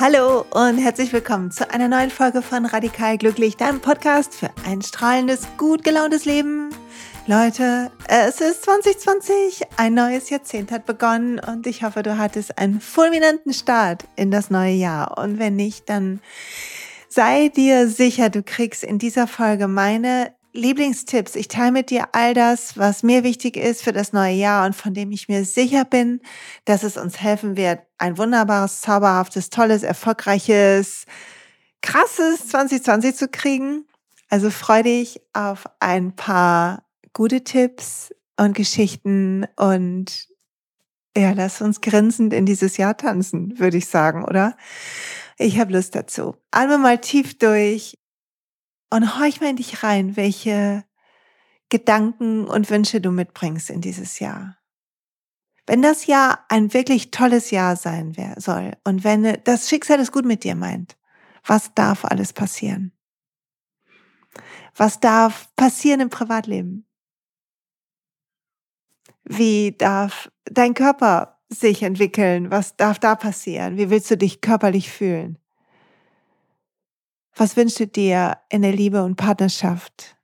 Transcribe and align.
Hallo 0.00 0.44
und 0.50 0.78
herzlich 0.78 1.12
willkommen 1.12 1.52
zu 1.52 1.70
einer 1.70 1.86
neuen 1.86 2.10
Folge 2.10 2.42
von 2.42 2.66
Radikal 2.66 3.16
Glücklich, 3.16 3.56
deinem 3.56 3.80
Podcast 3.80 4.34
für 4.34 4.50
ein 4.66 4.82
strahlendes, 4.82 5.46
gut 5.56 5.84
gelauntes 5.84 6.24
Leben. 6.24 6.70
Leute, 7.28 7.92
es 8.08 8.40
ist 8.40 8.64
2020, 8.64 9.62
ein 9.76 9.94
neues 9.94 10.30
Jahrzehnt 10.30 10.72
hat 10.72 10.84
begonnen 10.84 11.38
und 11.38 11.68
ich 11.68 11.84
hoffe, 11.84 12.02
du 12.02 12.18
hattest 12.18 12.58
einen 12.58 12.80
fulminanten 12.80 13.54
Start 13.54 14.04
in 14.16 14.32
das 14.32 14.50
neue 14.50 14.74
Jahr. 14.74 15.16
Und 15.16 15.38
wenn 15.38 15.54
nicht, 15.54 15.88
dann 15.88 16.20
sei 17.08 17.48
dir 17.48 17.86
sicher, 17.86 18.30
du 18.30 18.42
kriegst 18.42 18.82
in 18.82 18.98
dieser 18.98 19.28
Folge 19.28 19.68
meine 19.68 20.34
Lieblingstipps. 20.54 21.34
Ich 21.34 21.48
teile 21.48 21.72
mit 21.72 21.90
dir 21.90 22.08
all 22.12 22.32
das, 22.32 22.78
was 22.78 23.02
mir 23.02 23.24
wichtig 23.24 23.56
ist 23.56 23.82
für 23.82 23.92
das 23.92 24.12
neue 24.12 24.34
Jahr 24.34 24.64
und 24.64 24.74
von 24.74 24.94
dem 24.94 25.10
ich 25.10 25.28
mir 25.28 25.44
sicher 25.44 25.84
bin, 25.84 26.20
dass 26.64 26.84
es 26.84 26.96
uns 26.96 27.20
helfen 27.20 27.56
wird, 27.56 27.80
ein 27.98 28.16
wunderbares, 28.16 28.80
zauberhaftes, 28.80 29.50
tolles, 29.50 29.82
erfolgreiches, 29.82 31.06
krasses 31.82 32.48
2020 32.48 33.16
zu 33.16 33.28
kriegen. 33.28 33.84
Also 34.30 34.50
freu 34.50 34.84
dich 34.84 35.20
auf 35.32 35.64
ein 35.80 36.14
paar 36.14 36.84
gute 37.12 37.42
Tipps 37.42 38.14
und 38.36 38.54
Geschichten 38.54 39.46
und 39.56 40.28
ja, 41.16 41.32
lass 41.32 41.62
uns 41.62 41.80
grinsend 41.80 42.32
in 42.32 42.46
dieses 42.46 42.76
Jahr 42.76 42.96
tanzen, 42.96 43.58
würde 43.58 43.76
ich 43.76 43.86
sagen, 43.86 44.24
oder? 44.24 44.56
Ich 45.36 45.58
habe 45.58 45.72
Lust 45.72 45.94
dazu. 45.94 46.36
Atme 46.50 46.78
mal 46.78 46.98
tief 46.98 47.38
durch 47.38 47.98
und 48.94 49.18
horch 49.18 49.40
mal 49.40 49.50
in 49.50 49.56
dich 49.56 49.82
rein, 49.82 50.16
welche 50.16 50.84
Gedanken 51.68 52.46
und 52.46 52.70
Wünsche 52.70 53.00
du 53.00 53.10
mitbringst 53.10 53.68
in 53.68 53.80
dieses 53.80 54.20
Jahr. 54.20 54.56
Wenn 55.66 55.82
das 55.82 56.06
Jahr 56.06 56.44
ein 56.48 56.72
wirklich 56.72 57.10
tolles 57.10 57.50
Jahr 57.50 57.74
sein 57.74 58.14
soll 58.36 58.76
und 58.84 59.02
wenn 59.02 59.42
das 59.42 59.68
Schicksal 59.68 59.98
es 59.98 60.12
gut 60.12 60.24
mit 60.24 60.44
dir 60.44 60.54
meint, 60.54 60.96
was 61.44 61.74
darf 61.74 62.04
alles 62.04 62.32
passieren? 62.32 62.92
Was 64.76 65.00
darf 65.00 65.48
passieren 65.56 65.98
im 65.98 66.10
Privatleben? 66.10 66.86
Wie 69.24 69.72
darf 69.76 70.30
dein 70.44 70.74
Körper 70.74 71.40
sich 71.48 71.82
entwickeln? 71.82 72.52
Was 72.52 72.76
darf 72.76 73.00
da 73.00 73.16
passieren? 73.16 73.76
Wie 73.76 73.90
willst 73.90 74.10
du 74.12 74.16
dich 74.16 74.40
körperlich 74.40 74.92
fühlen? 74.92 75.38
Was 77.36 77.56
wünschst 77.56 77.80
du 77.80 77.86
dir 77.86 78.38
in 78.48 78.62
der 78.62 78.72
Liebe 78.72 79.02
und 79.02 79.16
Partnerschaft, 79.16 80.16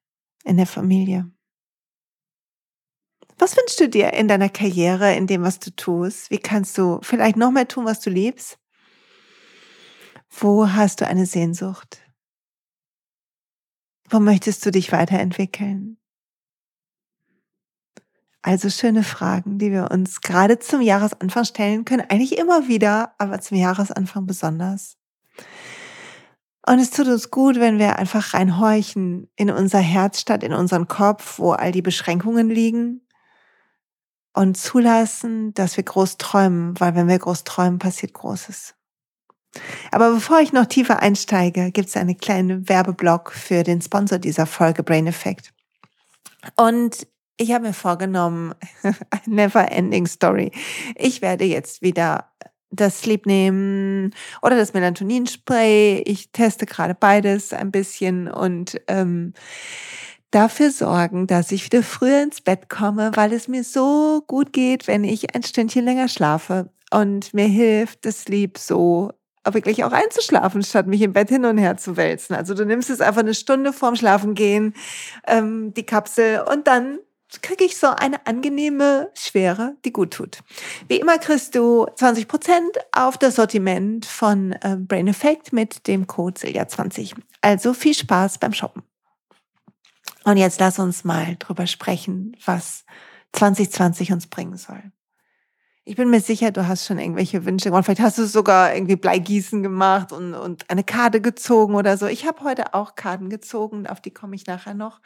in 0.44 0.56
der 0.56 0.66
Familie? 0.66 1.30
Was 3.36 3.56
wünschst 3.56 3.80
du 3.80 3.89
dir 3.89 4.12
in 4.12 4.28
deiner 4.28 4.48
Karriere, 4.48 5.16
in 5.16 5.27
dem, 5.27 5.42
was 5.42 5.58
du 5.58 5.75
tust? 5.75 6.31
Wie 6.31 6.38
kannst 6.38 6.77
du 6.78 7.00
vielleicht 7.03 7.36
noch 7.36 7.50
mehr 7.50 7.66
tun, 7.66 7.84
was 7.84 8.00
du 8.00 8.11
liebst? 8.11 8.58
Wo 10.28 10.69
hast 10.69 11.00
du 11.00 11.06
eine 11.06 11.27
Sehnsucht? 11.27 12.03
Wo 14.08 14.20
möchtest 14.20 14.64
du 14.64 14.70
dich 14.70 14.92
weiterentwickeln? 14.92 15.97
Also 18.42 18.70
schöne 18.70 19.03
Fragen, 19.03 19.58
die 19.58 19.72
wir 19.72 19.91
uns 19.91 20.20
gerade 20.20 20.58
zum 20.58 20.81
Jahresanfang 20.81 21.44
stellen 21.44 21.84
können. 21.84 22.08
Eigentlich 22.08 22.38
immer 22.38 22.69
wieder, 22.69 23.14
aber 23.19 23.41
zum 23.41 23.56
Jahresanfang 23.58 24.27
besonders. 24.27 25.00
Und 26.70 26.78
es 26.78 26.90
tut 26.90 27.08
uns 27.08 27.32
gut, 27.32 27.58
wenn 27.58 27.80
wir 27.80 27.96
einfach 27.96 28.32
reinhorchen 28.32 29.28
in 29.34 29.50
unser 29.50 29.80
Herz 29.80 30.20
statt 30.20 30.44
in 30.44 30.52
unseren 30.52 30.86
Kopf, 30.86 31.40
wo 31.40 31.50
all 31.50 31.72
die 31.72 31.82
Beschränkungen 31.82 32.48
liegen. 32.48 33.00
Und 34.34 34.56
zulassen, 34.56 35.52
dass 35.54 35.76
wir 35.76 35.82
groß 35.82 36.18
träumen, 36.18 36.78
weil 36.78 36.94
wenn 36.94 37.08
wir 37.08 37.18
groß 37.18 37.42
träumen, 37.42 37.80
passiert 37.80 38.12
Großes. 38.12 38.76
Aber 39.91 40.12
bevor 40.12 40.38
ich 40.38 40.52
noch 40.52 40.66
tiefer 40.66 41.00
einsteige, 41.02 41.72
gibt 41.72 41.88
es 41.88 41.97
einen 41.97 42.19
kleinen 42.19 42.69
Werbeblock 42.69 43.32
für 43.32 43.64
den 43.64 43.82
Sponsor 43.82 44.20
dieser 44.20 44.47
Folge, 44.47 44.84
Brain 44.84 45.09
Effect. 45.09 45.53
Und 46.54 47.04
ich 47.36 47.50
habe 47.50 47.66
mir 47.66 47.75
vorgenommen, 47.75 48.54
never 49.26 49.72
ending 49.72 50.06
story. 50.06 50.53
Ich 50.94 51.20
werde 51.20 51.47
jetzt 51.47 51.82
wieder 51.82 52.30
das 52.70 53.00
Sleep 53.00 53.26
nehmen 53.26 54.14
oder 54.42 54.56
das 54.56 54.72
Melatoninspray. 54.72 56.03
Ich 56.06 56.31
teste 56.32 56.66
gerade 56.66 56.94
beides 56.94 57.53
ein 57.53 57.70
bisschen 57.70 58.28
und 58.28 58.81
ähm, 58.86 59.34
dafür 60.31 60.70
sorgen, 60.70 61.26
dass 61.26 61.53
ich 61.53 61.64
wieder 61.64 61.82
früher 61.82 62.22
ins 62.22 62.41
Bett 62.41 62.69
komme, 62.69 63.10
weil 63.14 63.32
es 63.32 63.48
mir 63.48 63.64
so 63.64 64.22
gut 64.26 64.53
geht, 64.53 64.86
wenn 64.86 65.04
ich 65.04 65.34
ein 65.34 65.42
Stündchen 65.42 65.84
länger 65.84 66.09
schlafe. 66.09 66.70
Und 66.92 67.34
mir 67.34 67.47
hilft 67.47 68.04
das 68.04 68.22
Sleep 68.22 68.59
so 68.59 69.12
wirklich 69.50 69.84
auch 69.84 69.92
einzuschlafen, 69.92 70.62
statt 70.62 70.86
mich 70.86 71.03
im 71.03 71.12
Bett 71.12 71.28
hin 71.28 71.44
und 71.44 71.59
her 71.59 71.76
zu 71.76 71.97
wälzen. 71.97 72.34
Also 72.34 72.54
du 72.54 72.64
nimmst 72.64 72.91
es 72.91 73.00
einfach 73.00 73.20
eine 73.20 73.34
Stunde 73.34 73.72
vorm 73.72 73.97
Schlafengehen, 73.97 74.75
ähm, 75.26 75.72
die 75.75 75.86
Kapsel, 75.86 76.42
und 76.42 76.66
dann 76.66 76.98
kriege 77.42 77.64
ich 77.64 77.76
so 77.76 77.88
eine 77.88 78.26
angenehme 78.26 79.10
Schwere, 79.14 79.76
die 79.84 79.92
gut 79.92 80.12
tut. 80.12 80.41
Wie 80.88 80.96
immer 80.96 81.18
kriegst 81.18 81.54
du 81.54 81.86
20% 81.86 82.60
auf 82.92 83.18
das 83.18 83.36
Sortiment 83.36 84.06
von 84.06 84.52
äh, 84.52 84.76
Brain 84.78 85.08
Effect 85.08 85.52
mit 85.52 85.86
dem 85.86 86.06
Code 86.06 86.41
Silja20. 86.41 87.14
Also 87.41 87.72
viel 87.72 87.94
Spaß 87.94 88.38
beim 88.38 88.52
Shoppen. 88.52 88.82
Und 90.24 90.36
jetzt 90.36 90.60
lass 90.60 90.78
uns 90.78 91.04
mal 91.04 91.36
drüber 91.38 91.66
sprechen, 91.66 92.36
was 92.44 92.84
2020 93.32 94.12
uns 94.12 94.26
bringen 94.26 94.56
soll. 94.56 94.82
Ich 95.84 95.97
bin 95.97 96.10
mir 96.10 96.20
sicher, 96.20 96.50
du 96.50 96.68
hast 96.68 96.86
schon 96.86 96.98
irgendwelche 96.98 97.44
Wünsche 97.47 97.70
gemacht. 97.70 97.86
Vielleicht 97.86 98.02
hast 98.02 98.18
du 98.18 98.26
sogar 98.26 98.74
irgendwie 98.74 98.97
Bleigießen 98.97 99.62
gemacht 99.62 100.12
und, 100.12 100.34
und 100.34 100.68
eine 100.70 100.84
Karte 100.84 101.20
gezogen 101.20 101.74
oder 101.74 101.97
so. 101.97 102.06
Ich 102.06 102.26
habe 102.26 102.44
heute 102.44 102.74
auch 102.74 102.94
Karten 102.94 103.30
gezogen, 103.30 103.86
auf 103.86 104.00
die 104.00 104.10
komme 104.10 104.36
ich 104.36 104.47
nachher 104.47 104.74
noch. 104.74 105.00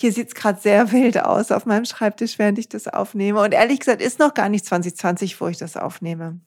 Hier 0.00 0.14
sieht's 0.14 0.34
gerade 0.34 0.58
sehr 0.58 0.92
wild 0.92 1.22
aus 1.22 1.52
auf 1.52 1.66
meinem 1.66 1.84
Schreibtisch, 1.84 2.38
während 2.38 2.58
ich 2.58 2.70
das 2.70 2.88
aufnehme. 2.88 3.42
Und 3.42 3.52
ehrlich 3.52 3.80
gesagt 3.80 4.00
ist 4.00 4.18
noch 4.18 4.32
gar 4.32 4.48
nicht 4.48 4.64
2020, 4.64 5.38
wo 5.42 5.48
ich 5.48 5.58
das 5.58 5.76
aufnehme. 5.76 6.40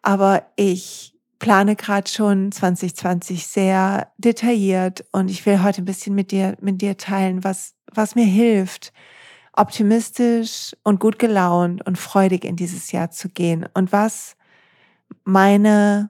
Aber 0.00 0.46
ich 0.56 1.14
plane 1.38 1.76
gerade 1.76 2.10
schon 2.10 2.52
2020 2.52 3.46
sehr 3.46 4.10
detailliert 4.16 5.04
und 5.12 5.30
ich 5.30 5.44
will 5.44 5.62
heute 5.62 5.82
ein 5.82 5.84
bisschen 5.84 6.14
mit 6.14 6.30
dir, 6.30 6.56
mit 6.62 6.80
dir 6.80 6.96
teilen, 6.96 7.44
was, 7.44 7.74
was 7.92 8.14
mir 8.14 8.24
hilft, 8.24 8.94
optimistisch 9.52 10.74
und 10.84 11.00
gut 11.00 11.18
gelaunt 11.18 11.86
und 11.86 11.98
freudig 11.98 12.46
in 12.46 12.56
dieses 12.56 12.92
Jahr 12.92 13.10
zu 13.10 13.28
gehen 13.28 13.68
und 13.74 13.92
was 13.92 14.36
meine 15.24 16.08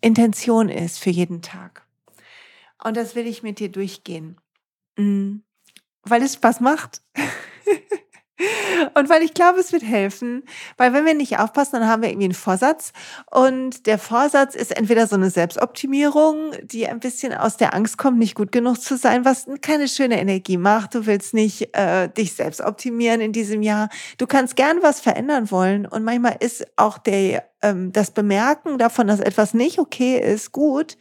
Intention 0.00 0.70
ist 0.70 0.98
für 0.98 1.10
jeden 1.10 1.42
Tag. 1.42 1.86
Und 2.82 2.96
das 2.96 3.14
will 3.14 3.26
ich 3.26 3.42
mit 3.42 3.58
dir 3.58 3.70
durchgehen. 3.70 4.40
Mm 4.96 5.43
weil 6.04 6.22
es 6.22 6.34
Spaß 6.34 6.60
macht. 6.60 7.02
und 8.94 9.08
weil 9.08 9.22
ich 9.22 9.34
glaube, 9.34 9.60
es 9.60 9.72
wird 9.72 9.84
helfen, 9.84 10.42
weil 10.76 10.92
wenn 10.92 11.04
wir 11.04 11.14
nicht 11.14 11.38
aufpassen, 11.38 11.78
dann 11.78 11.88
haben 11.88 12.02
wir 12.02 12.08
irgendwie 12.08 12.26
einen 12.26 12.34
Vorsatz 12.34 12.92
und 13.30 13.86
der 13.86 13.98
Vorsatz 13.98 14.54
ist 14.54 14.76
entweder 14.76 15.06
so 15.06 15.14
eine 15.14 15.30
Selbstoptimierung, 15.30 16.52
die 16.62 16.86
ein 16.86 17.00
bisschen 17.00 17.32
aus 17.32 17.56
der 17.56 17.74
Angst 17.74 17.96
kommt, 17.96 18.18
nicht 18.18 18.34
gut 18.34 18.50
genug 18.50 18.80
zu 18.80 18.96
sein, 18.96 19.24
was 19.24 19.46
keine 19.60 19.88
schöne 19.88 20.20
Energie 20.20 20.56
macht. 20.56 20.94
Du 20.94 21.06
willst 21.06 21.32
nicht 21.32 21.76
äh, 21.76 22.08
dich 22.08 22.34
selbst 22.34 22.60
optimieren 22.60 23.20
in 23.20 23.32
diesem 23.32 23.62
Jahr. 23.62 23.88
Du 24.18 24.26
kannst 24.26 24.56
gern 24.56 24.78
was 24.82 25.00
verändern 25.00 25.50
wollen 25.50 25.86
und 25.86 26.02
manchmal 26.02 26.36
ist 26.40 26.66
auch 26.76 26.98
der 26.98 27.44
ähm, 27.62 27.92
das 27.92 28.10
Bemerken 28.10 28.78
davon, 28.78 29.06
dass 29.06 29.20
etwas 29.20 29.54
nicht 29.54 29.78
okay 29.78 30.18
ist, 30.18 30.52
gut. 30.52 30.96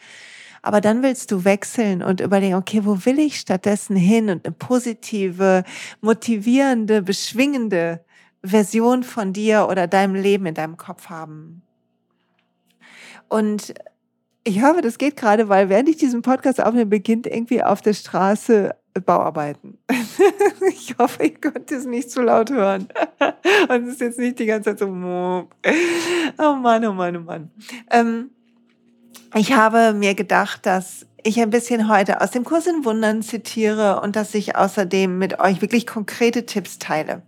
Aber 0.64 0.80
dann 0.80 1.04
willst 1.04 1.30
du 1.32 1.44
wechseln 1.44 2.02
und 2.02 2.22
überlegen, 2.22 2.56
okay, 2.56 2.86
wo 2.86 3.06
will 3.06 3.20
ich 3.20 3.38
stattdessen 3.38 3.98
hin 3.98 4.30
und 4.30 4.46
eine 4.46 4.56
positive, 4.56 5.66
motivierende, 6.00 7.02
beschwingende 7.02 8.04
Version 8.42 9.04
von 9.04 9.34
dir 9.34 9.68
oder 9.70 9.88
deinem 9.88 10.16
Leben 10.16 10.46
in 10.46 10.56
deinem 10.56 10.78
Kopf 10.78 11.10
haben. 11.10 11.64
Und 13.28 13.74
ich 14.46 14.64
hoffe, 14.64 14.82
das 14.82 14.98
geht 14.98 15.18
gerade, 15.18 15.50
weil 15.50 15.68
während 15.68 15.90
ich 15.90 15.98
diesen 15.98 16.22
Podcast 16.22 16.62
aufnehme, 16.62 16.86
beginnt 16.86 17.28
irgendwie 17.28 17.62
auf 17.62 17.82
der 17.82 17.94
Straße 17.94 18.74
Bauarbeiten. 19.06 19.80
ich 20.70 20.96
hoffe, 20.98 21.24
ihr 21.24 21.34
könnt 21.34 21.72
es 21.72 21.86
nicht 21.86 22.10
zu 22.10 22.22
laut 22.22 22.52
hören. 22.52 22.88
Und 23.70 23.84
es 23.84 23.94
ist 23.94 24.02
jetzt 24.02 24.20
nicht 24.20 24.40
die 24.40 24.46
ganze 24.46 24.70
Zeit 24.70 24.80
so, 24.80 24.86
oh 24.86 26.54
Mann, 26.56 26.86
oh 26.86 26.94
Mann, 26.94 27.18
oh 27.18 27.22
Mann. 27.22 27.52
Ähm, 27.90 28.30
ich 29.36 29.54
habe 29.54 29.94
mir 29.94 30.16
gedacht, 30.16 30.66
dass 30.66 31.06
ich 31.24 31.40
ein 31.40 31.50
bisschen 31.50 31.88
heute 31.90 32.22
aus 32.22 32.32
dem 32.32 32.44
Kurs 32.44 32.68
in 32.68 32.86
Wundern 32.86 33.22
zitiere 33.22 34.02
und 34.02 34.16
dass 34.16 34.34
ich 34.36 34.56
außerdem 34.56 35.18
mit 35.18 35.40
euch 35.40 35.62
wirklich 35.62 35.88
konkrete 35.88 36.46
Tipps 36.46 36.80
teile. 36.80 37.22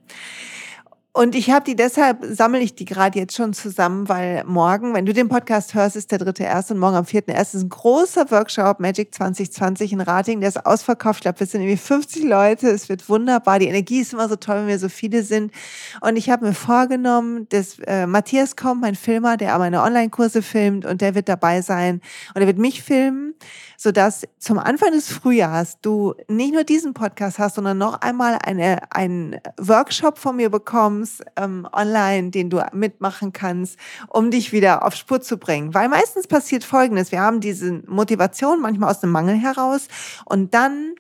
Und 1.16 1.34
ich 1.34 1.50
habe 1.50 1.64
die 1.64 1.78
deshalb, 1.78 2.26
sammle 2.30 2.60
ich 2.60 2.76
die 2.76 2.84
gerade 2.84 3.18
jetzt 3.18 3.38
schon 3.38 3.54
zusammen, 3.54 4.10
weil 4.10 4.44
morgen, 4.44 4.94
wenn 4.94 5.06
du 5.06 5.14
den 5.14 5.30
Podcast 5.30 5.74
hörst, 5.74 5.96
ist 5.96 6.12
der 6.12 6.18
dritte 6.18 6.44
erste 6.44 6.74
und 6.74 6.82
morgen 6.82 6.98
am 6.98 7.06
vierten 7.06 7.32
ersten 7.32 7.56
ist 7.56 7.64
ein 7.64 7.70
großer 7.70 8.30
Workshop 8.32 8.82
Magic 8.82 9.16
2020 9.16 9.94
in 9.94 10.02
Rating, 10.02 10.42
der 10.42 10.50
ist 10.50 10.66
ausverkauft. 10.66 11.20
Ich 11.20 11.22
glaube, 11.22 11.40
wir 11.40 11.48
sind 11.48 11.62
irgendwie 11.62 11.78
50 11.78 12.26
Leute. 12.26 12.68
Es 12.68 12.90
wird 12.90 13.08
wunderbar. 13.08 13.60
Die 13.60 13.68
Energie 13.68 14.02
ist 14.02 14.12
immer 14.12 14.28
so 14.28 14.36
toll, 14.36 14.58
wenn 14.58 14.68
wir 14.68 14.78
so 14.78 14.90
viele 14.90 15.24
sind. 15.24 15.54
Und 16.02 16.18
ich 16.18 16.30
habe 16.30 16.48
mir 16.48 16.54
vorgenommen, 16.54 17.48
dass 17.48 17.80
äh, 17.88 18.08
Matthias 18.08 18.58
kommt, 18.58 18.82
mein 18.82 18.96
Filmer, 18.96 19.38
der 19.38 19.58
meine 19.58 19.84
Online-Kurse 19.84 20.42
filmt 20.42 20.86
und 20.86 21.00
der 21.00 21.16
wird 21.16 21.30
dabei 21.30 21.62
sein 21.62 22.02
und 22.34 22.42
er 22.42 22.48
wird 22.48 22.58
mich 22.58 22.84
filmen 22.84 23.36
sodass 23.78 24.24
zum 24.40 24.60
Anfang 24.60 24.92
des 24.92 25.12
Frühjahrs 25.12 25.80
du 25.82 26.14
nicht 26.28 26.54
nur 26.54 26.64
diesen 26.64 26.94
Podcast 26.94 27.40
hast, 27.40 27.56
sondern 27.56 27.78
noch 27.78 28.02
einmal 28.02 28.38
eine, 28.44 28.92
einen 28.92 29.40
Workshop 29.58 30.18
von 30.18 30.36
mir 30.36 30.50
bekommst, 30.50 31.05
ähm, 31.36 31.68
online, 31.72 32.32
den 32.32 32.50
du 32.50 32.62
mitmachen 32.74 33.34
kannst, 33.34 33.78
um 34.10 34.32
dich 34.32 34.52
wieder 34.52 34.86
auf 34.86 34.96
Spur 34.96 35.22
zu 35.22 35.38
bringen. 35.38 35.74
Weil 35.74 35.90
meistens 35.90 36.28
passiert 36.28 36.64
Folgendes. 36.64 37.12
Wir 37.12 37.22
haben 37.22 37.40
diese 37.40 37.82
Motivation 37.88 38.62
manchmal 38.62 38.92
aus 38.92 39.00
dem 39.00 39.12
Mangel 39.12 39.36
heraus 39.36 39.88
und 40.26 40.54
dann 40.54 40.96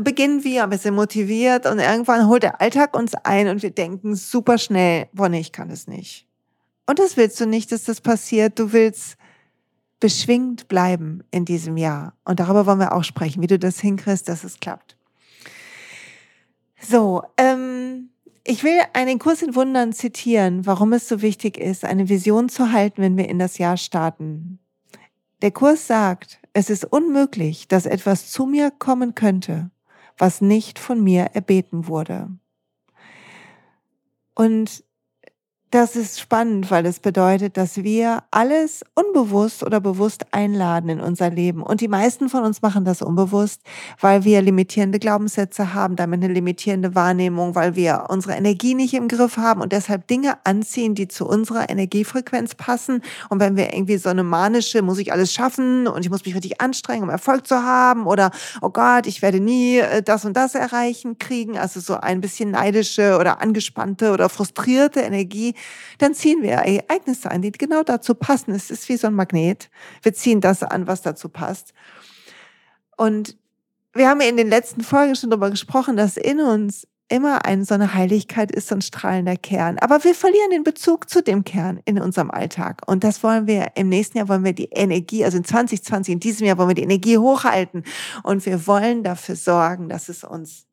beginnen 0.00 0.42
wir 0.44 0.64
ein 0.64 0.70
bisschen 0.70 0.94
motiviert 0.94 1.66
und 1.66 1.78
irgendwann 1.78 2.26
holt 2.26 2.42
der 2.42 2.60
Alltag 2.60 2.96
uns 2.96 3.14
ein 3.14 3.48
und 3.48 3.62
wir 3.62 3.70
denken 3.70 4.14
super 4.14 4.58
schnell, 4.58 5.08
boah, 5.12 5.28
nee, 5.28 5.40
ich 5.40 5.52
kann 5.52 5.68
das 5.68 5.86
nicht. 5.86 6.26
Und 6.86 6.98
das 6.98 7.16
willst 7.16 7.40
du 7.40 7.46
nicht, 7.46 7.72
dass 7.72 7.84
das 7.84 8.00
passiert. 8.00 8.58
Du 8.58 8.72
willst 8.72 9.16
beschwingt 10.00 10.66
bleiben 10.66 11.22
in 11.30 11.44
diesem 11.44 11.76
Jahr. 11.76 12.14
Und 12.24 12.40
darüber 12.40 12.66
wollen 12.66 12.80
wir 12.80 12.92
auch 12.92 13.04
sprechen, 13.04 13.40
wie 13.40 13.46
du 13.46 13.58
das 13.58 13.78
hinkriegst, 13.78 14.28
dass 14.28 14.44
es 14.44 14.58
klappt. 14.58 14.96
So, 16.80 17.22
ähm, 17.36 18.10
ich 18.44 18.64
will 18.64 18.80
einen 18.92 19.18
Kurs 19.18 19.42
in 19.42 19.54
Wundern 19.54 19.92
zitieren, 19.92 20.66
warum 20.66 20.92
es 20.92 21.08
so 21.08 21.22
wichtig 21.22 21.58
ist, 21.58 21.84
eine 21.84 22.08
Vision 22.08 22.48
zu 22.48 22.72
halten, 22.72 23.02
wenn 23.02 23.16
wir 23.16 23.28
in 23.28 23.38
das 23.38 23.58
Jahr 23.58 23.76
starten. 23.76 24.58
Der 25.42 25.50
Kurs 25.50 25.86
sagt, 25.86 26.40
es 26.52 26.70
ist 26.70 26.84
unmöglich, 26.84 27.68
dass 27.68 27.86
etwas 27.86 28.30
zu 28.30 28.46
mir 28.46 28.70
kommen 28.70 29.14
könnte, 29.14 29.70
was 30.18 30.40
nicht 30.40 30.78
von 30.78 31.02
mir 31.02 31.30
erbeten 31.34 31.86
wurde. 31.86 32.30
Und 34.34 34.84
das 35.72 35.96
ist 35.96 36.20
spannend, 36.20 36.70
weil 36.70 36.84
es 36.84 37.00
bedeutet, 37.00 37.56
dass 37.56 37.78
wir 37.78 38.24
alles 38.30 38.84
unbewusst 38.94 39.62
oder 39.62 39.80
bewusst 39.80 40.26
einladen 40.30 40.90
in 40.90 41.00
unser 41.00 41.30
Leben. 41.30 41.62
Und 41.62 41.80
die 41.80 41.88
meisten 41.88 42.28
von 42.28 42.44
uns 42.44 42.60
machen 42.60 42.84
das 42.84 43.00
unbewusst, 43.00 43.62
weil 43.98 44.22
wir 44.24 44.42
limitierende 44.42 44.98
Glaubenssätze 44.98 45.72
haben, 45.72 45.96
damit 45.96 46.22
eine 46.22 46.30
limitierende 46.30 46.94
Wahrnehmung, 46.94 47.54
weil 47.54 47.74
wir 47.74 48.04
unsere 48.10 48.34
Energie 48.34 48.74
nicht 48.74 48.92
im 48.92 49.08
Griff 49.08 49.38
haben 49.38 49.62
und 49.62 49.72
deshalb 49.72 50.06
Dinge 50.08 50.36
anziehen, 50.44 50.94
die 50.94 51.08
zu 51.08 51.26
unserer 51.26 51.70
Energiefrequenz 51.70 52.54
passen. 52.54 53.00
Und 53.30 53.40
wenn 53.40 53.56
wir 53.56 53.72
irgendwie 53.72 53.96
so 53.96 54.10
eine 54.10 54.24
manische, 54.24 54.82
muss 54.82 54.98
ich 54.98 55.10
alles 55.10 55.32
schaffen 55.32 55.86
und 55.86 56.04
ich 56.04 56.10
muss 56.10 56.26
mich 56.26 56.34
richtig 56.34 56.60
anstrengen, 56.60 57.04
um 57.04 57.08
Erfolg 57.08 57.46
zu 57.46 57.62
haben 57.62 58.06
oder, 58.06 58.30
oh 58.60 58.68
Gott, 58.68 59.06
ich 59.06 59.22
werde 59.22 59.40
nie 59.40 59.78
äh, 59.78 60.02
das 60.02 60.26
und 60.26 60.36
das 60.36 60.54
erreichen, 60.54 61.16
kriegen, 61.16 61.56
also 61.56 61.80
so 61.80 61.94
ein 61.94 62.20
bisschen 62.20 62.50
neidische 62.50 63.16
oder 63.18 63.40
angespannte 63.40 64.12
oder 64.12 64.28
frustrierte 64.28 65.00
Energie, 65.00 65.54
dann 65.98 66.14
ziehen 66.14 66.42
wir 66.42 66.52
Ereignisse 66.52 67.30
an, 67.30 67.42
die 67.42 67.52
genau 67.52 67.82
dazu 67.82 68.14
passen. 68.14 68.52
Es 68.52 68.70
ist 68.70 68.88
wie 68.88 68.96
so 68.96 69.06
ein 69.06 69.14
Magnet. 69.14 69.70
Wir 70.02 70.14
ziehen 70.14 70.40
das 70.40 70.62
an, 70.62 70.86
was 70.86 71.02
dazu 71.02 71.28
passt. 71.28 71.72
Und 72.96 73.36
wir 73.94 74.08
haben 74.08 74.20
in 74.20 74.36
den 74.36 74.48
letzten 74.48 74.82
Folgen 74.82 75.16
schon 75.16 75.30
darüber 75.30 75.50
gesprochen, 75.50 75.96
dass 75.96 76.16
in 76.16 76.40
uns 76.40 76.86
immer 77.12 77.44
eine 77.44 77.64
so 77.64 77.74
eine 77.74 77.92
Heiligkeit 77.92 78.50
ist, 78.50 78.68
so 78.68 78.74
ein 78.74 78.80
strahlender 78.80 79.36
Kern. 79.36 79.78
Aber 79.78 80.02
wir 80.02 80.14
verlieren 80.14 80.50
den 80.50 80.64
Bezug 80.64 81.10
zu 81.10 81.22
dem 81.22 81.44
Kern 81.44 81.80
in 81.84 82.00
unserem 82.00 82.30
Alltag. 82.30 82.80
Und 82.86 83.04
das 83.04 83.22
wollen 83.22 83.46
wir 83.46 83.72
im 83.74 83.90
nächsten 83.90 84.16
Jahr 84.16 84.28
wollen 84.28 84.44
wir 84.44 84.54
die 84.54 84.70
Energie, 84.70 85.24
also 85.24 85.36
in 85.36 85.44
2020, 85.44 86.14
in 86.14 86.20
diesem 86.20 86.46
Jahr 86.46 86.56
wollen 86.56 86.70
wir 86.70 86.74
die 86.74 86.82
Energie 86.82 87.18
hochhalten. 87.18 87.84
Und 88.22 88.46
wir 88.46 88.66
wollen 88.66 89.04
dafür 89.04 89.36
sorgen, 89.36 89.90
dass 89.90 90.08
es 90.08 90.24
uns 90.24 90.66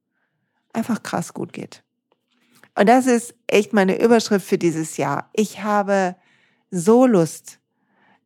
einfach 0.72 1.04
krass 1.04 1.34
gut 1.34 1.52
geht. 1.52 1.84
Und 2.80 2.88
das 2.88 3.08
ist 3.08 3.36
echt 3.48 3.74
meine 3.74 4.02
Überschrift 4.02 4.48
für 4.48 4.58
dieses 4.58 4.96
Jahr. 4.96 5.30
Ich 5.34 5.64
habe 5.64 6.16
so 6.72 7.06
Lust, 7.06 7.60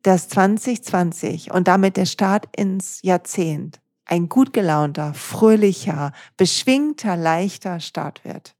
dass 0.02 0.28
2020 0.28 1.50
und 1.50 1.66
damit 1.66 1.96
der 1.96 2.06
Start 2.06 2.46
ins 2.54 3.02
Jahrzehnt 3.02 3.80
ein 4.04 4.28
gut 4.28 4.52
gelaunter, 4.52 5.12
fröhlicher, 5.12 6.12
beschwingter, 6.36 7.16
leichter 7.16 7.80
Start 7.80 8.24
wird. 8.24 8.54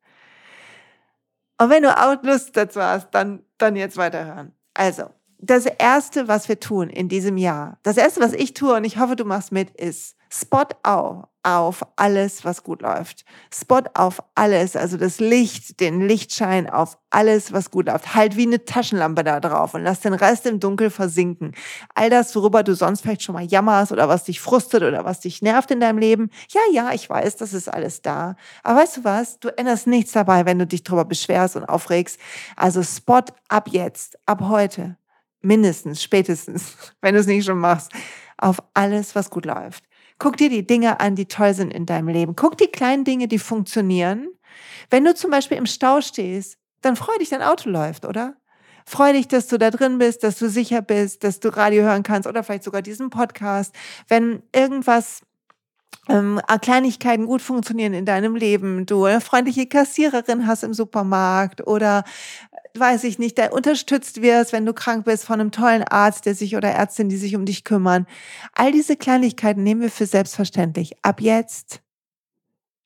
Und 1.58 1.70
wenn 1.70 1.84
du 1.84 1.96
auch 1.96 2.20
Lust 2.24 2.56
dazu 2.56 2.82
hast, 2.82 3.10
dann, 3.12 3.44
dann 3.58 3.76
jetzt 3.76 3.96
weiterhören. 3.96 4.50
Also, 4.74 5.10
das 5.46 5.66
erste, 5.66 6.28
was 6.28 6.48
wir 6.48 6.60
tun 6.60 6.88
in 6.88 7.08
diesem 7.08 7.36
Jahr, 7.36 7.78
das 7.82 7.96
erste, 7.96 8.20
was 8.20 8.32
ich 8.32 8.54
tue, 8.54 8.74
und 8.74 8.84
ich 8.84 8.98
hoffe, 8.98 9.16
du 9.16 9.24
machst 9.24 9.52
mit, 9.52 9.70
ist 9.70 10.16
Spot 10.36 10.66
auf, 10.82 11.24
auf 11.44 11.86
alles, 11.94 12.44
was 12.44 12.64
gut 12.64 12.82
läuft. 12.82 13.24
Spot 13.52 13.82
auf 13.94 14.20
alles, 14.34 14.74
also 14.74 14.96
das 14.96 15.20
Licht, 15.20 15.78
den 15.78 16.00
Lichtschein 16.00 16.68
auf 16.68 16.98
alles, 17.10 17.52
was 17.52 17.70
gut 17.70 17.86
läuft. 17.86 18.16
Halt 18.16 18.36
wie 18.36 18.46
eine 18.46 18.64
Taschenlampe 18.64 19.22
da 19.22 19.38
drauf 19.38 19.74
und 19.74 19.84
lass 19.84 20.00
den 20.00 20.14
Rest 20.14 20.46
im 20.46 20.58
Dunkel 20.58 20.90
versinken. 20.90 21.52
All 21.94 22.10
das, 22.10 22.34
worüber 22.34 22.64
du 22.64 22.74
sonst 22.74 23.02
vielleicht 23.02 23.22
schon 23.22 23.34
mal 23.34 23.44
jammerst 23.44 23.92
oder 23.92 24.08
was 24.08 24.24
dich 24.24 24.40
frustet 24.40 24.82
oder 24.82 25.04
was 25.04 25.20
dich 25.20 25.40
nervt 25.40 25.70
in 25.70 25.78
deinem 25.78 25.98
Leben. 25.98 26.30
Ja, 26.48 26.62
ja, 26.72 26.92
ich 26.92 27.08
weiß, 27.08 27.36
das 27.36 27.52
ist 27.52 27.68
alles 27.68 28.02
da. 28.02 28.34
Aber 28.64 28.80
weißt 28.80 28.96
du 28.96 29.04
was? 29.04 29.38
Du 29.38 29.56
änderst 29.56 29.86
nichts 29.86 30.12
dabei, 30.12 30.46
wenn 30.46 30.58
du 30.58 30.66
dich 30.66 30.82
darüber 30.82 31.04
beschwerst 31.04 31.54
und 31.54 31.64
aufregst. 31.64 32.18
Also 32.56 32.82
Spot 32.82 33.22
ab 33.48 33.68
jetzt, 33.70 34.18
ab 34.26 34.40
heute, 34.48 34.96
mindestens, 35.44 36.02
spätestens, 36.02 36.76
wenn 37.00 37.14
du 37.14 37.20
es 37.20 37.26
nicht 37.26 37.44
schon 37.44 37.58
machst, 37.58 37.92
auf 38.38 38.62
alles, 38.74 39.14
was 39.14 39.30
gut 39.30 39.46
läuft. 39.46 39.84
Guck 40.18 40.36
dir 40.36 40.48
die 40.48 40.66
Dinge 40.66 41.00
an, 41.00 41.16
die 41.16 41.26
toll 41.26 41.54
sind 41.54 41.72
in 41.72 41.86
deinem 41.86 42.08
Leben. 42.08 42.36
Guck 42.36 42.56
die 42.58 42.68
kleinen 42.68 43.04
Dinge, 43.04 43.28
die 43.28 43.38
funktionieren. 43.38 44.28
Wenn 44.90 45.04
du 45.04 45.14
zum 45.14 45.30
Beispiel 45.30 45.56
im 45.56 45.66
Stau 45.66 46.00
stehst, 46.00 46.58
dann 46.82 46.96
freu 46.96 47.16
dich, 47.18 47.30
dein 47.30 47.42
Auto 47.42 47.68
läuft, 47.68 48.04
oder? 48.04 48.36
Freu 48.86 49.12
dich, 49.12 49.28
dass 49.28 49.46
du 49.48 49.58
da 49.58 49.70
drin 49.70 49.98
bist, 49.98 50.22
dass 50.22 50.38
du 50.38 50.48
sicher 50.48 50.82
bist, 50.82 51.24
dass 51.24 51.40
du 51.40 51.48
Radio 51.48 51.82
hören 51.84 52.02
kannst 52.02 52.28
oder 52.28 52.44
vielleicht 52.44 52.64
sogar 52.64 52.82
diesen 52.82 53.08
Podcast. 53.10 53.74
Wenn 54.08 54.42
irgendwas 54.54 55.22
ähm, 56.08 56.40
Kleinigkeiten 56.60 57.26
gut 57.26 57.40
funktionieren 57.40 57.94
in 57.94 58.04
deinem 58.04 58.36
Leben, 58.36 58.84
du 58.84 59.04
eine 59.04 59.20
freundliche 59.20 59.66
Kassiererin 59.66 60.46
hast 60.46 60.64
im 60.64 60.74
Supermarkt 60.74 61.66
oder 61.66 62.04
weiß 62.78 63.04
ich 63.04 63.18
nicht, 63.18 63.38
da 63.38 63.50
unterstützt 63.50 64.22
wirst, 64.22 64.52
wenn 64.52 64.66
du 64.66 64.72
krank 64.72 65.04
bist, 65.04 65.24
von 65.24 65.40
einem 65.40 65.52
tollen 65.52 65.84
Arzt, 65.84 66.26
der 66.26 66.34
sich 66.34 66.56
oder 66.56 66.70
Ärztin, 66.70 67.08
die 67.08 67.16
sich 67.16 67.36
um 67.36 67.44
dich 67.44 67.64
kümmern. 67.64 68.06
All 68.52 68.72
diese 68.72 68.96
Kleinigkeiten 68.96 69.62
nehmen 69.62 69.80
wir 69.80 69.90
für 69.90 70.06
selbstverständlich. 70.06 70.94
Ab 71.02 71.20
jetzt 71.20 71.82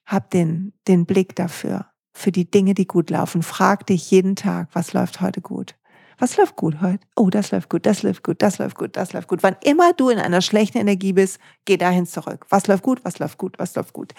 hab 0.05 0.31
den, 0.31 0.73
den 0.89 1.07
Blick 1.07 1.37
dafür, 1.37 1.87
für 2.13 2.33
die 2.33 2.51
Dinge, 2.51 2.75
die 2.75 2.87
gut 2.87 3.11
laufen. 3.11 3.43
Frag 3.43 3.87
dich 3.87 4.11
jeden 4.11 4.37
Tag, 4.37 4.69
was 4.73 4.93
läuft 4.93 5.21
heute 5.21 5.41
gut? 5.41 5.78
Was 6.19 6.37
läuft 6.37 6.57
gut 6.57 6.81
heute? 6.81 7.07
Oh, 7.15 7.31
das 7.31 7.53
läuft 7.53 7.71
gut, 7.71 7.87
das 7.87 8.03
läuft 8.03 8.25
gut, 8.25 8.43
das 8.43 8.59
läuft 8.59 8.77
gut, 8.77 8.97
das 8.97 9.13
läuft 9.13 9.29
gut. 9.29 9.45
Wann 9.45 9.57
immer 9.63 9.93
du 9.93 10.09
in 10.09 10.19
einer 10.19 10.43
schlechten 10.43 10.79
Energie 10.79 11.13
bist, 11.13 11.39
geh 11.65 11.77
dahin 11.77 12.07
zurück. 12.07 12.47
Was 12.49 12.67
läuft 12.67 12.83
gut, 12.83 13.05
was 13.05 13.21
läuft 13.21 13.39
gut, 13.39 13.57
was 13.59 13.77
läuft 13.77 13.93
gut. 13.93 14.15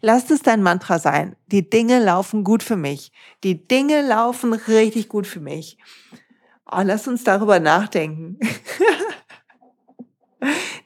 Lass 0.00 0.30
es 0.30 0.42
dein 0.42 0.62
Mantra 0.62 1.00
sein. 1.00 1.34
Die 1.48 1.68
Dinge 1.68 1.98
laufen 1.98 2.44
gut 2.44 2.62
für 2.62 2.76
mich. 2.76 3.10
Die 3.42 3.66
Dinge 3.66 4.02
laufen 4.02 4.52
richtig 4.52 5.08
gut 5.08 5.26
für 5.26 5.40
mich. 5.40 5.78
Oh, 6.70 6.82
lass 6.82 7.08
uns 7.08 7.24
darüber 7.24 7.58
nachdenken. 7.58 8.38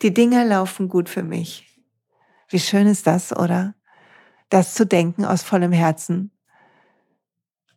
Die 0.02 0.12
Dinge 0.12 0.44
laufen 0.46 0.88
gut 0.88 1.08
für 1.08 1.22
mich. 1.22 1.80
Wie 2.48 2.60
schön 2.60 2.86
ist 2.86 3.06
das, 3.06 3.34
oder? 3.34 3.74
Das 4.50 4.74
zu 4.74 4.86
denken 4.86 5.24
aus 5.24 5.42
vollem 5.42 5.72
Herzen. 5.72 6.30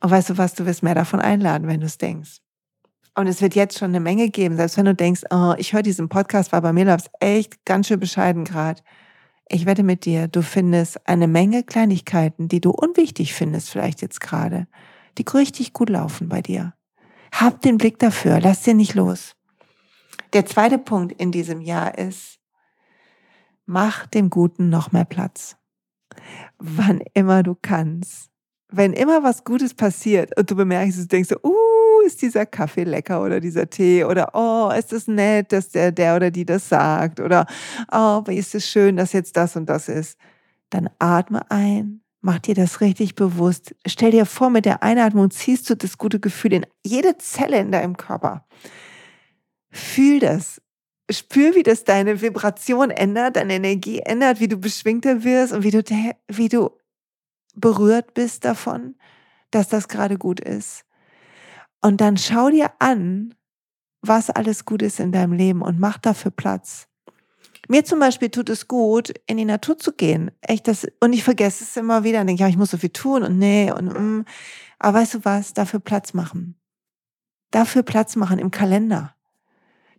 Und 0.01 0.11
weißt 0.11 0.29
du 0.31 0.37
was, 0.37 0.53
du 0.53 0.65
wirst 0.65 0.83
mehr 0.83 0.95
davon 0.95 1.19
einladen, 1.19 1.67
wenn 1.67 1.79
du 1.79 1.85
es 1.85 1.97
denkst. 1.97 2.41
Und 3.19 3.27
es 3.27 3.41
wird 3.41 3.53
jetzt 3.53 3.77
schon 3.77 3.89
eine 3.89 3.99
Menge 3.99 4.29
geben, 4.29 4.55
selbst 4.55 4.77
wenn 4.77 4.85
du 4.85 4.95
denkst, 4.95 5.23
oh, 5.29 5.53
ich 5.57 5.73
höre 5.73 5.81
diesen 5.81 6.07
Podcast, 6.07 6.53
weil 6.53 6.61
bei 6.61 6.71
mir 6.71 6.85
läuft 6.85 7.11
echt 7.19 7.65
ganz 7.65 7.89
schön 7.89 7.99
bescheiden 7.99 8.45
gerade. 8.45 8.81
Ich 9.49 9.65
wette 9.65 9.83
mit 9.83 10.05
dir, 10.05 10.29
du 10.29 10.41
findest 10.41 11.05
eine 11.05 11.27
Menge 11.27 11.63
Kleinigkeiten, 11.65 12.47
die 12.47 12.61
du 12.61 12.71
unwichtig 12.71 13.33
findest, 13.33 13.71
vielleicht 13.71 14.01
jetzt 14.01 14.21
gerade, 14.21 14.67
die 15.17 15.25
richtig 15.33 15.73
gut 15.73 15.89
laufen 15.89 16.29
bei 16.29 16.41
dir. 16.41 16.73
Hab 17.35 17.61
den 17.61 17.77
Blick 17.77 17.99
dafür, 17.99 18.39
lass 18.39 18.61
dir 18.61 18.73
nicht 18.73 18.95
los. 18.95 19.35
Der 20.31 20.45
zweite 20.45 20.77
Punkt 20.77 21.11
in 21.19 21.33
diesem 21.33 21.59
Jahr 21.59 21.97
ist, 21.97 22.39
mach 23.65 24.07
dem 24.07 24.29
Guten 24.29 24.69
noch 24.69 24.93
mehr 24.93 25.03
Platz. 25.03 25.57
Wann 26.57 27.01
immer 27.15 27.43
du 27.43 27.57
kannst. 27.61 28.29
Wenn 28.69 28.93
immer 28.93 29.23
was 29.23 29.43
Gutes 29.43 29.73
passiert 29.73 30.37
und 30.37 30.49
du 30.49 30.55
bemerkst 30.55 30.97
es, 30.97 31.09
denkst 31.09 31.27
du, 31.27 31.35
uh, 31.43 31.69
ist 32.09 32.21
dieser 32.21 32.45
Kaffee 32.45 32.83
lecker 32.83 33.21
oder 33.21 33.39
dieser 33.39 33.69
Tee 33.69 34.03
oder 34.03 34.31
oh, 34.33 34.71
ist 34.77 34.91
es 34.91 35.07
nett, 35.07 35.51
dass 35.51 35.69
der, 35.69 35.91
der 35.91 36.15
oder 36.15 36.31
die 36.31 36.45
das 36.45 36.67
sagt 36.67 37.19
oder 37.19 37.45
oh, 37.91 38.23
wie 38.25 38.35
ist 38.35 38.55
es 38.55 38.67
schön, 38.67 38.97
dass 38.97 39.13
jetzt 39.13 39.37
das 39.37 39.55
und 39.55 39.67
das 39.67 39.87
ist. 39.87 40.17
Dann 40.69 40.89
atme 40.99 41.49
ein, 41.49 42.01
Mach 42.21 42.39
dir 42.39 42.53
das 42.53 42.81
richtig 42.81 43.15
bewusst. 43.15 43.75
Stell 43.87 44.11
dir 44.11 44.25
vor, 44.25 44.49
mit 44.49 44.65
der 44.65 44.83
Einatmung 44.83 45.31
ziehst 45.31 45.69
du 45.69 45.75
das 45.75 45.97
gute 45.97 46.19
Gefühl 46.19 46.51
in 46.51 46.65
jede 46.85 47.17
Zelle 47.17 47.59
in 47.59 47.71
deinem 47.71 47.95
Körper. 47.95 48.45
Fühl 49.71 50.19
das. 50.19 50.61
Spür, 51.09 51.55
wie 51.55 51.63
das 51.63 51.85
deine 51.85 52.21
Vibration 52.21 52.91
ändert, 52.91 53.37
deine 53.37 53.55
Energie 53.55 53.99
ändert, 53.99 54.41
wie 54.41 54.49
du 54.49 54.57
beschwingter 54.57 55.23
wirst 55.23 55.53
und 55.53 55.63
wie 55.63 55.71
du, 55.71 55.81
wie 56.27 56.49
du 56.49 56.71
berührt 57.55 58.13
bist 58.13 58.43
davon, 58.43 58.95
dass 59.49 59.69
das 59.69 59.87
gerade 59.87 60.17
gut 60.17 60.39
ist. 60.39 60.83
Und 61.81 62.01
dann 62.01 62.17
schau 62.17 62.49
dir 62.49 62.71
an, 62.79 63.33
was 64.01 64.29
alles 64.29 64.65
gut 64.65 64.81
ist 64.81 64.99
in 64.99 65.11
deinem 65.11 65.33
Leben 65.33 65.61
und 65.61 65.79
mach 65.79 65.97
dafür 65.97 66.31
Platz. 66.31 66.87
Mir 67.67 67.85
zum 67.85 67.99
Beispiel 67.99 68.29
tut 68.29 68.49
es 68.49 68.67
gut, 68.67 69.13
in 69.27 69.37
die 69.37 69.45
Natur 69.45 69.77
zu 69.77 69.93
gehen. 69.93 70.31
Echt, 70.41 70.67
das, 70.67 70.87
und 71.01 71.13
ich 71.13 71.23
vergesse 71.23 71.63
es 71.63 71.77
immer 71.77 72.03
wieder 72.03 72.21
und 72.21 72.27
denke, 72.27 72.41
ja, 72.41 72.49
ich 72.49 72.57
muss 72.57 72.71
so 72.71 72.77
viel 72.77 72.89
tun 72.89 73.23
und 73.23 73.37
nee 73.37 73.71
und 73.71 73.93
mm. 73.93 74.25
Aber 74.79 74.99
weißt 74.99 75.15
du 75.15 75.25
was? 75.25 75.53
Dafür 75.53 75.79
Platz 75.79 76.13
machen. 76.13 76.55
Dafür 77.51 77.83
Platz 77.83 78.15
machen 78.15 78.39
im 78.39 78.49
Kalender. 78.49 79.13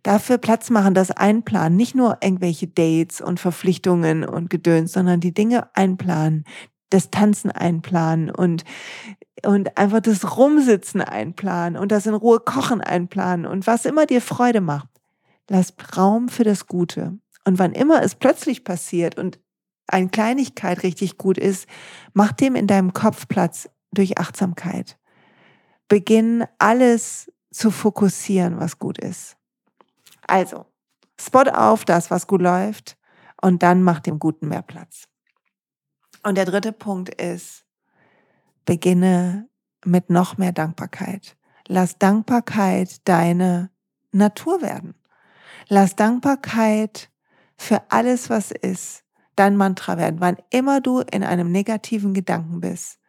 Dafür 0.03 0.39
Platz 0.39 0.71
machen, 0.71 0.95
das 0.95 1.11
einplanen. 1.11 1.77
Nicht 1.77 1.93
nur 1.93 2.17
irgendwelche 2.21 2.67
Dates 2.67 3.21
und 3.21 3.39
Verpflichtungen 3.39 4.25
und 4.25 4.49
Gedöns, 4.49 4.93
sondern 4.93 5.19
die 5.19 5.33
Dinge 5.33 5.73
einplanen. 5.75 6.45
Das 6.91 7.09
Tanzen 7.09 7.49
einplanen 7.49 8.29
und, 8.29 8.63
und 9.43 9.77
einfach 9.77 10.01
das 10.01 10.37
Rumsitzen 10.37 11.01
einplanen 11.01 11.81
und 11.81 11.91
das 11.91 12.05
in 12.05 12.13
Ruhe 12.13 12.39
Kochen 12.39 12.81
einplanen 12.81 13.47
und 13.47 13.65
was 13.65 13.85
immer 13.85 14.05
dir 14.05 14.21
Freude 14.21 14.61
macht. 14.61 14.87
Lass 15.49 15.73
Raum 15.97 16.29
für 16.29 16.43
das 16.43 16.67
Gute. 16.67 17.17
Und 17.43 17.57
wann 17.57 17.73
immer 17.73 18.03
es 18.03 18.13
plötzlich 18.15 18.63
passiert 18.63 19.17
und 19.17 19.39
eine 19.87 20.09
Kleinigkeit 20.09 20.83
richtig 20.83 21.17
gut 21.17 21.37
ist, 21.37 21.67
mach 22.13 22.31
dem 22.31 22.55
in 22.55 22.67
deinem 22.67 22.93
Kopf 22.93 23.27
Platz 23.27 23.67
durch 23.91 24.17
Achtsamkeit. 24.17 24.97
Beginn 25.87 26.45
alles 26.59 27.31
zu 27.51 27.71
fokussieren, 27.71 28.59
was 28.59 28.79
gut 28.79 28.97
ist. 28.97 29.35
Also, 30.27 30.65
spot 31.19 31.49
auf 31.51 31.83
das, 31.83 32.09
was 32.11 32.27
gut 32.27 32.41
läuft 32.41 32.97
und 33.41 33.63
dann 33.63 33.83
mach 33.83 33.99
dem 33.99 34.19
Guten 34.19 34.47
mehr 34.47 34.61
Platz. 34.61 35.10
Und 36.23 36.35
der 36.35 36.45
dritte 36.45 36.71
Punkt 36.71 37.09
ist, 37.21 37.65
beginne 38.65 39.49
mit 39.85 40.09
noch 40.09 40.37
mehr 40.37 40.51
Dankbarkeit. 40.51 41.35
Lass 41.67 41.97
Dankbarkeit 41.97 43.07
deine 43.07 43.71
Natur 44.11 44.61
werden. 44.61 44.95
Lass 45.67 45.95
Dankbarkeit 45.95 47.09
für 47.57 47.81
alles, 47.89 48.29
was 48.29 48.51
ist, 48.51 49.03
dein 49.35 49.55
Mantra 49.55 49.97
werden. 49.97 50.19
Wann 50.19 50.37
immer 50.49 50.81
du 50.81 50.99
in 50.99 51.23
einem 51.23 51.51
negativen 51.51 52.13
Gedanken 52.13 52.59
bist, 52.59 52.99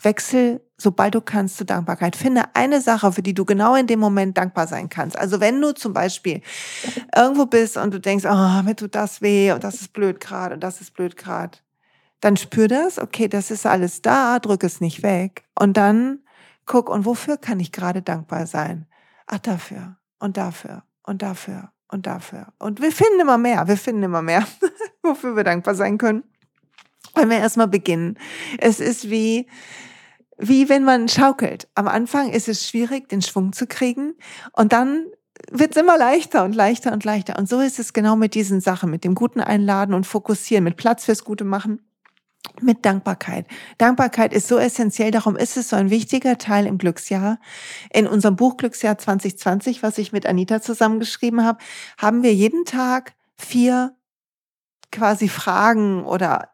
wechsel, 0.00 0.60
sobald 0.76 1.14
du 1.14 1.20
kannst, 1.20 1.56
zu 1.56 1.64
Dankbarkeit. 1.64 2.16
Finde 2.16 2.44
eine 2.54 2.80
Sache, 2.80 3.12
für 3.12 3.22
die 3.22 3.34
du 3.34 3.44
genau 3.44 3.74
in 3.74 3.86
dem 3.86 3.98
Moment 3.98 4.36
dankbar 4.36 4.66
sein 4.66 4.88
kannst. 4.88 5.18
Also 5.18 5.40
wenn 5.40 5.60
du 5.60 5.72
zum 5.72 5.92
Beispiel 5.92 6.42
irgendwo 7.14 7.46
bist 7.46 7.76
und 7.76 7.92
du 7.92 8.00
denkst, 8.00 8.24
oh, 8.26 8.62
mir 8.62 8.76
tut 8.76 8.94
das 8.94 9.22
weh 9.22 9.52
und 9.52 9.64
das 9.64 9.80
ist 9.80 9.92
blöd 9.92 10.20
gerade 10.20 10.54
und 10.54 10.60
das 10.60 10.80
ist 10.80 10.94
blöd 10.94 11.16
gerade, 11.16 11.58
dann 12.20 12.36
spür 12.36 12.68
das, 12.68 12.98
okay, 12.98 13.28
das 13.28 13.50
ist 13.50 13.66
alles 13.66 14.02
da, 14.02 14.38
drück 14.38 14.64
es 14.64 14.80
nicht 14.80 15.02
weg 15.02 15.44
und 15.54 15.76
dann 15.76 16.20
guck, 16.66 16.88
und 16.88 17.04
wofür 17.04 17.36
kann 17.36 17.60
ich 17.60 17.72
gerade 17.72 18.02
dankbar 18.02 18.46
sein? 18.46 18.86
Ach, 19.26 19.38
dafür 19.38 19.96
und 20.18 20.36
dafür 20.36 20.82
und 21.02 21.22
dafür 21.22 21.72
und 21.88 22.06
dafür. 22.06 22.48
Und 22.58 22.80
wir 22.80 22.92
finden 22.92 23.20
immer 23.20 23.38
mehr, 23.38 23.66
wir 23.68 23.76
finden 23.76 24.02
immer 24.02 24.22
mehr, 24.22 24.46
wofür 25.02 25.36
wir 25.36 25.44
dankbar 25.44 25.74
sein 25.74 25.98
können. 25.98 26.24
Wenn 27.14 27.30
wir 27.30 27.38
erstmal 27.38 27.68
beginnen. 27.68 28.18
Es 28.58 28.80
ist 28.80 29.08
wie, 29.08 29.46
wie 30.36 30.68
wenn 30.68 30.84
man 30.84 31.08
schaukelt. 31.08 31.68
Am 31.74 31.88
Anfang 31.88 32.30
ist 32.30 32.48
es 32.48 32.68
schwierig, 32.68 33.08
den 33.08 33.22
Schwung 33.22 33.52
zu 33.52 33.66
kriegen 33.66 34.14
und 34.52 34.72
dann 34.72 35.06
wird 35.50 35.76
es 35.76 35.82
immer 35.82 35.96
leichter 35.96 36.44
und 36.44 36.54
leichter 36.54 36.92
und 36.92 37.04
leichter. 37.04 37.38
Und 37.38 37.48
so 37.48 37.60
ist 37.60 37.78
es 37.78 37.92
genau 37.92 38.16
mit 38.16 38.34
diesen 38.34 38.60
Sachen, 38.60 38.90
mit 38.90 39.04
dem 39.04 39.14
guten 39.14 39.40
Einladen 39.40 39.94
und 39.94 40.06
Fokussieren, 40.06 40.64
mit 40.64 40.76
Platz 40.76 41.04
fürs 41.04 41.24
Gute 41.24 41.44
machen 41.44 41.85
mit 42.60 42.84
Dankbarkeit. 42.84 43.46
Dankbarkeit 43.78 44.32
ist 44.32 44.48
so 44.48 44.58
essentiell, 44.58 45.10
darum 45.10 45.36
ist 45.36 45.56
es 45.56 45.68
so 45.68 45.76
ein 45.76 45.90
wichtiger 45.90 46.38
Teil 46.38 46.66
im 46.66 46.78
Glücksjahr. 46.78 47.38
In 47.92 48.06
unserem 48.06 48.36
Buch 48.36 48.56
Glücksjahr 48.56 48.98
2020, 48.98 49.82
was 49.82 49.98
ich 49.98 50.12
mit 50.12 50.26
Anita 50.26 50.60
zusammengeschrieben 50.60 51.44
habe, 51.44 51.58
haben 51.98 52.22
wir 52.22 52.34
jeden 52.34 52.64
Tag 52.64 53.14
vier 53.36 53.94
quasi 54.90 55.28
Fragen 55.28 56.04
oder 56.04 56.50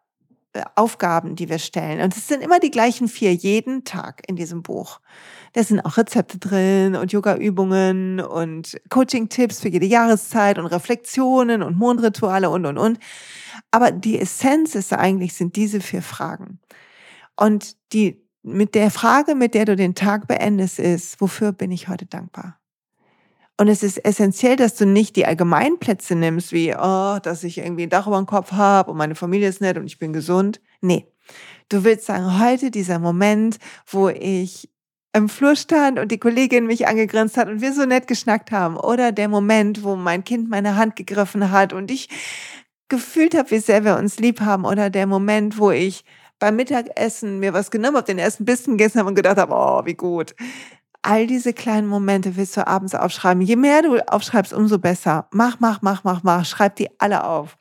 äh, 0.55 0.63
Aufgaben, 0.75 1.37
die 1.37 1.49
wir 1.49 1.59
stellen. 1.59 2.01
Und 2.03 2.17
es 2.17 2.29
sind 2.29 2.43
immer 2.43 2.61
die 2.61 2.71
gleichen 2.71 3.09
vier, 3.09 3.33
jeden 3.35 3.85
Tag 3.85 4.23
in 4.27 4.37
diesem 4.37 4.63
Buch. 4.63 5.01
Da 5.55 5.63
sind 5.63 5.81
auch 5.81 5.97
Rezepte 5.97 6.39
drin 6.39 6.95
und 6.95 7.13
Yoga-Übungen 7.13 8.21
und 8.21 8.79
Coaching-Tipps 8.91 9.61
für 9.61 9.69
jede 9.69 9.87
Jahreszeit 9.87 10.59
und 10.59 10.67
Reflexionen 10.67 11.63
und 11.63 11.79
Mondrituale 11.79 12.51
und, 12.51 12.67
und, 12.67 12.79
und. 12.79 12.99
Aber 13.71 13.91
die 13.91 14.19
Essenz 14.19 14.75
ist 14.75 14.93
eigentlich, 14.93 15.35
sind 15.35 15.57
diese 15.57 15.81
vier 15.81 16.03
Fragen. 16.03 16.59
Und 17.37 17.77
die, 17.93 18.23
mit 18.43 18.75
der 18.75 18.91
Frage, 18.91 19.35
mit 19.35 19.55
der 19.55 19.65
du 19.65 19.77
den 19.77 19.95
Tag 19.95 20.27
beendest, 20.27 20.79
ist, 20.79 21.21
wofür 21.21 21.53
bin 21.53 21.71
ich 21.71 21.89
heute 21.89 22.07
dankbar? 22.07 22.59
Und 23.59 23.69
es 23.69 23.83
ist 23.83 24.05
essentiell, 24.05 24.57
dass 24.57 24.75
du 24.75 24.87
nicht 24.87 25.15
die 25.15 25.27
Allgemeinplätze 25.27 26.15
nimmst, 26.15 26.53
wie, 26.53 26.75
oh, 26.75 27.19
dass 27.23 27.45
ich 27.45 27.59
irgendwie 27.59 27.85
ein 27.85 27.91
Dach 27.91 28.07
über 28.07 28.17
dem 28.17 28.27
Kopf 28.27 28.53
habe 28.53 28.91
und 28.91 28.97
meine 28.97 29.15
Familie 29.15 29.49
ist 29.49 29.61
nett 29.61 29.77
und 29.77 29.87
ich 29.87 29.99
bin 29.99 30.13
gesund. 30.13 30.61
Nee. 30.81 31.07
Du 31.69 31.85
willst 31.85 32.07
sagen, 32.07 32.41
heute 32.41 32.71
dieser 32.71 32.99
Moment, 32.99 33.59
wo 33.87 34.09
ich 34.09 34.69
im 35.13 35.29
Flur 35.29 35.57
stand 35.57 35.99
und 35.99 36.11
die 36.11 36.19
Kollegin 36.19 36.67
mich 36.67 36.89
angegrinst 36.89 37.37
hat 37.37 37.49
und 37.49 37.61
wir 37.61 37.73
so 37.73 37.85
nett 37.85 38.07
geschnackt 38.07 38.51
haben. 38.51 38.77
Oder 38.77 39.13
der 39.13 39.29
Moment, 39.29 39.85
wo 39.85 39.95
mein 39.95 40.25
Kind 40.25 40.49
meine 40.49 40.77
Hand 40.77 40.97
gegriffen 40.97 41.51
hat 41.51 41.73
und 41.73 41.91
ich 41.91 42.09
gefühlt 42.89 43.37
habe, 43.37 43.51
wie 43.51 43.59
sehr 43.59 43.85
wir 43.85 43.97
uns 43.97 44.19
lieb 44.19 44.41
haben. 44.41 44.65
Oder 44.65 44.91
der 44.91 45.07
Moment, 45.07 45.59
wo 45.59 45.71
ich 45.71 46.05
beim 46.39 46.57
Mittagessen 46.57 47.39
mir 47.39 47.53
was 47.53 47.71
genommen 47.71 47.97
habe, 47.97 48.07
den 48.07 48.19
ersten 48.19 48.45
Bissen 48.45 48.77
gegessen 48.77 48.99
habe 48.99 49.09
und 49.09 49.15
gedacht 49.15 49.39
habe, 49.39 49.55
oh, 49.55 49.85
wie 49.85 49.95
gut. 49.95 50.35
All 51.03 51.27
diese 51.27 51.53
kleinen 51.53 51.89
Momente 51.89 52.37
willst 52.37 52.57
du 52.57 52.67
abends 52.67 52.95
aufschreiben. 52.95 53.43
Je 53.43 53.57
mehr 53.57 53.83
du 53.83 53.99
aufschreibst, 54.09 54.53
umso 54.53 54.79
besser. 54.79 55.29
Mach, 55.33 55.59
mach, 55.61 55.83
mach, 55.83 56.05
mach, 56.05 56.23
mach. 56.23 56.45
Schreib 56.45 56.77
die 56.77 56.89
alle 57.01 57.25
auf. 57.25 57.57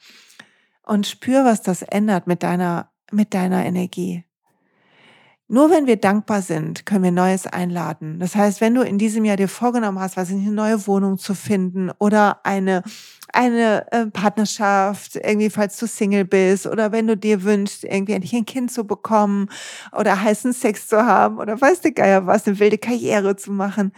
Und 0.83 1.07
spür, 1.07 1.45
was 1.45 1.61
das 1.61 1.81
ändert 1.81 2.27
mit 2.27 2.43
deiner, 2.43 2.91
mit 3.11 3.33
deiner 3.33 3.65
Energie. 3.65 4.25
Nur 5.53 5.69
wenn 5.69 5.85
wir 5.85 5.97
dankbar 5.97 6.41
sind, 6.41 6.85
können 6.85 7.03
wir 7.03 7.11
Neues 7.11 7.45
einladen. 7.45 8.21
Das 8.21 8.37
heißt, 8.37 8.61
wenn 8.61 8.73
du 8.73 8.83
in 8.83 8.97
diesem 8.97 9.25
Jahr 9.25 9.35
dir 9.35 9.49
vorgenommen 9.49 9.99
hast, 9.99 10.15
was 10.15 10.29
in 10.29 10.39
eine 10.39 10.51
neue 10.53 10.87
Wohnung 10.87 11.17
zu 11.17 11.35
finden 11.35 11.91
oder 11.99 12.45
eine, 12.45 12.83
eine 13.33 13.91
äh, 13.91 14.07
Partnerschaft, 14.07 15.15
irgendwie 15.15 15.49
falls 15.49 15.77
du 15.77 15.87
Single 15.87 16.25
bist 16.25 16.67
oder 16.67 16.91
wenn 16.91 17.07
du 17.07 17.17
dir 17.17 17.43
wünschst, 17.43 17.83
irgendwie 17.83 18.13
endlich 18.13 18.33
ein 18.35 18.45
Kind 18.45 18.71
zu 18.71 18.85
bekommen 18.85 19.49
oder 19.97 20.21
heißen 20.21 20.53
Sex 20.53 20.87
zu 20.87 21.05
haben 21.05 21.37
oder 21.37 21.59
weißt 21.59 21.85
du 21.85 21.91
Geier 21.91 22.27
was, 22.27 22.47
eine 22.47 22.59
wilde 22.59 22.77
Karriere 22.77 23.35
zu 23.35 23.51
machen, 23.51 23.91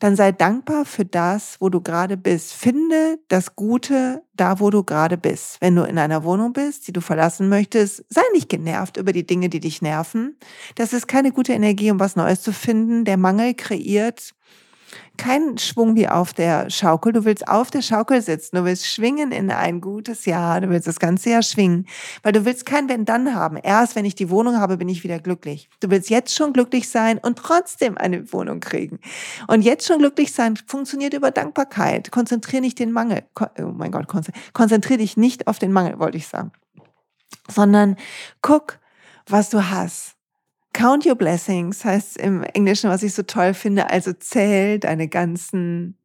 dann 0.00 0.16
sei 0.16 0.32
dankbar 0.32 0.84
für 0.84 1.04
das, 1.04 1.56
wo 1.60 1.68
du 1.68 1.80
gerade 1.80 2.16
bist. 2.16 2.52
Finde 2.52 3.18
das 3.28 3.56
Gute 3.56 4.22
da, 4.34 4.60
wo 4.60 4.70
du 4.70 4.82
gerade 4.82 5.16
bist. 5.16 5.58
Wenn 5.60 5.76
du 5.76 5.84
in 5.84 5.98
einer 5.98 6.24
Wohnung 6.24 6.52
bist, 6.52 6.86
die 6.86 6.92
du 6.92 7.00
verlassen 7.00 7.48
möchtest, 7.48 8.04
sei 8.08 8.22
nicht 8.32 8.48
genervt 8.48 8.96
über 8.96 9.12
die 9.12 9.26
Dinge, 9.26 9.48
die 9.48 9.60
dich 9.60 9.80
nerven. 9.82 10.36
Das 10.74 10.92
ist 10.92 11.06
keine 11.06 11.32
gute 11.32 11.52
Energie, 11.52 11.90
um 11.90 12.00
was 12.00 12.16
Neues 12.16 12.42
zu 12.42 12.52
finden. 12.52 13.04
Der 13.04 13.16
Mangel 13.16 13.54
kreiert 13.54 14.34
kein 15.16 15.58
Schwung 15.58 15.94
wie 15.94 16.08
auf 16.08 16.32
der 16.32 16.70
Schaukel. 16.70 17.12
Du 17.12 17.24
willst 17.24 17.46
auf 17.46 17.70
der 17.70 17.82
Schaukel 17.82 18.20
sitzen. 18.20 18.56
Du 18.56 18.64
willst 18.64 18.86
schwingen 18.86 19.32
in 19.32 19.50
ein 19.50 19.80
gutes 19.80 20.24
Jahr. 20.24 20.60
Du 20.60 20.68
willst 20.70 20.88
das 20.88 20.98
ganze 20.98 21.30
Jahr 21.30 21.42
schwingen. 21.42 21.86
Weil 22.22 22.32
du 22.32 22.44
willst 22.44 22.66
kein 22.66 22.88
Wenn-Dann 22.88 23.34
haben. 23.34 23.56
Erst 23.56 23.96
wenn 23.96 24.04
ich 24.04 24.14
die 24.14 24.30
Wohnung 24.30 24.58
habe, 24.58 24.76
bin 24.76 24.88
ich 24.88 25.04
wieder 25.04 25.20
glücklich. 25.20 25.68
Du 25.80 25.90
willst 25.90 26.10
jetzt 26.10 26.34
schon 26.34 26.52
glücklich 26.52 26.88
sein 26.88 27.18
und 27.18 27.38
trotzdem 27.38 27.96
eine 27.96 28.32
Wohnung 28.32 28.60
kriegen. 28.60 28.98
Und 29.46 29.62
jetzt 29.62 29.86
schon 29.86 29.98
glücklich 29.98 30.32
sein 30.32 30.56
funktioniert 30.66 31.14
über 31.14 31.30
Dankbarkeit. 31.30 32.10
Konzentriere 32.10 32.62
nicht 32.62 32.78
den 32.78 32.90
Mangel. 32.90 33.22
Oh 33.58 33.72
mein 33.72 33.92
Gott, 33.92 34.06
konzentriere 34.52 34.98
dich 34.98 35.16
nicht 35.16 35.46
auf 35.46 35.58
den 35.58 35.72
Mangel, 35.72 35.98
wollte 35.98 36.16
ich 36.16 36.26
sagen. 36.26 36.52
Sondern 37.48 37.96
guck, 38.42 38.78
was 39.28 39.50
du 39.50 39.70
hast 39.70 40.13
Count 40.74 41.06
your 41.06 41.14
blessings 41.14 41.84
heißt 41.84 42.18
im 42.18 42.42
Englischen, 42.42 42.90
was 42.90 43.04
ich 43.04 43.14
so 43.14 43.22
toll 43.22 43.54
finde. 43.54 43.90
Also 43.90 44.12
zähl 44.12 44.80
deine 44.80 45.06
ganzen, 45.06 45.96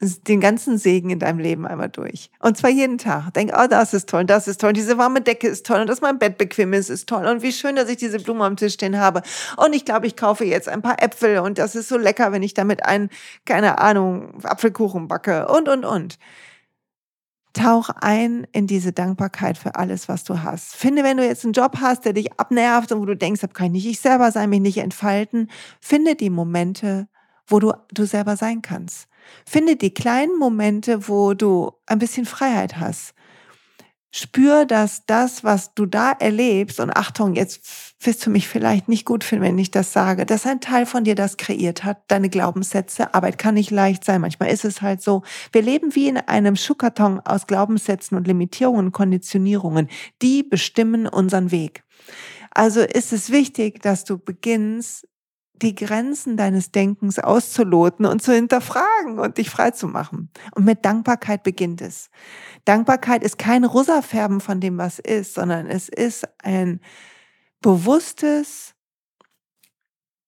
den 0.00 0.40
ganzen 0.40 0.78
Segen 0.78 1.10
in 1.10 1.18
deinem 1.18 1.40
Leben 1.40 1.66
einmal 1.66 1.88
durch. 1.88 2.30
Und 2.38 2.56
zwar 2.56 2.70
jeden 2.70 2.98
Tag. 2.98 3.34
Denk, 3.34 3.52
oh, 3.52 3.66
das 3.68 3.92
ist 3.92 4.08
toll, 4.08 4.24
das 4.24 4.46
ist 4.46 4.60
toll, 4.60 4.74
diese 4.74 4.96
warme 4.96 5.22
Decke 5.22 5.48
ist 5.48 5.66
toll 5.66 5.80
und 5.80 5.88
dass 5.88 6.00
mein 6.00 6.20
Bett 6.20 6.38
bequem 6.38 6.72
ist, 6.72 6.88
ist 6.88 7.08
toll. 7.08 7.26
Und 7.26 7.42
wie 7.42 7.50
schön, 7.50 7.74
dass 7.74 7.88
ich 7.88 7.96
diese 7.96 8.20
Blume 8.20 8.44
am 8.44 8.56
Tisch 8.56 8.74
stehen 8.74 8.96
habe. 8.96 9.22
Und 9.56 9.74
ich 9.74 9.84
glaube, 9.84 10.06
ich 10.06 10.16
kaufe 10.16 10.44
jetzt 10.44 10.68
ein 10.68 10.82
paar 10.82 11.02
Äpfel 11.02 11.38
und 11.38 11.58
das 11.58 11.74
ist 11.74 11.88
so 11.88 11.98
lecker, 11.98 12.30
wenn 12.30 12.44
ich 12.44 12.54
damit 12.54 12.86
einen, 12.86 13.10
keine 13.44 13.78
Ahnung, 13.78 14.40
Apfelkuchen 14.44 15.08
backe 15.08 15.48
und, 15.48 15.68
und, 15.68 15.84
und. 15.84 16.18
Tauch 17.52 17.90
ein 18.00 18.46
in 18.52 18.66
diese 18.66 18.92
Dankbarkeit 18.92 19.58
für 19.58 19.74
alles, 19.74 20.08
was 20.08 20.24
du 20.24 20.42
hast. 20.42 20.74
Finde, 20.74 21.04
wenn 21.04 21.18
du 21.18 21.26
jetzt 21.26 21.44
einen 21.44 21.52
Job 21.52 21.78
hast, 21.80 22.04
der 22.04 22.14
dich 22.14 22.32
abnervt 22.38 22.92
und 22.92 23.00
wo 23.00 23.04
du 23.04 23.16
denkst, 23.16 23.42
kann 23.52 23.66
ich 23.66 23.72
nicht 23.72 23.86
ich 23.86 24.00
selber 24.00 24.30
sein, 24.32 24.50
mich 24.50 24.60
nicht 24.60 24.78
entfalten, 24.78 25.50
finde 25.80 26.14
die 26.14 26.30
Momente, 26.30 27.08
wo 27.46 27.58
du 27.58 27.72
du 27.92 28.04
selber 28.06 28.36
sein 28.36 28.62
kannst. 28.62 29.08
Finde 29.46 29.76
die 29.76 29.92
kleinen 29.92 30.38
Momente, 30.38 31.08
wo 31.08 31.34
du 31.34 31.72
ein 31.86 31.98
bisschen 31.98 32.26
Freiheit 32.26 32.78
hast. 32.78 33.14
Spür, 34.14 34.66
dass 34.66 35.06
das, 35.06 35.42
was 35.42 35.72
du 35.72 35.86
da 35.86 36.12
erlebst, 36.12 36.80
und 36.80 36.90
Achtung, 36.90 37.34
jetzt 37.34 37.94
wirst 38.00 38.26
du 38.26 38.30
mich 38.30 38.46
vielleicht 38.46 38.86
nicht 38.86 39.06
gut 39.06 39.24
finden, 39.24 39.44
wenn 39.46 39.58
ich 39.58 39.70
das 39.70 39.94
sage, 39.94 40.26
dass 40.26 40.44
ein 40.44 40.60
Teil 40.60 40.84
von 40.84 41.04
dir 41.04 41.14
das 41.14 41.38
kreiert 41.38 41.82
hat, 41.82 42.02
deine 42.08 42.28
Glaubenssätze. 42.28 43.14
Arbeit 43.14 43.38
kann 43.38 43.54
nicht 43.54 43.70
leicht 43.70 44.04
sein, 44.04 44.20
manchmal 44.20 44.50
ist 44.50 44.66
es 44.66 44.82
halt 44.82 45.00
so. 45.00 45.22
Wir 45.50 45.62
leben 45.62 45.94
wie 45.94 46.08
in 46.08 46.18
einem 46.18 46.56
Schuhkarton 46.56 47.20
aus 47.20 47.46
Glaubenssätzen 47.46 48.16
und 48.16 48.26
Limitierungen, 48.26 48.92
Konditionierungen. 48.92 49.88
Die 50.20 50.42
bestimmen 50.42 51.06
unseren 51.06 51.50
Weg. 51.50 51.82
Also 52.50 52.80
ist 52.80 53.14
es 53.14 53.30
wichtig, 53.30 53.80
dass 53.80 54.04
du 54.04 54.18
beginnst, 54.18 55.08
die 55.62 55.74
Grenzen 55.74 56.36
deines 56.36 56.72
Denkens 56.72 57.18
auszuloten 57.18 58.04
und 58.04 58.22
zu 58.22 58.32
hinterfragen 58.32 59.18
und 59.18 59.38
dich 59.38 59.50
frei 59.50 59.70
zu 59.70 59.86
machen. 59.86 60.30
Und 60.54 60.64
mit 60.64 60.84
Dankbarkeit 60.84 61.42
beginnt 61.42 61.80
es. 61.80 62.10
Dankbarkeit 62.64 63.22
ist 63.22 63.38
kein 63.38 63.64
Rosafärben 63.64 64.40
von 64.40 64.60
dem, 64.60 64.78
was 64.78 64.98
ist, 64.98 65.34
sondern 65.34 65.66
es 65.66 65.88
ist 65.88 66.26
ein 66.42 66.80
bewusstes, 67.60 68.74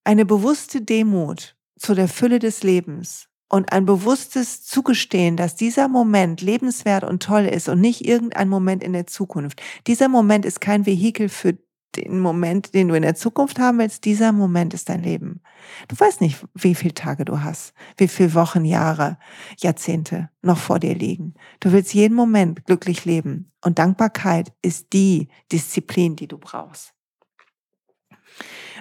eine 0.04 0.24
bewusste 0.24 0.80
Demut 0.80 1.56
zu 1.78 1.94
der 1.94 2.08
Fülle 2.08 2.38
des 2.38 2.62
Lebens 2.62 3.28
und 3.48 3.72
ein 3.72 3.84
bewusstes 3.84 4.64
Zugestehen, 4.64 5.36
dass 5.36 5.54
dieser 5.54 5.88
Moment 5.88 6.40
lebenswert 6.40 7.04
und 7.04 7.22
toll 7.22 7.44
ist 7.44 7.68
und 7.68 7.80
nicht 7.80 8.06
irgendein 8.06 8.48
Moment 8.48 8.82
in 8.82 8.92
der 8.92 9.06
Zukunft. 9.06 9.62
Dieser 9.86 10.08
Moment 10.08 10.44
ist 10.44 10.60
kein 10.60 10.86
Vehikel 10.86 11.28
für 11.28 11.56
den 11.96 12.20
Moment, 12.20 12.74
den 12.74 12.88
du 12.88 12.94
in 12.94 13.02
der 13.02 13.14
Zukunft 13.14 13.58
haben 13.58 13.78
willst, 13.78 14.04
dieser 14.04 14.32
Moment 14.32 14.74
ist 14.74 14.88
dein 14.88 15.02
Leben. 15.02 15.40
Du 15.88 15.98
weißt 15.98 16.20
nicht, 16.20 16.44
wie 16.54 16.74
viele 16.74 16.94
Tage 16.94 17.24
du 17.24 17.42
hast, 17.42 17.74
wie 17.96 18.08
viele 18.08 18.34
Wochen, 18.34 18.64
Jahre, 18.64 19.18
Jahrzehnte 19.58 20.30
noch 20.42 20.58
vor 20.58 20.78
dir 20.78 20.94
liegen. 20.94 21.34
Du 21.60 21.72
willst 21.72 21.94
jeden 21.94 22.14
Moment 22.14 22.64
glücklich 22.66 23.04
leben. 23.04 23.50
Und 23.62 23.78
Dankbarkeit 23.78 24.52
ist 24.62 24.92
die 24.92 25.28
Disziplin, 25.50 26.16
die 26.16 26.28
du 26.28 26.38
brauchst. 26.38 26.92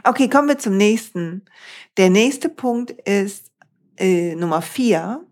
Okay, 0.04 0.30
kommen 0.30 0.50
wir 0.50 0.58
zum 0.58 0.76
nächsten. 0.76 1.46
Der 1.98 2.10
nächste 2.10 2.50
Punkt 2.50 2.92
ist 2.92 3.52
äh, 3.98 4.36
Nummer 4.36 4.62
vier. 4.62 5.26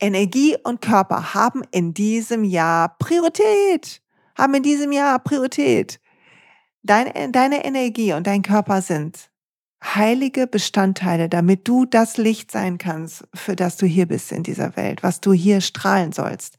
Energie 0.00 0.56
und 0.64 0.80
Körper 0.80 1.34
haben 1.34 1.62
in 1.70 1.92
diesem 1.92 2.42
Jahr 2.42 2.96
Priorität. 2.98 4.02
Haben 4.36 4.54
in 4.54 4.62
diesem 4.62 4.92
Jahr 4.92 5.18
Priorität. 5.18 6.00
Deine, 6.82 7.30
deine 7.30 7.64
Energie 7.64 8.12
und 8.12 8.26
dein 8.26 8.42
Körper 8.42 8.82
sind 8.82 9.30
heilige 9.82 10.46
Bestandteile, 10.46 11.28
damit 11.28 11.66
du 11.66 11.86
das 11.86 12.18
Licht 12.18 12.50
sein 12.50 12.78
kannst, 12.78 13.24
für 13.34 13.56
das 13.56 13.76
du 13.76 13.86
hier 13.86 14.06
bist 14.06 14.30
in 14.30 14.42
dieser 14.42 14.76
Welt, 14.76 15.02
was 15.02 15.20
du 15.20 15.32
hier 15.32 15.60
strahlen 15.60 16.12
sollst. 16.12 16.56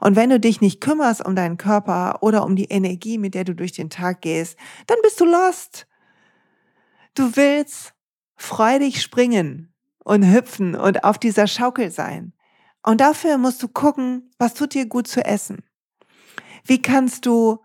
Und 0.00 0.16
wenn 0.16 0.30
du 0.30 0.38
dich 0.38 0.60
nicht 0.60 0.80
kümmerst 0.80 1.24
um 1.24 1.34
deinen 1.34 1.56
Körper 1.56 2.22
oder 2.22 2.44
um 2.44 2.54
die 2.54 2.66
Energie, 2.66 3.18
mit 3.18 3.34
der 3.34 3.44
du 3.44 3.54
durch 3.54 3.72
den 3.72 3.90
Tag 3.90 4.20
gehst, 4.20 4.56
dann 4.86 4.98
bist 5.02 5.20
du 5.20 5.24
lost. 5.24 5.86
Du 7.14 7.36
willst 7.36 7.94
freudig 8.36 9.02
springen 9.02 9.74
und 10.04 10.32
hüpfen 10.32 10.74
und 10.74 11.04
auf 11.04 11.18
dieser 11.18 11.46
Schaukel 11.46 11.90
sein. 11.90 12.32
Und 12.84 13.00
dafür 13.00 13.38
musst 13.38 13.62
du 13.62 13.68
gucken, 13.68 14.30
was 14.38 14.54
tut 14.54 14.74
dir 14.74 14.86
gut 14.86 15.06
zu 15.06 15.24
essen. 15.24 15.62
Wie 16.64 16.80
kannst 16.80 17.26
du 17.26 17.61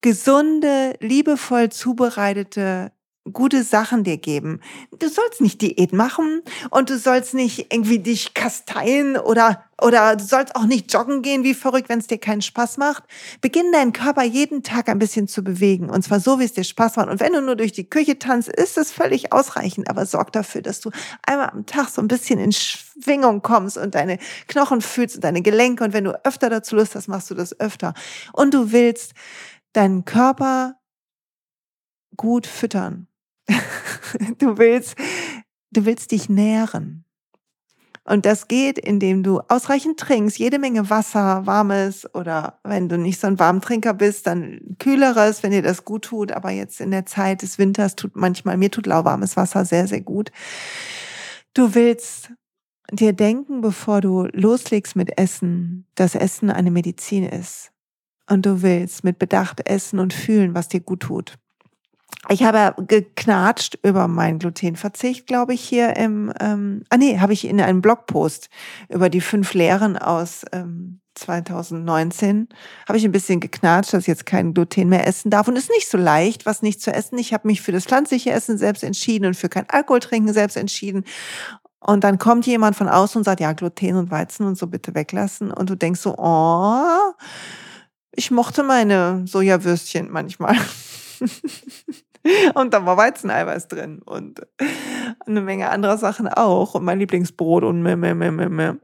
gesunde, 0.00 0.94
liebevoll 1.00 1.70
zubereitete 1.70 2.92
gute 3.32 3.62
Sachen 3.62 4.04
dir 4.04 4.16
geben. 4.16 4.60
Du 4.98 5.08
sollst 5.08 5.40
nicht 5.40 5.60
Diät 5.60 5.92
machen 5.92 6.42
und 6.70 6.90
du 6.90 6.98
sollst 6.98 7.34
nicht 7.34 7.72
irgendwie 7.72 7.98
dich 7.98 8.34
kasteien 8.34 9.16
oder 9.16 9.64
oder 9.80 10.16
du 10.16 10.24
sollst 10.24 10.56
auch 10.56 10.64
nicht 10.64 10.92
joggen 10.92 11.22
gehen 11.22 11.44
wie 11.44 11.54
verrückt, 11.54 11.88
wenn 11.88 12.00
es 12.00 12.08
dir 12.08 12.18
keinen 12.18 12.42
Spaß 12.42 12.78
macht. 12.78 13.04
Beginn 13.40 13.70
deinen 13.70 13.92
Körper 13.92 14.24
jeden 14.24 14.64
Tag 14.64 14.88
ein 14.88 14.98
bisschen 14.98 15.28
zu 15.28 15.44
bewegen 15.44 15.88
und 15.88 16.02
zwar 16.02 16.18
so, 16.18 16.40
wie 16.40 16.44
es 16.44 16.52
dir 16.52 16.64
Spaß 16.64 16.96
macht. 16.96 17.08
Und 17.08 17.20
wenn 17.20 17.32
du 17.32 17.40
nur 17.40 17.54
durch 17.54 17.72
die 17.72 17.88
Küche 17.88 18.18
tanzt, 18.18 18.48
ist 18.48 18.76
es 18.76 18.90
völlig 18.90 19.32
ausreichend, 19.32 19.88
aber 19.88 20.04
sorg 20.04 20.32
dafür, 20.32 20.62
dass 20.62 20.80
du 20.80 20.90
einmal 21.24 21.50
am 21.50 21.64
Tag 21.64 21.90
so 21.90 22.02
ein 22.02 22.08
bisschen 22.08 22.40
in 22.40 22.50
Schwingung 22.50 23.40
kommst 23.42 23.78
und 23.78 23.94
deine 23.94 24.18
Knochen 24.48 24.80
fühlst 24.80 25.16
und 25.16 25.24
deine 25.24 25.42
Gelenke 25.42 25.84
und 25.84 25.92
wenn 25.92 26.04
du 26.04 26.24
öfter 26.24 26.50
dazu 26.50 26.74
Lust 26.74 26.96
hast, 26.96 27.06
machst 27.06 27.30
du 27.30 27.34
das 27.36 27.58
öfter. 27.60 27.94
Und 28.32 28.54
du 28.54 28.72
willst 28.72 29.14
deinen 29.72 30.04
Körper 30.04 30.78
gut 32.16 32.46
füttern. 32.46 33.06
du 34.38 34.58
willst, 34.58 34.96
du 35.70 35.84
willst 35.84 36.10
dich 36.10 36.28
nähren. 36.28 37.04
Und 38.04 38.24
das 38.24 38.48
geht, 38.48 38.78
indem 38.78 39.22
du 39.22 39.40
ausreichend 39.48 40.00
trinkst, 40.00 40.38
jede 40.38 40.58
Menge 40.58 40.88
Wasser, 40.88 41.44
warmes 41.44 42.12
oder 42.14 42.58
wenn 42.64 42.88
du 42.88 42.96
nicht 42.96 43.20
so 43.20 43.26
ein 43.26 43.38
Warmtrinker 43.38 43.92
bist, 43.92 44.26
dann 44.26 44.76
kühleres, 44.78 45.42
wenn 45.42 45.50
dir 45.50 45.60
das 45.60 45.84
gut 45.84 46.06
tut. 46.06 46.32
Aber 46.32 46.50
jetzt 46.50 46.80
in 46.80 46.90
der 46.90 47.04
Zeit 47.04 47.42
des 47.42 47.58
Winters 47.58 47.96
tut 47.96 48.16
manchmal, 48.16 48.56
mir 48.56 48.70
tut 48.70 48.86
lauwarmes 48.86 49.36
Wasser 49.36 49.66
sehr, 49.66 49.86
sehr 49.86 50.00
gut. 50.00 50.32
Du 51.52 51.74
willst 51.74 52.32
dir 52.90 53.12
denken, 53.12 53.60
bevor 53.60 54.00
du 54.00 54.26
loslegst 54.32 54.96
mit 54.96 55.18
Essen, 55.18 55.86
dass 55.94 56.14
Essen 56.14 56.50
eine 56.50 56.70
Medizin 56.70 57.24
ist 57.24 57.72
und 58.28 58.46
du 58.46 58.62
willst 58.62 59.04
mit 59.04 59.18
Bedacht 59.18 59.68
essen 59.68 59.98
und 59.98 60.12
fühlen, 60.12 60.54
was 60.54 60.68
dir 60.68 60.80
gut 60.80 61.00
tut. 61.00 61.34
Ich 62.28 62.42
habe 62.42 62.74
geknatscht 62.82 63.78
über 63.82 64.08
meinen 64.08 64.38
Glutenverzicht, 64.38 65.26
glaube 65.26 65.54
ich, 65.54 65.60
hier 65.60 65.96
im, 65.96 66.32
ähm, 66.40 66.82
ah 66.90 66.96
nee, 66.96 67.18
habe 67.18 67.32
ich 67.32 67.46
in 67.46 67.60
einem 67.60 67.80
Blogpost 67.80 68.50
über 68.88 69.08
die 69.08 69.20
fünf 69.20 69.54
Lehren 69.54 69.96
aus 69.96 70.44
ähm, 70.52 71.00
2019, 71.14 72.48
habe 72.86 72.98
ich 72.98 73.04
ein 73.04 73.12
bisschen 73.12 73.40
geknatscht, 73.40 73.92
dass 73.92 74.02
ich 74.02 74.08
jetzt 74.08 74.26
kein 74.26 74.52
Gluten 74.52 74.88
mehr 74.88 75.06
essen 75.06 75.30
darf. 75.30 75.48
Und 75.48 75.56
es 75.56 75.64
ist 75.64 75.70
nicht 75.70 75.88
so 75.88 75.98
leicht, 75.98 76.44
was 76.44 76.62
nicht 76.62 76.80
zu 76.80 76.92
essen. 76.92 77.18
Ich 77.18 77.32
habe 77.32 77.46
mich 77.46 77.62
für 77.62 77.72
das 77.72 77.84
pflanzliche 77.84 78.30
Essen 78.30 78.58
selbst 78.58 78.84
entschieden 78.84 79.26
und 79.26 79.34
für 79.34 79.48
kein 79.48 79.68
Alkohol 79.68 80.00
trinken 80.00 80.32
selbst 80.32 80.56
entschieden. 80.56 81.04
Und 81.80 82.04
dann 82.04 82.18
kommt 82.18 82.46
jemand 82.46 82.76
von 82.76 82.88
außen 82.88 83.20
und 83.20 83.24
sagt, 83.24 83.40
ja, 83.40 83.52
Gluten 83.52 83.96
und 83.96 84.10
Weizen 84.10 84.44
und 84.46 84.58
so 84.58 84.66
bitte 84.66 84.94
weglassen. 84.94 85.52
Und 85.52 85.70
du 85.70 85.76
denkst 85.76 86.00
so, 86.00 86.16
oh, 86.18 87.12
ich 88.18 88.32
mochte 88.32 88.64
meine 88.64 89.24
Sojawürstchen 89.28 90.10
manchmal. 90.10 90.56
und 92.54 92.74
da 92.74 92.84
war 92.84 92.96
Weizeneiweiß 92.96 93.68
drin 93.68 94.02
und 94.04 94.44
eine 95.24 95.40
Menge 95.40 95.70
anderer 95.70 95.98
Sachen 95.98 96.26
auch 96.26 96.74
und 96.74 96.84
mein 96.84 96.98
Lieblingsbrot 96.98 97.62
und 97.62 97.80
mehr, 97.80 97.96
mehr, 97.96 98.16
mehr, 98.16 98.32
mehr, 98.32 98.48
mehr. 98.48 98.76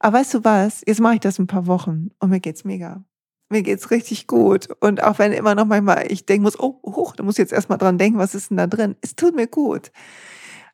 Aber 0.00 0.18
weißt 0.18 0.34
du 0.34 0.44
was? 0.44 0.82
Jetzt 0.84 1.00
mache 1.00 1.14
ich 1.14 1.20
das 1.20 1.38
ein 1.38 1.46
paar 1.46 1.68
Wochen 1.68 2.10
und 2.18 2.30
mir 2.30 2.40
geht's 2.40 2.64
mega. 2.64 3.04
Mir 3.48 3.62
geht's 3.62 3.92
richtig 3.92 4.26
gut. 4.26 4.68
Und 4.80 5.04
auch 5.04 5.20
wenn 5.20 5.32
immer 5.32 5.54
noch 5.54 5.66
manchmal 5.66 6.10
ich 6.10 6.26
denken 6.26 6.42
muss, 6.42 6.58
oh, 6.58 6.80
hoch, 6.84 7.14
da 7.14 7.22
muss 7.22 7.36
ich 7.36 7.44
jetzt 7.44 7.52
erstmal 7.52 7.78
dran 7.78 7.96
denken, 7.96 8.18
was 8.18 8.34
ist 8.34 8.50
denn 8.50 8.56
da 8.56 8.66
drin? 8.66 8.96
Es 9.02 9.14
tut 9.14 9.36
mir 9.36 9.46
gut. 9.46 9.92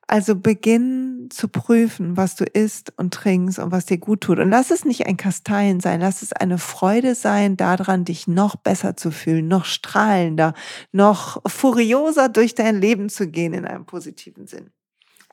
Also 0.09 0.37
beginn 0.37 1.29
zu 1.31 1.49
prüfen, 1.49 2.17
was 2.17 2.37
du 2.37 2.45
isst 2.45 2.93
und 2.97 3.13
trinkst 3.13 3.59
und 3.59 3.73
was 3.73 3.87
dir 3.87 3.99
gut 3.99 4.21
tut. 4.21 4.39
Und 4.39 4.51
lass 4.51 4.71
es 4.71 4.85
nicht 4.85 5.07
ein 5.07 5.17
Kasteien 5.17 5.81
sein, 5.81 6.01
lass 6.01 6.23
es 6.23 6.33
eine 6.33 6.59
Freude 6.59 7.17
sein, 7.17 7.57
daran 7.57 8.05
dich 8.05 8.29
noch 8.29 8.55
besser 8.55 8.97
zu 8.97 9.11
fühlen, 9.11 9.49
noch 9.49 9.65
strahlender, 9.65 10.55
noch 10.93 11.43
furioser 11.47 12.29
durch 12.29 12.55
dein 12.55 12.81
Leben 12.81 13.09
zu 13.09 13.29
gehen 13.29 13.53
in 13.53 13.65
einem 13.65 13.85
positiven 13.85 14.47
Sinn. 14.47 14.71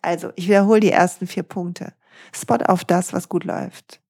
Also, 0.01 0.31
ich 0.35 0.47
wiederhole 0.47 0.79
die 0.79 0.91
ersten 0.91 1.27
vier 1.27 1.43
Punkte. 1.43 1.93
Spot 2.33 2.57
auf 2.65 2.83
das, 2.83 3.13
was 3.13 3.29
gut 3.29 3.43
läuft. 3.43 4.01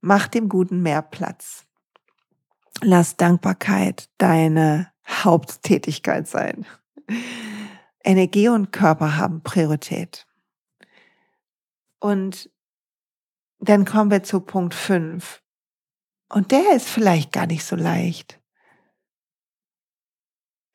Mach 0.00 0.28
dem 0.28 0.50
Guten 0.50 0.82
mehr 0.82 1.00
Platz. 1.02 1.64
Lass 2.82 3.16
Dankbarkeit 3.16 4.10
deine 4.18 4.92
Haupttätigkeit 5.06 6.28
sein. 6.28 6.66
Energie 8.04 8.48
und 8.48 8.70
Körper 8.70 9.16
haben 9.16 9.42
Priorität. 9.42 10.26
Und 11.98 12.50
dann 13.58 13.84
kommen 13.84 14.10
wir 14.10 14.22
zu 14.22 14.40
Punkt 14.40 14.74
5. 14.74 15.42
Und 16.28 16.50
der 16.50 16.76
ist 16.76 16.88
vielleicht 16.88 17.32
gar 17.32 17.46
nicht 17.46 17.64
so 17.64 17.76
leicht. 17.76 18.40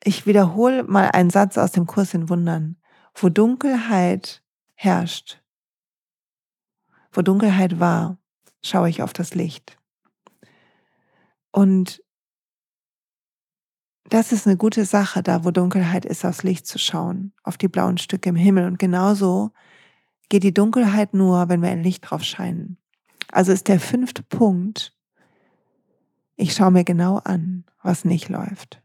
Ich 0.02 0.26
wiederhole 0.26 0.82
mal 0.84 1.10
einen 1.10 1.30
Satz 1.30 1.56
aus 1.56 1.72
dem 1.72 1.86
Kurs 1.86 2.14
in 2.14 2.28
Wundern. 2.28 2.80
Wo 3.14 3.28
Dunkelheit 3.28 4.42
herrscht, 4.74 5.42
wo 7.12 7.22
Dunkelheit 7.22 7.80
war, 7.80 8.18
schaue 8.62 8.88
ich 8.88 9.02
auf 9.02 9.12
das 9.12 9.34
Licht. 9.34 9.76
Und 11.50 12.02
das 14.10 14.32
ist 14.32 14.46
eine 14.46 14.56
gute 14.56 14.84
Sache, 14.84 15.22
da 15.22 15.44
wo 15.44 15.50
Dunkelheit 15.50 16.04
ist, 16.04 16.24
aufs 16.24 16.42
Licht 16.42 16.66
zu 16.66 16.78
schauen, 16.78 17.32
auf 17.42 17.56
die 17.56 17.68
blauen 17.68 17.98
Stücke 17.98 18.28
im 18.28 18.36
Himmel. 18.36 18.66
Und 18.66 18.78
genauso 18.78 19.52
geht 20.28 20.42
die 20.42 20.54
Dunkelheit 20.54 21.14
nur, 21.14 21.48
wenn 21.48 21.62
wir 21.62 21.70
ein 21.70 21.82
Licht 21.82 22.10
drauf 22.10 22.22
scheinen. 22.22 22.76
Also 23.32 23.52
ist 23.52 23.68
der 23.68 23.80
fünfte 23.80 24.22
Punkt, 24.22 24.94
Ich 26.36 26.54
schaue 26.54 26.70
mir 26.70 26.84
genau 26.84 27.18
an, 27.18 27.64
was 27.82 28.06
nicht 28.06 28.30
läuft. 28.30 28.82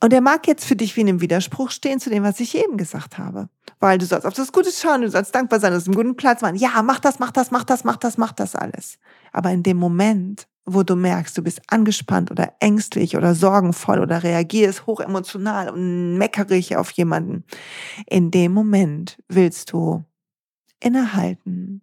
Und 0.00 0.12
er 0.12 0.20
mag 0.20 0.46
jetzt 0.48 0.64
für 0.64 0.74
dich 0.74 0.96
wie 0.96 1.02
in 1.02 1.08
einem 1.08 1.20
Widerspruch 1.20 1.70
stehen 1.70 2.00
zu 2.00 2.10
dem, 2.10 2.24
was 2.24 2.40
ich 2.40 2.56
eben 2.56 2.76
gesagt 2.76 3.16
habe. 3.16 3.48
Weil 3.78 3.98
du 3.98 4.04
sollst 4.04 4.26
auf 4.26 4.34
das 4.34 4.50
Gute 4.50 4.72
schauen, 4.72 5.02
du 5.02 5.10
sollst 5.10 5.34
dankbar 5.34 5.60
sein, 5.60 5.70
du 5.70 5.76
sollst 5.76 5.88
einen 5.88 5.96
guten 5.96 6.16
Platz 6.16 6.42
machen. 6.42 6.56
Ja, 6.56 6.82
mach 6.82 6.98
das, 6.98 7.20
mach 7.20 7.30
das, 7.30 7.52
mach 7.52 7.62
das, 7.62 7.84
mach 7.84 7.96
das, 7.96 8.18
mach 8.18 8.32
das 8.32 8.56
alles. 8.56 8.98
Aber 9.32 9.50
in 9.52 9.62
dem 9.62 9.76
Moment, 9.76 10.48
wo 10.68 10.82
du 10.82 10.96
merkst, 10.96 11.36
du 11.36 11.42
bist 11.42 11.60
angespannt 11.68 12.30
oder 12.30 12.52
ängstlich 12.60 13.16
oder 13.16 13.34
sorgenvoll 13.34 14.00
oder 14.00 14.22
reagierst 14.22 14.86
hochemotional 14.86 15.70
und 15.70 16.18
meckerig 16.18 16.76
auf 16.76 16.90
jemanden, 16.90 17.44
in 18.06 18.30
dem 18.30 18.52
Moment 18.52 19.22
willst 19.28 19.72
du 19.72 20.04
innehalten 20.80 21.82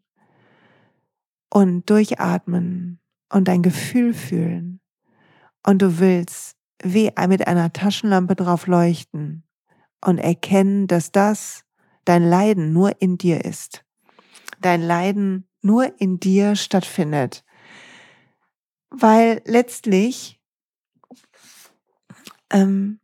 und 1.50 1.89
durchatmen 1.89 3.00
und 3.32 3.48
dein 3.48 3.62
Gefühl 3.62 4.13
fühlen. 4.13 4.82
Und 5.65 5.82
du 5.82 6.00
willst 6.00 6.58
wie 6.84 7.12
mit 7.28 7.48
einer 7.48 7.71
Taschenlampe 7.74 8.36
drauf 8.36 8.67
leuchten 8.67 9.43
und 10.04 10.17
erkennen, 10.17 10.88
dass 10.88 11.12
das 11.12 11.63
dein 12.04 12.24
Leiden 12.24 12.74
nur 12.74 13.02
in 13.02 13.17
dir 13.17 13.45
ist. 13.45 13.84
Dein 14.62 14.82
Leiden 14.82 15.48
nur 15.62 16.00
in 16.00 16.19
dir 16.19 16.56
stattfindet. 16.56 17.44
Weil 18.89 19.41
letztlich 19.45 20.39
ähm, 22.52 23.00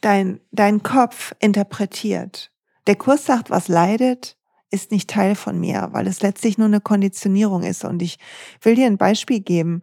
dein, 0.00 0.40
dein 0.50 0.82
Kopf 0.82 1.34
interpretiert. 1.40 2.52
Der 2.86 2.96
Kurs 2.96 3.26
sagt, 3.26 3.50
was 3.50 3.68
leidet, 3.68 4.36
ist 4.70 4.90
nicht 4.90 5.10
Teil 5.10 5.34
von 5.34 5.60
mir, 5.60 5.88
weil 5.92 6.06
es 6.06 6.22
letztlich 6.22 6.58
nur 6.58 6.66
eine 6.66 6.80
Konditionierung 6.80 7.62
ist. 7.62 7.84
Und 7.84 8.02
ich 8.02 8.18
will 8.62 8.74
dir 8.74 8.86
ein 8.86 8.98
Beispiel 8.98 9.40
geben. 9.40 9.82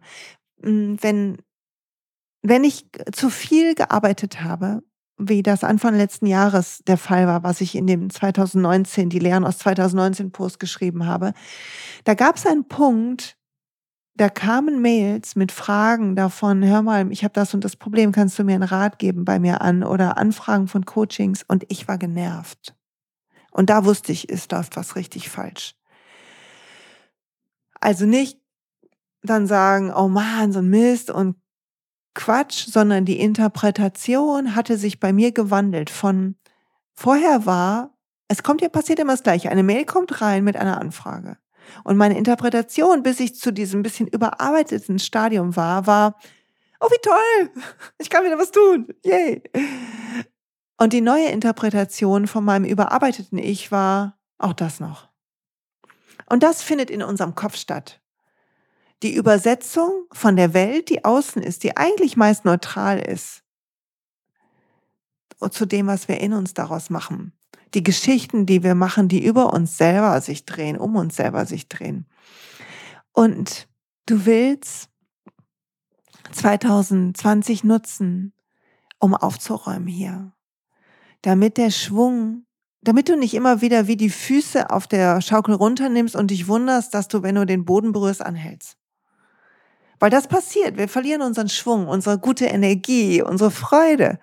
Hm, 0.62 0.98
wenn 1.00 1.38
wenn 2.42 2.64
ich 2.64 2.86
zu 3.12 3.30
viel 3.30 3.74
gearbeitet 3.74 4.42
habe, 4.42 4.82
wie 5.18 5.42
das 5.42 5.64
Anfang 5.64 5.94
letzten 5.94 6.26
Jahres 6.26 6.82
der 6.86 6.96
Fall 6.96 7.26
war, 7.26 7.42
was 7.42 7.60
ich 7.60 7.74
in 7.74 7.86
dem 7.86 8.08
2019, 8.08 9.10
die 9.10 9.18
Lehren 9.18 9.44
aus 9.44 9.58
2019 9.58 10.32
Post 10.32 10.58
geschrieben 10.58 11.04
habe, 11.04 11.34
da 12.04 12.14
gab 12.14 12.36
es 12.36 12.46
einen 12.46 12.66
Punkt, 12.66 13.36
da 14.20 14.28
kamen 14.28 14.82
Mails 14.82 15.34
mit 15.34 15.50
Fragen 15.50 16.14
davon, 16.14 16.62
hör 16.62 16.82
mal, 16.82 17.10
ich 17.10 17.24
habe 17.24 17.32
das 17.32 17.54
und 17.54 17.64
das 17.64 17.74
Problem, 17.74 18.12
kannst 18.12 18.38
du 18.38 18.44
mir 18.44 18.54
einen 18.54 18.64
Rat 18.64 18.98
geben 18.98 19.24
bei 19.24 19.38
mir 19.38 19.62
an 19.62 19.82
oder 19.82 20.18
Anfragen 20.18 20.68
von 20.68 20.84
Coachings 20.84 21.42
und 21.48 21.64
ich 21.68 21.88
war 21.88 21.96
genervt. 21.96 22.76
Und 23.50 23.70
da 23.70 23.86
wusste 23.86 24.12
ich, 24.12 24.28
ist 24.28 24.52
läuft 24.52 24.76
was 24.76 24.94
richtig 24.94 25.30
falsch. 25.30 25.74
Also 27.80 28.04
nicht 28.04 28.38
dann 29.22 29.46
sagen, 29.46 29.90
oh 29.90 30.08
man, 30.08 30.52
so 30.52 30.58
ein 30.58 30.68
Mist 30.68 31.10
und 31.10 31.36
Quatsch, 32.12 32.66
sondern 32.68 33.06
die 33.06 33.20
Interpretation 33.20 34.54
hatte 34.54 34.76
sich 34.76 35.00
bei 35.00 35.14
mir 35.14 35.32
gewandelt 35.32 35.88
von 35.88 36.36
vorher 36.92 37.46
war, 37.46 37.96
es 38.28 38.42
kommt 38.42 38.60
ja 38.60 38.68
passiert 38.68 38.98
immer 38.98 39.14
das 39.14 39.22
Gleiche. 39.22 39.50
Eine 39.50 39.62
Mail 39.62 39.86
kommt 39.86 40.20
rein 40.20 40.44
mit 40.44 40.58
einer 40.58 40.78
Anfrage. 40.78 41.38
Und 41.84 41.96
meine 41.96 42.16
Interpretation, 42.16 43.02
bis 43.02 43.20
ich 43.20 43.34
zu 43.34 43.52
diesem 43.52 43.82
bisschen 43.82 44.06
überarbeiteten 44.06 44.98
Stadium 44.98 45.56
war, 45.56 45.86
war, 45.86 46.18
oh 46.80 46.88
wie 46.88 47.00
toll, 47.02 47.64
ich 47.98 48.10
kann 48.10 48.24
wieder 48.24 48.38
was 48.38 48.50
tun, 48.50 48.88
yay. 49.04 49.42
Und 50.78 50.92
die 50.92 51.02
neue 51.02 51.28
Interpretation 51.28 52.26
von 52.26 52.44
meinem 52.44 52.64
überarbeiteten 52.64 53.38
Ich 53.38 53.70
war, 53.70 54.18
auch 54.38 54.54
das 54.54 54.80
noch. 54.80 55.08
Und 56.26 56.42
das 56.42 56.62
findet 56.62 56.90
in 56.90 57.02
unserem 57.02 57.34
Kopf 57.34 57.56
statt 57.56 58.00
die 59.02 59.14
Übersetzung 59.14 60.06
von 60.12 60.36
der 60.36 60.52
Welt, 60.52 60.90
die 60.90 61.04
außen 61.04 61.42
ist, 61.42 61.62
die 61.62 61.76
eigentlich 61.76 62.16
meist 62.16 62.44
neutral 62.44 62.98
ist, 62.98 63.42
zu 65.50 65.64
dem, 65.64 65.86
was 65.86 66.08
wir 66.08 66.20
in 66.20 66.34
uns 66.34 66.52
daraus 66.52 66.90
machen. 66.90 67.32
Die 67.74 67.82
Geschichten, 67.82 68.46
die 68.46 68.62
wir 68.62 68.74
machen, 68.74 69.08
die 69.08 69.24
über 69.24 69.52
uns 69.52 69.76
selber 69.76 70.20
sich 70.20 70.44
drehen, 70.44 70.76
um 70.76 70.96
uns 70.96 71.16
selber 71.16 71.46
sich 71.46 71.68
drehen. 71.68 72.06
Und 73.12 73.68
du 74.06 74.26
willst 74.26 74.88
2020 76.32 77.64
nutzen, 77.64 78.32
um 78.98 79.14
aufzuräumen 79.14 79.88
hier, 79.88 80.32
damit 81.22 81.56
der 81.56 81.70
Schwung 81.70 82.44
damit 82.82 83.08
du 83.08 83.16
nicht 83.16 83.34
immer 83.34 83.60
wieder 83.60 83.86
wie 83.86 83.96
die 83.96 84.10
Füße 84.10 84.70
auf 84.70 84.86
der 84.86 85.20
Schaukel 85.20 85.54
runternimmst 85.54 86.16
und 86.16 86.30
dich 86.30 86.48
wunderst, 86.48 86.94
dass 86.94 87.08
du, 87.08 87.22
wenn 87.22 87.34
du 87.34 87.44
den 87.44 87.64
Boden 87.64 87.92
berührst, 87.92 88.24
anhältst. 88.24 88.76
Weil 89.98 90.10
das 90.10 90.28
passiert. 90.28 90.78
Wir 90.78 90.88
verlieren 90.88 91.20
unseren 91.20 91.50
Schwung, 91.50 91.86
unsere 91.86 92.18
gute 92.18 92.46
Energie, 92.46 93.20
unsere 93.22 93.50
Freude, 93.50 94.18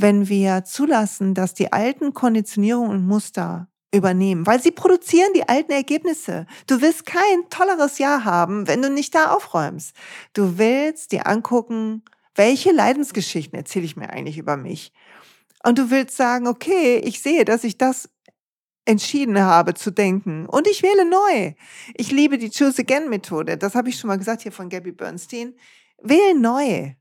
wenn 0.00 0.28
wir 0.28 0.64
zulassen, 0.64 1.34
dass 1.34 1.54
die 1.54 1.72
alten 1.72 2.14
Konditionierungen 2.14 2.90
und 2.90 3.06
Muster 3.06 3.68
übernehmen, 3.92 4.46
weil 4.46 4.62
sie 4.62 4.70
produzieren 4.70 5.32
die 5.34 5.48
alten 5.48 5.72
Ergebnisse. 5.72 6.46
Du 6.66 6.80
willst 6.80 7.06
kein 7.06 7.48
tolleres 7.50 7.98
Jahr 7.98 8.24
haben, 8.24 8.68
wenn 8.68 8.82
du 8.82 8.90
nicht 8.90 9.14
da 9.14 9.32
aufräumst. 9.32 9.94
Du 10.32 10.58
willst 10.58 11.12
dir 11.12 11.26
angucken, 11.26 12.04
welche 12.34 12.72
Leidensgeschichten 12.72 13.58
erzähle 13.58 13.84
ich 13.84 13.96
mir 13.96 14.10
eigentlich 14.10 14.38
über 14.38 14.56
mich. 14.56 14.92
Und 15.64 15.78
du 15.78 15.90
willst 15.90 16.16
sagen, 16.16 16.46
okay, 16.46 16.98
ich 16.98 17.20
sehe, 17.20 17.44
dass 17.44 17.64
ich 17.64 17.76
das 17.78 18.08
entschieden 18.84 19.38
habe 19.38 19.74
zu 19.74 19.90
denken. 19.90 20.46
Und 20.46 20.66
ich 20.66 20.82
wähle 20.82 21.04
neu. 21.04 21.54
Ich 21.94 22.10
liebe 22.10 22.38
die 22.38 22.50
Choose 22.50 22.82
Again 22.82 23.08
Methode. 23.08 23.58
Das 23.58 23.74
habe 23.74 23.88
ich 23.88 23.98
schon 23.98 24.08
mal 24.08 24.18
gesagt 24.18 24.42
hier 24.42 24.52
von 24.52 24.68
Gabby 24.68 24.92
Bernstein. 24.92 25.54
Wähle 26.02 26.38
neu. 26.38 26.94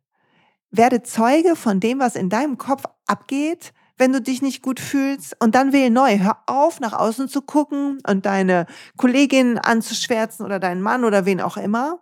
Werde 0.72 1.04
Zeuge 1.04 1.56
von 1.56 1.80
dem, 1.80 2.00
was 2.00 2.16
in 2.16 2.30
deinem 2.30 2.58
Kopf 2.58 2.84
abgeht, 3.08 3.74
wenn 3.98 4.14
du 4.14 4.22
dich 4.22 4.42
nicht 4.42 4.62
gut 4.62 4.80
fühlst. 4.80 5.36
Und 5.40 5.56
dann 5.56 5.74
wähle 5.74 5.90
neu. 5.90 6.20
Hör 6.20 6.44
auf, 6.46 6.80
nach 6.80 6.94
außen 6.94 7.28
zu 7.28 7.42
gucken 7.42 8.00
und 8.08 8.26
deine 8.26 8.66
Kollegin 8.98 9.58
anzuschwärzen 9.58 10.46
oder 10.46 10.60
deinen 10.60 10.82
Mann 10.82 11.04
oder 11.04 11.26
wen 11.26 11.42
auch 11.42 11.58
immer. 11.58 12.02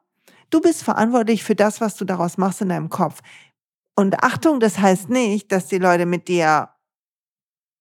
Du 0.50 0.62
bist 0.62 0.84
verantwortlich 0.84 1.44
für 1.44 1.56
das, 1.56 1.82
was 1.82 1.96
du 1.96 2.06
daraus 2.06 2.38
machst 2.38 2.62
in 2.62 2.70
deinem 2.70 2.90
Kopf. 2.90 3.22
Und 3.96 4.24
Achtung, 4.24 4.60
das 4.60 4.78
heißt 4.78 5.10
nicht, 5.10 5.52
dass 5.52 5.68
die 5.68 5.80
Leute 5.80 6.06
mit 6.06 6.28
dir 6.28 6.70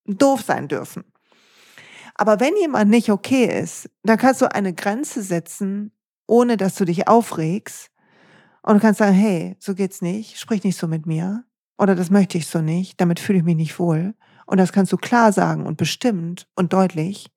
doof 0.07 0.43
sein 0.43 0.67
dürfen. 0.67 1.05
Aber 2.15 2.41
wenn 2.41 2.57
jemand 2.57 2.91
nicht 2.91 3.11
okay 3.11 3.45
ist, 3.63 3.91
dann 4.03 4.17
kannst 4.17 4.41
du 4.41 4.51
eine 4.51 4.73
Grenze 4.73 5.23
setzen, 5.23 5.93
ohne 6.27 6.57
dass 6.57 6.75
du 6.75 6.87
dich 6.87 7.07
aufregst. 7.07 7.91
Und 8.67 8.75
du 8.75 8.81
kannst 8.81 8.99
sagen, 8.99 9.15
hey, 9.15 9.57
so 9.61 9.77
geht's 9.77 10.03
nicht, 10.03 10.41
sprich 10.41 10.65
nicht 10.65 10.77
so 10.77 10.89
mit 10.89 11.07
mir. 11.07 11.45
Oder 11.79 11.95
das 11.95 12.11
möchte 12.11 12.37
ich 12.37 12.49
so 12.49 12.61
nicht, 12.61 13.01
damit 13.01 13.21
fühle 13.21 13.39
ich 13.39 13.45
mich 13.45 13.55
nicht 13.55 13.79
wohl. 13.79 14.15
Und 14.45 14.59
das 14.59 14.73
kannst 14.73 14.93
du 14.93 14.97
klar 14.97 15.33
sagen 15.33 15.67
und 15.67 15.77
bestimmt 15.77 16.49
und 16.57 16.73
deutlich. 16.73 17.31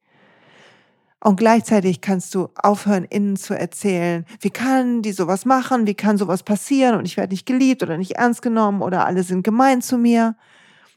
Und 1.23 1.35
gleichzeitig 1.35 2.01
kannst 2.01 2.33
du 2.33 2.49
aufhören, 2.55 3.03
innen 3.03 3.37
zu 3.37 3.53
erzählen, 3.53 4.25
wie 4.39 4.49
kann 4.49 5.03
die 5.03 5.11
sowas 5.11 5.45
machen, 5.45 5.85
wie 5.85 5.93
kann 5.93 6.17
sowas 6.17 6.41
passieren 6.41 6.97
und 6.97 7.05
ich 7.05 7.15
werde 7.15 7.33
nicht 7.33 7.45
geliebt 7.45 7.83
oder 7.83 7.97
nicht 7.97 8.13
ernst 8.13 8.41
genommen 8.41 8.81
oder 8.81 9.05
alle 9.05 9.21
sind 9.21 9.43
gemein 9.43 9.83
zu 9.83 9.99
mir. 9.99 10.35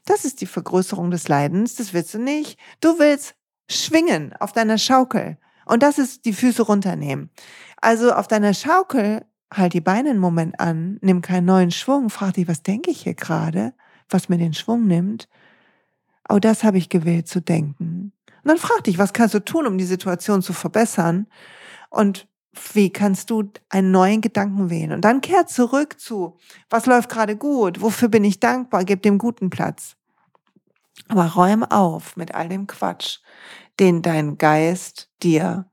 Das 0.05 0.25
ist 0.25 0.41
die 0.41 0.47
Vergrößerung 0.47 1.11
des 1.11 1.27
Leidens, 1.27 1.75
das 1.75 1.93
willst 1.93 2.11
du 2.15 2.19
nicht. 2.19 2.57
Du 2.81 2.97
willst 2.97 3.35
schwingen 3.69 4.33
auf 4.39 4.51
deiner 4.51 4.79
Schaukel. 4.79 5.37
Und 5.65 5.83
das 5.83 5.99
ist 5.99 6.25
die 6.25 6.33
Füße 6.33 6.63
runternehmen. 6.63 7.29
Also 7.77 8.13
auf 8.13 8.27
deiner 8.27 8.55
Schaukel 8.55 9.25
halt 9.57 9.73
die 9.73 9.81
Beine 9.81 10.11
einen 10.11 10.19
Moment 10.19 10.59
an, 10.59 10.97
nimm 11.01 11.21
keinen 11.21 11.45
neuen 11.45 11.71
Schwung, 11.71 12.09
frag 12.09 12.33
dich, 12.33 12.47
was 12.47 12.63
denke 12.63 12.91
ich 12.91 13.01
hier 13.01 13.13
gerade, 13.13 13.73
was 14.09 14.29
mir 14.29 14.37
den 14.37 14.53
Schwung 14.53 14.87
nimmt. 14.87 15.27
Oh, 16.29 16.39
das 16.39 16.63
habe 16.63 16.77
ich 16.77 16.89
gewählt 16.89 17.27
zu 17.27 17.41
denken. 17.41 18.13
Und 18.43 18.49
dann 18.49 18.57
frag 18.57 18.83
dich, 18.83 18.97
was 18.97 19.13
kannst 19.13 19.33
du 19.33 19.39
tun, 19.39 19.67
um 19.67 19.77
die 19.77 19.85
Situation 19.85 20.41
zu 20.41 20.53
verbessern? 20.53 21.27
Und 21.89 22.27
wie 22.73 22.91
kannst 22.91 23.29
du 23.29 23.51
einen 23.69 23.91
neuen 23.91 24.21
Gedanken 24.21 24.69
wählen? 24.69 24.91
Und 24.91 25.01
dann 25.01 25.21
kehr 25.21 25.47
zurück 25.47 25.99
zu, 25.99 26.37
was 26.69 26.85
läuft 26.85 27.09
gerade 27.09 27.35
gut? 27.35 27.81
Wofür 27.81 28.09
bin 28.09 28.23
ich 28.23 28.39
dankbar? 28.39 28.85
Gib 28.85 29.01
dem 29.01 29.17
guten 29.17 29.49
Platz. 29.49 29.95
Aber 31.07 31.25
räum 31.25 31.63
auf 31.63 32.15
mit 32.15 32.35
all 32.35 32.49
dem 32.49 32.67
Quatsch, 32.67 33.19
den 33.79 34.01
dein 34.01 34.37
Geist 34.37 35.09
dir, 35.23 35.69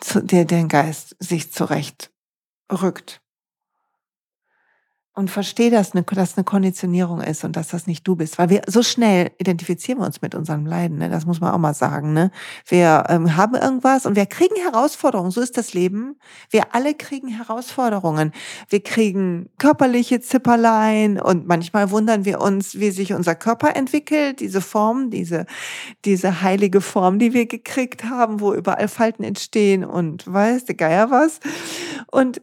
zu, 0.00 0.22
der 0.22 0.44
dein 0.44 0.68
Geist 0.68 1.16
sich 1.18 1.52
zurecht 1.52 2.12
rückt. 2.70 3.23
Und 5.16 5.30
verstehe, 5.30 5.70
dass 5.70 5.92
eine, 5.92 6.02
dass 6.02 6.36
eine 6.36 6.42
Konditionierung 6.42 7.20
ist 7.20 7.44
und 7.44 7.54
dass 7.54 7.68
das 7.68 7.86
nicht 7.86 8.06
du 8.06 8.16
bist. 8.16 8.36
Weil 8.36 8.50
wir 8.50 8.62
so 8.66 8.82
schnell 8.82 9.30
identifizieren 9.38 10.00
wir 10.00 10.06
uns 10.06 10.20
mit 10.22 10.34
unserem 10.34 10.66
Leiden. 10.66 10.98
Ne? 10.98 11.08
Das 11.08 11.24
muss 11.24 11.40
man 11.40 11.52
auch 11.52 11.58
mal 11.58 11.72
sagen. 11.72 12.12
Ne? 12.12 12.32
Wir 12.66 13.04
ähm, 13.08 13.36
haben 13.36 13.54
irgendwas 13.54 14.06
und 14.06 14.16
wir 14.16 14.26
kriegen 14.26 14.56
Herausforderungen. 14.56 15.30
So 15.30 15.40
ist 15.40 15.56
das 15.56 15.72
Leben. 15.72 16.16
Wir 16.50 16.74
alle 16.74 16.94
kriegen 16.94 17.28
Herausforderungen. 17.28 18.32
Wir 18.68 18.82
kriegen 18.82 19.50
körperliche 19.58 20.20
Zipperlein 20.20 21.20
und 21.20 21.46
manchmal 21.46 21.92
wundern 21.92 22.24
wir 22.24 22.40
uns, 22.40 22.80
wie 22.80 22.90
sich 22.90 23.12
unser 23.12 23.36
Körper 23.36 23.76
entwickelt. 23.76 24.40
Diese 24.40 24.60
Form, 24.60 25.10
diese, 25.10 25.46
diese 26.04 26.42
heilige 26.42 26.80
Form, 26.80 27.20
die 27.20 27.32
wir 27.34 27.46
gekriegt 27.46 28.02
haben, 28.02 28.40
wo 28.40 28.52
überall 28.52 28.88
Falten 28.88 29.22
entstehen 29.22 29.84
und 29.84 30.26
weiß 30.26 30.64
der 30.64 30.74
Geier 30.74 31.12
was. 31.12 31.38
Und 32.10 32.42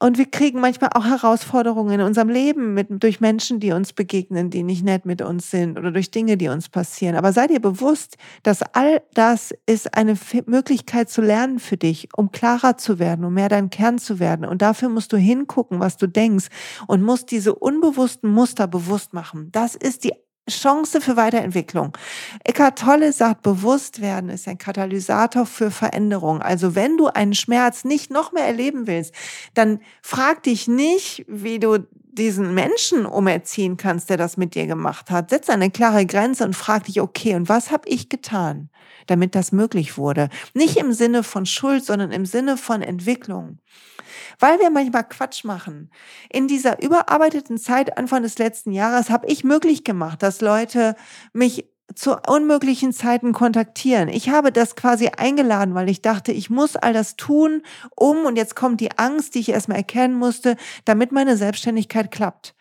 und 0.00 0.16
wir 0.16 0.26
kriegen 0.26 0.60
manchmal 0.60 0.90
auch 0.94 1.04
Herausforderungen 1.04 1.94
in 1.94 2.00
unserem 2.00 2.28
Leben 2.28 2.72
mit, 2.74 2.86
durch 3.02 3.20
Menschen, 3.20 3.58
die 3.58 3.72
uns 3.72 3.92
begegnen, 3.92 4.48
die 4.48 4.62
nicht 4.62 4.84
nett 4.84 5.04
mit 5.04 5.22
uns 5.22 5.50
sind 5.50 5.76
oder 5.76 5.90
durch 5.90 6.12
Dinge, 6.12 6.36
die 6.36 6.48
uns 6.48 6.68
passieren. 6.68 7.16
Aber 7.16 7.32
sei 7.32 7.48
dir 7.48 7.60
bewusst, 7.60 8.16
dass 8.44 8.62
all 8.74 9.02
das 9.14 9.52
ist 9.66 9.96
eine 9.96 10.16
Möglichkeit 10.46 11.10
zu 11.10 11.20
lernen 11.20 11.58
für 11.58 11.76
dich, 11.76 12.08
um 12.16 12.30
klarer 12.30 12.76
zu 12.76 13.00
werden, 13.00 13.24
um 13.24 13.34
mehr 13.34 13.48
dein 13.48 13.70
Kern 13.70 13.98
zu 13.98 14.20
werden. 14.20 14.46
Und 14.46 14.62
dafür 14.62 14.88
musst 14.88 15.12
du 15.12 15.16
hingucken, 15.16 15.80
was 15.80 15.96
du 15.96 16.06
denkst 16.06 16.46
und 16.86 17.02
musst 17.02 17.32
diese 17.32 17.56
unbewussten 17.56 18.30
Muster 18.30 18.68
bewusst 18.68 19.14
machen. 19.14 19.48
Das 19.50 19.74
ist 19.74 20.04
die 20.04 20.12
Chance 20.48 21.00
für 21.00 21.16
Weiterentwicklung. 21.16 21.96
Eckhart 22.44 22.78
Tolle 22.78 23.12
sagt, 23.12 23.42
Bewusstwerden 23.42 24.30
ist 24.30 24.48
ein 24.48 24.58
Katalysator 24.58 25.46
für 25.46 25.70
Veränderung. 25.70 26.42
Also 26.42 26.74
wenn 26.74 26.96
du 26.96 27.06
einen 27.06 27.34
Schmerz 27.34 27.84
nicht 27.84 28.10
noch 28.10 28.32
mehr 28.32 28.44
erleben 28.44 28.86
willst, 28.86 29.14
dann 29.54 29.80
frag 30.02 30.42
dich 30.42 30.68
nicht, 30.68 31.24
wie 31.28 31.58
du 31.58 31.86
diesen 32.18 32.54
Menschen 32.54 33.06
umerziehen 33.06 33.76
kannst, 33.76 34.10
der 34.10 34.16
das 34.16 34.36
mit 34.36 34.54
dir 34.54 34.66
gemacht 34.66 35.10
hat. 35.10 35.30
Setz 35.30 35.48
eine 35.48 35.70
klare 35.70 36.04
Grenze 36.04 36.44
und 36.44 36.54
frag 36.54 36.84
dich, 36.84 37.00
okay, 37.00 37.34
und 37.34 37.48
was 37.48 37.70
habe 37.70 37.88
ich 37.88 38.08
getan, 38.08 38.68
damit 39.06 39.34
das 39.34 39.52
möglich 39.52 39.96
wurde? 39.96 40.28
Nicht 40.54 40.76
im 40.76 40.92
Sinne 40.92 41.22
von 41.22 41.46
Schuld, 41.46 41.84
sondern 41.84 42.10
im 42.12 42.26
Sinne 42.26 42.56
von 42.56 42.82
Entwicklung 42.82 43.58
weil 44.40 44.60
wir 44.60 44.70
manchmal 44.70 45.04
Quatsch 45.04 45.44
machen. 45.44 45.90
In 46.30 46.46
dieser 46.48 46.80
überarbeiteten 46.82 47.58
Zeit 47.58 47.98
Anfang 47.98 48.22
des 48.22 48.38
letzten 48.38 48.72
Jahres 48.72 49.10
habe 49.10 49.26
ich 49.26 49.44
möglich 49.44 49.84
gemacht, 49.84 50.22
dass 50.22 50.40
Leute 50.40 50.94
mich 51.32 51.66
zu 51.94 52.16
unmöglichen 52.26 52.92
Zeiten 52.92 53.32
kontaktieren. 53.32 54.08
Ich 54.08 54.28
habe 54.28 54.52
das 54.52 54.76
quasi 54.76 55.08
eingeladen, 55.08 55.74
weil 55.74 55.88
ich 55.88 56.02
dachte, 56.02 56.32
ich 56.32 56.50
muss 56.50 56.76
all 56.76 56.92
das 56.92 57.16
tun, 57.16 57.62
um, 57.96 58.24
und 58.24 58.36
jetzt 58.36 58.54
kommt 58.56 58.80
die 58.80 58.96
Angst, 58.98 59.34
die 59.34 59.40
ich 59.40 59.48
erstmal 59.48 59.78
erkennen 59.78 60.14
musste, 60.14 60.56
damit 60.84 61.12
meine 61.12 61.36
Selbstständigkeit 61.36 62.10
klappt. 62.10 62.54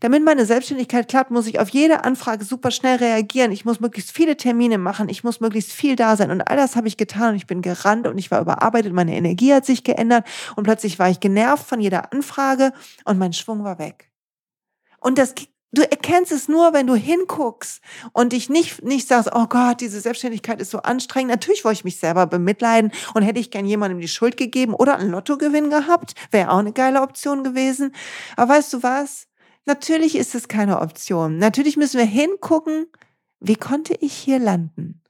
Damit 0.00 0.24
meine 0.24 0.44
Selbstständigkeit 0.44 1.08
klappt, 1.08 1.30
muss 1.30 1.46
ich 1.46 1.60
auf 1.60 1.68
jede 1.68 2.04
Anfrage 2.04 2.44
super 2.44 2.70
schnell 2.70 2.96
reagieren. 2.96 3.52
Ich 3.52 3.64
muss 3.64 3.80
möglichst 3.80 4.10
viele 4.10 4.36
Termine 4.36 4.76
machen. 4.76 5.08
Ich 5.08 5.22
muss 5.22 5.40
möglichst 5.40 5.72
viel 5.72 5.94
da 5.96 6.16
sein. 6.16 6.30
Und 6.30 6.42
all 6.42 6.56
das 6.56 6.74
habe 6.74 6.88
ich 6.88 6.96
getan 6.96 7.30
und 7.30 7.36
ich 7.36 7.46
bin 7.46 7.62
gerannt 7.62 8.06
und 8.08 8.18
ich 8.18 8.30
war 8.30 8.40
überarbeitet. 8.40 8.92
Meine 8.92 9.16
Energie 9.16 9.54
hat 9.54 9.64
sich 9.64 9.84
geändert 9.84 10.26
und 10.56 10.64
plötzlich 10.64 10.98
war 10.98 11.10
ich 11.10 11.20
genervt 11.20 11.66
von 11.66 11.80
jeder 11.80 12.12
Anfrage 12.12 12.72
und 13.04 13.18
mein 13.18 13.32
Schwung 13.32 13.64
war 13.64 13.78
weg. 13.78 14.10
Und 14.98 15.18
das 15.18 15.34
Du 15.74 15.80
erkennst 15.80 16.32
es 16.32 16.48
nur, 16.48 16.74
wenn 16.74 16.86
du 16.86 16.94
hinguckst 16.94 17.80
und 18.12 18.34
dich 18.34 18.50
nicht, 18.50 18.82
nicht 18.82 19.08
sagst, 19.08 19.30
oh 19.34 19.46
Gott, 19.46 19.80
diese 19.80 20.00
Selbstständigkeit 20.00 20.60
ist 20.60 20.70
so 20.70 20.78
anstrengend. 20.78 21.30
Natürlich 21.30 21.64
wollte 21.64 21.78
ich 21.78 21.84
mich 21.84 21.98
selber 21.98 22.26
bemitleiden 22.26 22.92
und 23.14 23.22
hätte 23.22 23.40
ich 23.40 23.50
gern 23.50 23.64
jemandem 23.64 23.98
die 23.98 24.08
Schuld 24.08 24.36
gegeben 24.36 24.74
oder 24.74 24.98
einen 24.98 25.10
Lottogewinn 25.10 25.70
gehabt, 25.70 26.14
wäre 26.30 26.50
auch 26.50 26.58
eine 26.58 26.74
geile 26.74 27.00
Option 27.00 27.42
gewesen. 27.42 27.94
Aber 28.36 28.52
weißt 28.52 28.70
du 28.74 28.82
was? 28.82 29.28
Natürlich 29.64 30.14
ist 30.16 30.34
es 30.34 30.46
keine 30.46 30.80
Option. 30.82 31.38
Natürlich 31.38 31.78
müssen 31.78 31.98
wir 31.98 32.06
hingucken, 32.06 32.86
wie 33.40 33.56
konnte 33.56 33.94
ich 33.94 34.12
hier 34.12 34.38
landen? 34.38 35.00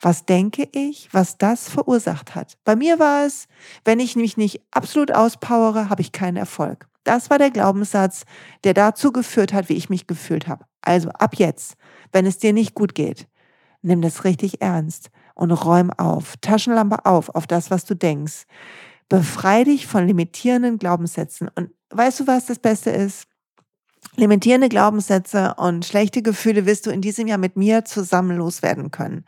Was 0.00 0.26
denke 0.26 0.68
ich, 0.72 1.08
was 1.12 1.38
das 1.38 1.68
verursacht 1.68 2.36
hat? 2.36 2.56
Bei 2.64 2.76
mir 2.76 3.00
war 3.00 3.24
es, 3.24 3.48
wenn 3.84 3.98
ich 3.98 4.14
mich 4.14 4.36
nicht 4.36 4.60
absolut 4.70 5.10
auspowere, 5.10 5.88
habe 5.88 6.02
ich 6.02 6.12
keinen 6.12 6.36
Erfolg. 6.36 6.86
Das 7.04 7.30
war 7.30 7.38
der 7.38 7.50
Glaubenssatz, 7.50 8.24
der 8.64 8.74
dazu 8.74 9.12
geführt 9.12 9.52
hat, 9.52 9.68
wie 9.68 9.74
ich 9.74 9.90
mich 9.90 10.06
gefühlt 10.06 10.48
habe. 10.48 10.64
Also 10.80 11.10
ab 11.10 11.36
jetzt, 11.36 11.74
wenn 12.12 12.26
es 12.26 12.38
dir 12.38 12.52
nicht 12.52 12.74
gut 12.74 12.94
geht, 12.94 13.28
nimm 13.82 14.00
das 14.00 14.24
richtig 14.24 14.60
ernst 14.62 15.10
und 15.34 15.50
räum 15.50 15.90
auf, 15.90 16.36
Taschenlampe 16.40 17.04
auf, 17.06 17.28
auf 17.30 17.46
das, 17.46 17.70
was 17.70 17.84
du 17.84 17.94
denkst. 17.94 18.44
Befrei 19.08 19.64
dich 19.64 19.86
von 19.86 20.06
limitierenden 20.06 20.78
Glaubenssätzen. 20.78 21.50
Und 21.54 21.70
weißt 21.90 22.20
du, 22.20 22.26
was 22.26 22.46
das 22.46 22.58
Beste 22.58 22.90
ist? 22.90 23.26
Limitierende 24.16 24.68
Glaubenssätze 24.68 25.54
und 25.56 25.84
schlechte 25.84 26.22
Gefühle 26.22 26.66
wirst 26.66 26.86
du 26.86 26.90
in 26.90 27.00
diesem 27.00 27.26
Jahr 27.26 27.38
mit 27.38 27.56
mir 27.56 27.84
zusammen 27.84 28.36
loswerden 28.36 28.92
können. 28.92 29.24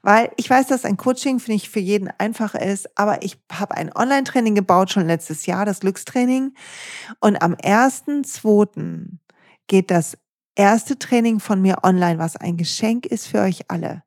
Weil 0.00 0.30
ich 0.36 0.48
weiß, 0.48 0.68
dass 0.68 0.86
ein 0.86 0.96
Coaching 0.96 1.38
für 1.38 1.50
nicht 1.50 1.68
für 1.68 1.80
jeden 1.80 2.08
einfach 2.18 2.54
ist, 2.54 2.88
aber 2.98 3.22
ich 3.22 3.38
habe 3.52 3.76
ein 3.76 3.94
Online-Training 3.94 4.54
gebaut 4.54 4.90
schon 4.90 5.06
letztes 5.06 5.44
Jahr, 5.44 5.66
das 5.66 5.80
Glückstraining. 5.80 6.54
Und 7.20 7.42
am 7.42 7.54
1.2. 7.54 9.18
geht 9.66 9.90
das 9.90 10.16
erste 10.54 10.98
Training 10.98 11.38
von 11.38 11.60
mir 11.60 11.78
online, 11.82 12.18
was 12.18 12.36
ein 12.36 12.56
Geschenk 12.56 13.04
ist 13.06 13.26
für 13.26 13.40
euch 13.40 13.70
alle. 13.70 14.02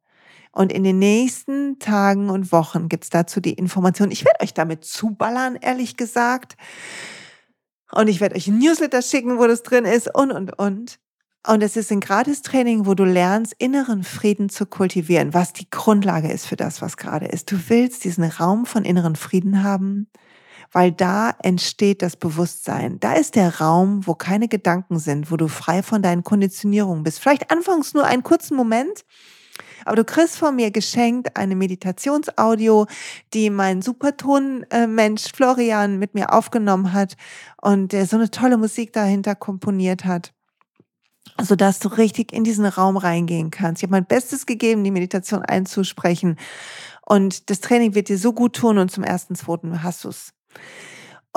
Und 0.51 0.71
in 0.71 0.83
den 0.83 0.99
nächsten 0.99 1.79
Tagen 1.79 2.29
und 2.29 2.51
Wochen 2.51 2.87
gibt's 2.87 3.09
dazu 3.09 3.41
die 3.41 3.53
Information. 3.53 4.09
Ich 4.09 4.23
werde 4.23 4.41
euch 4.41 4.53
damit 4.53 4.85
zuballern, 4.85 5.57
ehrlich 5.57 5.97
gesagt. 5.97 6.55
Und 7.95 8.07
ich 8.07 8.19
werde 8.19 8.35
euch 8.35 8.47
ein 8.47 8.59
Newsletter 8.59 9.01
schicken, 9.01 9.39
wo 9.39 9.47
das 9.47 9.63
drin 9.63 9.85
ist 9.85 10.13
und, 10.13 10.31
und, 10.31 10.59
und. 10.59 10.99
Und 11.47 11.61
es 11.61 11.77
ist 11.77 11.91
ein 11.91 11.99
Gratis-Training, 11.99 12.85
wo 12.85 12.93
du 12.95 13.05
lernst, 13.05 13.53
inneren 13.57 14.03
Frieden 14.03 14.49
zu 14.49 14.65
kultivieren, 14.65 15.33
was 15.33 15.53
die 15.53 15.69
Grundlage 15.69 16.31
ist 16.31 16.47
für 16.47 16.55
das, 16.55 16.81
was 16.81 16.97
gerade 16.97 17.27
ist. 17.27 17.51
Du 17.51 17.57
willst 17.67 18.03
diesen 18.03 18.23
Raum 18.23 18.65
von 18.65 18.83
inneren 18.83 19.15
Frieden 19.15 19.63
haben, 19.63 20.07
weil 20.71 20.91
da 20.91 21.35
entsteht 21.43 22.01
das 22.01 22.17
Bewusstsein. 22.17 22.99
Da 22.99 23.13
ist 23.13 23.35
der 23.35 23.59
Raum, 23.59 24.05
wo 24.07 24.15
keine 24.15 24.47
Gedanken 24.47 24.99
sind, 24.99 25.31
wo 25.31 25.37
du 25.37 25.47
frei 25.47 25.83
von 25.83 26.01
deinen 26.01 26.23
Konditionierungen 26.23 27.03
bist. 27.03 27.19
Vielleicht 27.19 27.51
anfangs 27.51 27.93
nur 27.93 28.05
einen 28.05 28.23
kurzen 28.23 28.57
Moment, 28.57 29.05
aber 29.85 29.95
du 29.95 30.03
kriegst 30.03 30.37
von 30.37 30.55
mir 30.55 30.71
geschenkt 30.71 31.37
eine 31.37 31.55
Meditationsaudio, 31.55 32.87
die 33.33 33.49
mein 33.49 33.81
Superton-Mensch 33.81 35.31
Florian 35.33 35.97
mit 35.97 36.13
mir 36.13 36.33
aufgenommen 36.33 36.91
hat 36.91 37.15
und 37.61 37.93
der 37.93 38.05
so 38.05 38.17
eine 38.17 38.29
tolle 38.29 38.57
Musik 38.57 38.91
dahinter 38.91 39.35
komponiert 39.35 40.05
hat 40.05 40.33
so 41.41 41.55
dass 41.55 41.79
du 41.79 41.89
richtig 41.89 42.31
in 42.31 42.43
diesen 42.43 42.65
Raum 42.65 42.97
reingehen 42.97 43.51
kannst. 43.51 43.81
Ich 43.81 43.87
habe 43.87 43.91
mein 43.91 44.05
Bestes 44.05 44.45
gegeben, 44.45 44.83
die 44.83 44.91
Meditation 44.91 45.41
einzusprechen. 45.41 46.37
Und 47.05 47.49
das 47.49 47.59
Training 47.59 47.93
wird 47.93 48.09
dir 48.09 48.17
so 48.17 48.33
gut 48.33 48.55
tun 48.55 48.77
und 48.77 48.89
zum 48.89 49.03
ersten, 49.03 49.35
zweiten 49.35 49.83
hast 49.83 50.05
du 50.05 50.09
es. 50.09 50.33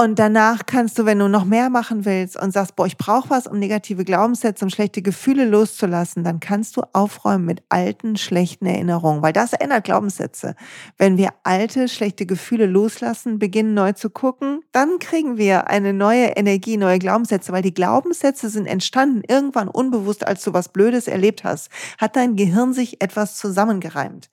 Und 0.01 0.21
danach 0.21 0.61
kannst 0.65 0.97
du, 1.01 1.07
wenn 1.07 1.19
du 1.19 1.27
noch 1.27 1.45
mehr 1.45 1.71
machen 1.71 2.05
willst 2.05 2.41
und 2.41 2.53
sagst, 2.53 2.77
boah, 2.77 2.87
ich 2.87 2.97
brauche 2.97 3.31
was, 3.31 3.49
um 3.49 3.59
negative 3.59 4.05
Glaubenssätze, 4.05 4.65
um 4.65 4.71
schlechte 4.71 5.03
Gefühle 5.03 5.45
loszulassen, 5.45 6.23
dann 6.23 6.39
kannst 6.39 6.77
du 6.77 6.83
aufräumen 6.93 7.45
mit 7.45 7.65
alten, 7.69 8.17
schlechten 8.17 8.67
Erinnerungen, 8.67 9.23
weil 9.23 9.33
das 9.33 9.55
ändert 9.55 9.83
Glaubenssätze. 9.83 10.55
Wenn 10.99 11.17
wir 11.17 11.31
alte, 11.43 11.89
schlechte 11.89 12.27
Gefühle 12.27 12.67
loslassen, 12.67 13.41
beginnen 13.41 13.75
neu 13.75 13.91
zu 13.91 14.09
gucken, 14.09 14.61
dann 14.71 15.01
kriegen 15.01 15.37
wir 15.37 15.67
eine 15.67 15.93
neue 15.93 16.27
Energie, 16.27 16.77
neue 16.77 17.01
Glaubenssätze, 17.01 17.51
weil 17.51 17.63
die 17.63 17.75
Glaubenssätze 17.75 18.51
sind 18.51 18.67
entstanden 18.67 19.23
irgendwann 19.27 19.67
unbewusst, 19.67 20.25
als 20.25 20.45
du 20.45 20.53
was 20.53 20.69
Blödes 20.69 21.09
erlebt 21.09 21.43
hast, 21.43 21.71
hat 21.99 22.15
dein 22.15 22.37
Gehirn 22.37 22.73
sich 22.73 23.03
etwas 23.03 23.37
zusammengereimt. 23.37 24.31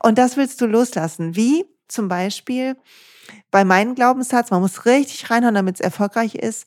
Und 0.00 0.16
das 0.18 0.36
willst 0.36 0.60
du 0.60 0.66
loslassen. 0.66 1.34
Wie? 1.34 1.64
Zum 1.88 2.06
Beispiel, 2.06 2.76
bei 3.50 3.64
meinem 3.64 3.94
Glaubenssatz, 3.94 4.50
man 4.50 4.60
muss 4.60 4.86
richtig 4.86 5.30
reinhauen, 5.30 5.54
damit 5.54 5.76
es 5.76 5.80
erfolgreich 5.80 6.34
ist. 6.34 6.66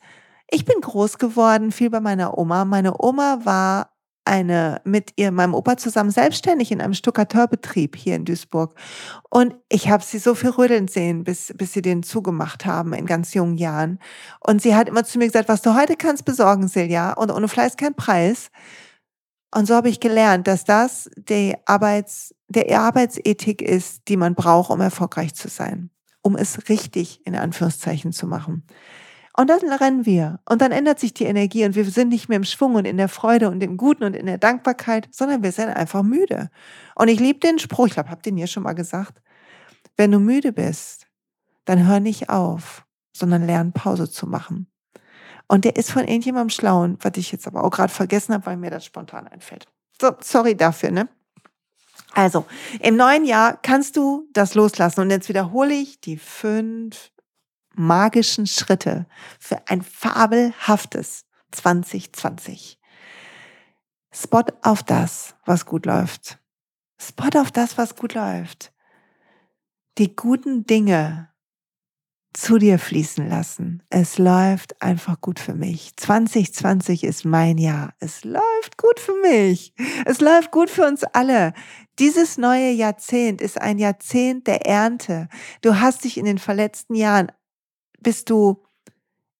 Ich 0.49 0.65
bin 0.65 0.79
groß 0.81 1.17
geworden, 1.17 1.71
viel 1.71 1.89
bei 1.89 1.99
meiner 1.99 2.37
Oma. 2.37 2.65
Meine 2.65 3.01
Oma 3.01 3.39
war 3.43 3.95
eine 4.25 4.81
mit 4.83 5.13
ihr, 5.17 5.31
meinem 5.31 5.53
Opa 5.53 5.77
zusammen 5.77 6.09
selbstständig 6.09 6.71
in 6.71 6.81
einem 6.81 6.95
Stuckateurbetrieb 6.95 7.95
hier 7.95 8.15
in 8.15 8.25
Duisburg. 8.25 8.75
Und 9.29 9.55
ich 9.69 9.89
habe 9.89 10.03
sie 10.03 10.17
so 10.17 10.33
viel 10.33 10.49
rödeln 10.49 10.87
sehen, 10.87 11.23
bis, 11.23 11.53
bis 11.55 11.73
sie 11.73 11.81
den 11.81 12.03
zugemacht 12.03 12.65
haben 12.65 12.93
in 12.93 13.05
ganz 13.05 13.33
jungen 13.35 13.55
Jahren. 13.55 13.99
Und 14.39 14.61
sie 14.61 14.75
hat 14.75 14.89
immer 14.89 15.03
zu 15.03 15.19
mir 15.19 15.27
gesagt, 15.27 15.47
was 15.47 15.61
du 15.61 15.75
heute 15.75 15.95
kannst 15.95 16.25
besorgen, 16.25 16.67
Silja, 16.67 17.13
und 17.13 17.31
ohne 17.31 17.47
Fleiß 17.47 17.77
kein 17.77 17.93
Preis. 17.93 18.49
Und 19.53 19.67
so 19.67 19.75
habe 19.75 19.89
ich 19.89 19.99
gelernt, 19.99 20.47
dass 20.47 20.65
das 20.65 21.09
die 21.15 21.55
Arbeits, 21.65 22.33
der 22.47 22.79
Arbeitsethik 22.79 23.61
ist, 23.61 24.07
die 24.07 24.17
man 24.17 24.35
braucht, 24.35 24.71
um 24.71 24.81
erfolgreich 24.81 25.35
zu 25.35 25.49
sein 25.49 25.91
um 26.25 26.35
es 26.35 26.69
richtig 26.69 27.21
in 27.23 27.35
Anführungszeichen 27.35 28.11
zu 28.11 28.25
machen. 28.25 28.63
Und 29.37 29.47
dann 29.47 29.59
rennen 29.71 30.07
wir. 30.07 30.39
Und 30.49 30.59
dann 30.59 30.71
ändert 30.71 30.99
sich 30.99 31.13
die 31.13 31.25
Energie 31.25 31.65
und 31.65 31.75
wir 31.75 31.85
sind 31.85 32.09
nicht 32.09 32.29
mehr 32.29 32.37
im 32.37 32.43
Schwung 32.43 32.73
und 32.73 32.85
in 32.85 32.97
der 32.97 33.09
Freude 33.09 33.47
und 33.51 33.61
im 33.61 33.77
Guten 33.77 34.03
und 34.03 34.15
in 34.15 34.25
der 34.25 34.39
Dankbarkeit, 34.39 35.07
sondern 35.11 35.43
wir 35.43 35.51
sind 35.51 35.67
einfach 35.67 36.01
müde. 36.01 36.49
Und 36.95 37.09
ich 37.09 37.19
liebe 37.19 37.39
den 37.39 37.59
Spruch, 37.59 37.85
ich 37.85 37.93
glaube, 37.93 38.09
habt 38.09 38.25
den 38.25 38.37
hier 38.37 38.47
schon 38.47 38.63
mal 38.63 38.73
gesagt. 38.73 39.21
Wenn 39.97 40.11
du 40.11 40.19
müde 40.19 40.51
bist, 40.51 41.05
dann 41.65 41.85
hör 41.85 41.99
nicht 41.99 42.29
auf, 42.29 42.87
sondern 43.15 43.45
lern 43.45 43.71
Pause 43.71 44.09
zu 44.09 44.25
machen. 44.25 44.67
Und 45.47 45.63
der 45.63 45.75
ist 45.75 45.91
von 45.91 46.05
irgendjemandem 46.05 46.49
Schlauen, 46.49 46.97
was 47.01 47.17
ich 47.17 47.31
jetzt 47.31 47.45
aber 47.45 47.63
auch 47.63 47.69
gerade 47.69 47.93
vergessen 47.93 48.33
habe, 48.33 48.47
weil 48.47 48.57
mir 48.57 48.71
das 48.71 48.83
spontan 48.83 49.27
einfällt. 49.27 49.67
So, 50.01 50.11
sorry 50.21 50.57
dafür, 50.57 50.89
ne? 50.89 51.07
Also, 52.15 52.45
im 52.79 52.95
neuen 52.95 53.25
Jahr 53.25 53.59
kannst 53.61 53.97
du 53.97 54.29
das 54.31 54.55
loslassen. 54.55 55.01
Und 55.01 55.09
jetzt 55.09 55.27
wiederhole 55.27 55.73
ich 55.73 55.99
die 55.99 56.17
fünf 56.17 57.11
magischen 57.73 58.47
Schritte 58.47 59.05
für 59.37 59.67
ein 59.67 59.81
fabelhaftes 59.81 61.25
2020. 61.51 62.79
Spot 64.13 64.45
auf 64.61 64.81
das, 64.81 65.35
was 65.45 65.65
gut 65.65 65.85
läuft. 65.85 66.39
Spot 66.97 67.37
auf 67.37 67.51
das, 67.51 67.77
was 67.77 67.97
gut 67.97 68.13
läuft. 68.13 68.71
Die 69.97 70.15
guten 70.15 70.65
Dinge 70.65 71.29
zu 72.35 72.57
dir 72.57 72.79
fließen 72.79 73.27
lassen. 73.27 73.83
Es 73.89 74.17
läuft 74.17 74.81
einfach 74.81 75.21
gut 75.21 75.39
für 75.39 75.53
mich. 75.53 75.95
2020 75.95 77.03
ist 77.03 77.25
mein 77.25 77.57
Jahr. 77.57 77.93
Es 77.99 78.23
läuft 78.23 78.77
gut 78.77 78.99
für 78.99 79.15
mich. 79.21 79.73
Es 80.05 80.19
läuft 80.19 80.51
gut 80.51 80.69
für 80.69 80.85
uns 80.85 81.03
alle. 81.03 81.53
Dieses 81.97 82.37
neue 82.37 82.71
Jahrzehnt 82.71 83.41
ist 83.41 83.61
ein 83.61 83.79
Jahrzehnt 83.79 84.47
der 84.47 84.65
Ernte. 84.65 85.29
Du 85.61 85.79
hast 85.79 86.03
dich 86.03 86.17
in 86.17 86.25
den 86.25 86.39
verletzten 86.39 86.93
Jahren, 86.95 87.31
bist 88.01 88.29
du 88.29 88.63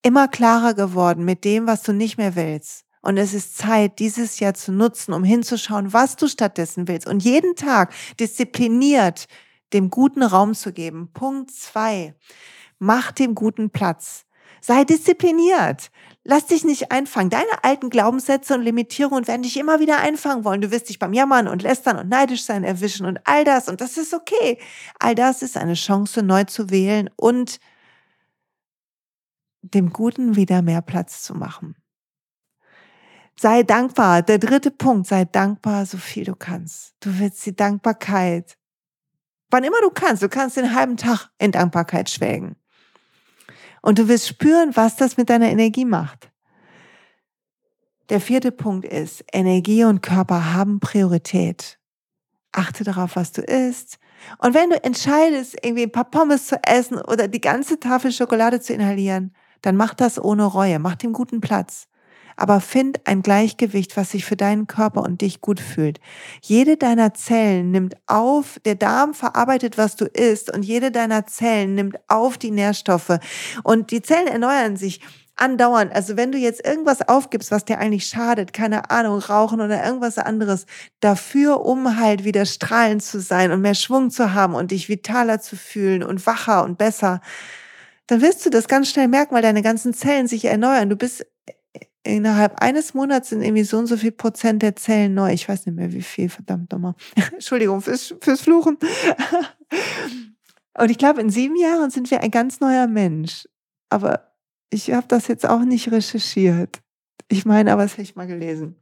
immer 0.02 0.28
klarer 0.28 0.74
geworden 0.74 1.26
mit 1.26 1.44
dem, 1.44 1.68
was 1.68 1.84
du 1.84 1.92
nicht 1.92 2.18
mehr 2.18 2.36
willst. 2.36 2.86
Und 3.02 3.18
es 3.18 3.34
ist 3.34 3.58
Zeit, 3.58 4.00
dieses 4.00 4.40
Jahr 4.40 4.54
zu 4.54 4.72
nutzen, 4.72 5.14
um 5.14 5.24
hinzuschauen, 5.24 5.94
was 5.94 6.16
du 6.16 6.28
stattdessen 6.28 6.88
willst. 6.88 7.08
Und 7.08 7.24
jeden 7.24 7.56
Tag 7.56 7.94
diszipliniert 8.20 9.28
dem 9.74 9.90
guten 9.90 10.24
Raum 10.24 10.56
zu 10.56 10.72
geben. 10.72 11.12
Punkt 11.14 11.52
zwei. 11.52 12.16
Mach 12.80 13.12
dem 13.12 13.36
guten 13.36 13.70
Platz. 13.70 14.26
Sei 14.62 14.86
diszipliniert. 14.86 15.92
Lass 16.28 16.48
dich 16.48 16.64
nicht 16.64 16.92
einfangen. 16.92 17.30
Deine 17.30 17.64
alten 17.64 17.92
Glaubenssätze 17.92 18.56
und 18.56 18.64
Limitierungen 18.64 19.28
werden 19.28 19.44
dich 19.44 19.58
immer 19.58 19.80
wieder 19.80 20.00
einfangen 20.00 20.44
wollen. 20.44 20.60
Du 20.60 20.72
wirst 20.72 20.90
dich 20.90 20.98
beim 20.98 21.14
Jammern 21.14 21.48
und 21.48 21.62
Lästern 21.62 22.00
und 22.00 22.10
neidisch 22.10 22.44
sein 22.44 22.64
erwischen 22.64 23.06
und 23.06 23.20
all 23.26 23.44
das. 23.44 23.70
Und 23.70 23.80
das 23.80 23.96
ist 23.96 24.12
okay. 24.12 24.58
All 25.00 25.14
das 25.14 25.44
ist 25.44 25.56
eine 25.56 25.76
Chance, 25.76 26.24
neu 26.24 26.44
zu 26.46 26.72
wählen 26.72 27.12
und 27.16 27.60
dem 29.62 29.94
Guten 29.94 30.36
wieder 30.36 30.64
mehr 30.64 30.82
Platz 30.82 31.22
zu 31.22 31.36
machen. 31.36 31.76
Sei 33.40 33.62
dankbar. 33.62 34.24
Der 34.24 34.40
dritte 34.40 34.72
Punkt, 34.72 35.06
sei 35.06 35.26
dankbar, 35.26 35.86
so 35.86 36.00
viel 36.00 36.24
du 36.24 36.36
kannst. 36.36 36.96
Du 37.02 37.20
willst 37.20 37.46
die 37.46 37.56
Dankbarkeit. 37.56 38.58
Wann 39.52 39.64
immer 39.64 39.80
du 39.82 39.92
kannst, 39.92 40.24
du 40.24 40.30
kannst 40.30 40.58
den 40.58 40.74
halben 40.74 40.98
Tag 40.98 41.30
in 41.38 41.52
Dankbarkeit 41.52 42.10
schwelgen. 42.10 42.56
Und 43.86 44.00
du 44.00 44.08
wirst 44.08 44.28
spüren, 44.28 44.76
was 44.76 44.96
das 44.96 45.16
mit 45.16 45.30
deiner 45.30 45.48
Energie 45.48 45.86
macht. 45.86 46.32
Der 48.10 48.20
vierte 48.20 48.52
Punkt 48.52 48.84
ist, 48.84 49.24
Energie 49.32 49.84
und 49.84 50.02
Körper 50.02 50.56
haben 50.56 50.80
Priorität. 50.80 51.78
Achte 52.52 52.84
darauf, 52.84 53.16
was 53.16 53.32
du 53.32 53.44
isst. 53.44 54.00
Und 54.40 54.56
wenn 54.56 54.72
du 54.72 54.84
entscheidest, 54.84 55.58
irgendwie 55.62 55.84
ein 55.84 55.92
paar 55.92 56.10
Pommes 56.10 56.48
zu 56.48 56.56
essen 56.64 56.98
oder 56.98 57.28
die 57.28 57.42
ganze 57.42 57.80
Tafel 57.80 58.12
Schokolade 58.12 58.60
zu 58.60 58.74
inhalieren, 58.74 59.36
dann 59.62 59.76
mach 59.76 59.94
das 59.94 60.18
ohne 60.18 60.46
Reue, 60.46 60.80
mach 60.80 60.96
dem 60.96 61.14
guten 61.14 61.40
Platz 61.40 61.88
aber 62.36 62.62
find 62.62 63.06
ein 63.06 63.22
Gleichgewicht, 63.22 63.98
was 63.98 64.12
sich 64.12 64.26
für 64.26 64.36
deinen 64.36 64.68
Körper 64.68 65.02
und 65.02 65.22
dich 65.22 65.42
gut 65.42 65.60
fühlt. 65.60 66.00
Jede 66.42 66.78
deiner 66.78 67.14
Zellen 67.14 67.72
nimmt 67.72 67.96
auf, 68.08 68.60
der 68.66 68.76
Darm 68.76 69.14
verarbeitet, 69.14 69.78
was 69.78 69.96
du 69.96 70.06
isst 70.06 70.54
und 70.54 70.64
jede 70.64 70.92
deiner 70.92 71.26
Zellen 71.26 71.76
nimmt 71.76 71.98
auf 72.08 72.38
die 72.38 72.52
Nährstoffe 72.52 73.20
und 73.64 73.92
die 73.92 74.02
Zellen 74.02 74.28
erneuern 74.28 74.78
sich 74.78 75.02
andauernd. 75.36 75.94
Also 75.94 76.18
wenn 76.18 76.32
du 76.32 76.38
jetzt 76.38 76.66
irgendwas 76.66 77.08
aufgibst, 77.08 77.52
was 77.52 77.66
dir 77.66 77.80
eigentlich 77.80 78.08
schadet, 78.08 78.54
keine 78.54 78.90
Ahnung, 78.90 79.20
rauchen 79.20 79.62
oder 79.62 79.84
irgendwas 79.84 80.18
anderes, 80.18 80.66
dafür, 81.00 81.66
um 81.66 82.00
halt 82.00 82.24
wieder 82.24 82.46
strahlend 82.46 83.04
zu 83.04 83.20
sein 83.20 83.52
und 83.52 83.62
mehr 83.62 83.76
Schwung 83.76 84.12
zu 84.12 84.34
haben 84.34 84.56
und 84.56 84.72
dich 84.72 84.90
vitaler 84.90 85.42
zu 85.42 85.56
fühlen 85.56 86.04
und 86.04 86.26
wacher 86.26 86.64
und 86.64 86.78
besser, 86.78 87.22
dann 88.08 88.22
wirst 88.22 88.46
du 88.46 88.50
das 88.50 88.68
ganz 88.68 88.90
schnell 88.90 89.08
merken, 89.08 89.36
weil 89.36 89.42
deine 89.42 89.64
ganzen 89.64 89.94
Zellen 89.94 90.28
sich 90.28 90.46
erneuern. 90.46 90.90
Du 90.90 90.96
bist 90.96 91.26
innerhalb 92.06 92.62
eines 92.62 92.94
Monats 92.94 93.30
sind 93.30 93.42
irgendwie 93.42 93.64
so 93.64 93.78
und 93.78 93.88
so 93.88 93.98
viel 93.98 94.12
Prozent 94.12 94.62
der 94.62 94.76
Zellen 94.76 95.14
neu. 95.14 95.34
Ich 95.34 95.50
weiß 95.50 95.66
nicht 95.66 95.76
mehr 95.76 95.92
wie 95.92 96.02
viel, 96.02 96.30
verdammt 96.30 96.72
nochmal. 96.72 96.96
Entschuldigung 97.34 97.82
fürs, 97.82 98.14
fürs 98.22 98.42
Fluchen. 98.42 98.78
und 100.78 100.92
ich 100.92 100.98
glaube, 100.98 101.22
in 101.22 101.30
sieben 101.30 101.58
Jahren 101.58 101.90
sind 101.90 102.10
wir 102.12 102.22
ein 102.22 102.32
ganz 102.32 102.60
neuer 102.60 102.88
Mensch. 102.88 103.48
Aber 103.90 104.32
ich 104.70 104.92
habe 104.92 105.08
das 105.08 105.28
jetzt 105.28 105.48
auch 105.48 105.62
nicht 105.62 105.92
recherchiert. 105.92 106.82
Ich 107.28 107.46
meine, 107.46 107.74
aber 107.74 107.84
es 107.84 107.94
habe 107.94 108.04
ich 108.04 108.16
mal 108.16 108.28
gelesen. 108.28 108.76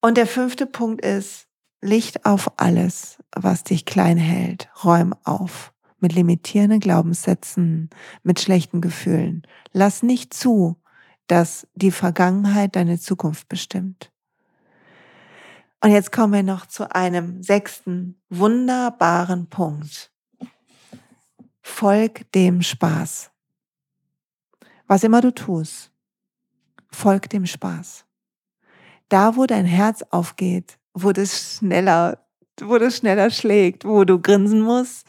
Und 0.00 0.16
der 0.16 0.26
fünfte 0.26 0.66
Punkt 0.66 1.04
ist, 1.04 1.46
Licht 1.82 2.24
auf 2.24 2.58
alles, 2.58 3.18
was 3.34 3.64
dich 3.64 3.84
klein 3.84 4.16
hält. 4.16 4.68
Räum 4.84 5.14
auf. 5.24 5.72
Mit 5.98 6.12
limitierenden 6.12 6.80
Glaubenssätzen, 6.80 7.90
mit 8.22 8.38
schlechten 8.38 8.80
Gefühlen. 8.80 9.42
Lass 9.72 10.02
nicht 10.02 10.34
zu, 10.34 10.76
dass 11.26 11.66
die 11.74 11.90
Vergangenheit 11.90 12.76
deine 12.76 12.98
Zukunft 12.98 13.48
bestimmt. 13.48 14.12
Und 15.82 15.90
jetzt 15.90 16.10
kommen 16.12 16.32
wir 16.32 16.42
noch 16.42 16.66
zu 16.66 16.94
einem 16.94 17.42
sechsten 17.42 18.20
wunderbaren 18.28 19.48
Punkt. 19.48 20.10
Folg 21.62 22.30
dem 22.32 22.62
Spaß. 22.62 23.30
Was 24.86 25.04
immer 25.04 25.20
du 25.20 25.32
tust, 25.32 25.90
folg 26.90 27.28
dem 27.30 27.46
Spaß. 27.46 28.04
Da, 29.08 29.36
wo 29.36 29.46
dein 29.46 29.66
Herz 29.66 30.02
aufgeht, 30.10 30.78
wo 30.94 31.12
das 31.12 31.58
schneller 31.58 32.25
wo 32.62 32.78
das 32.78 32.98
schneller 32.98 33.30
schlägt, 33.30 33.84
wo 33.84 34.04
du 34.04 34.20
grinsen 34.20 34.60
musst, 34.60 35.06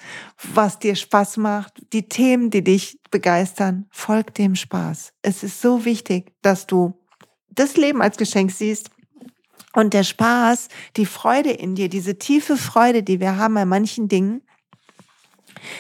was 0.53 0.79
dir 0.79 0.95
Spaß 0.95 1.37
macht, 1.37 1.81
die 1.93 2.07
Themen, 2.07 2.49
die 2.49 2.63
dich 2.63 2.99
begeistern, 3.09 3.87
folg 3.91 4.33
dem 4.35 4.55
Spaß. 4.55 5.13
Es 5.21 5.43
ist 5.43 5.61
so 5.61 5.85
wichtig, 5.85 6.33
dass 6.41 6.67
du 6.67 6.99
das 7.49 7.77
Leben 7.77 8.01
als 8.01 8.17
Geschenk 8.17 8.51
siehst 8.51 8.89
und 9.73 9.93
der 9.93 10.03
Spaß, 10.03 10.69
die 10.95 11.05
Freude 11.05 11.51
in 11.51 11.75
dir, 11.75 11.89
diese 11.89 12.17
tiefe 12.17 12.57
Freude, 12.57 13.03
die 13.03 13.19
wir 13.19 13.37
haben 13.37 13.53
bei 13.53 13.65
manchen 13.65 14.07
Dingen, 14.07 14.41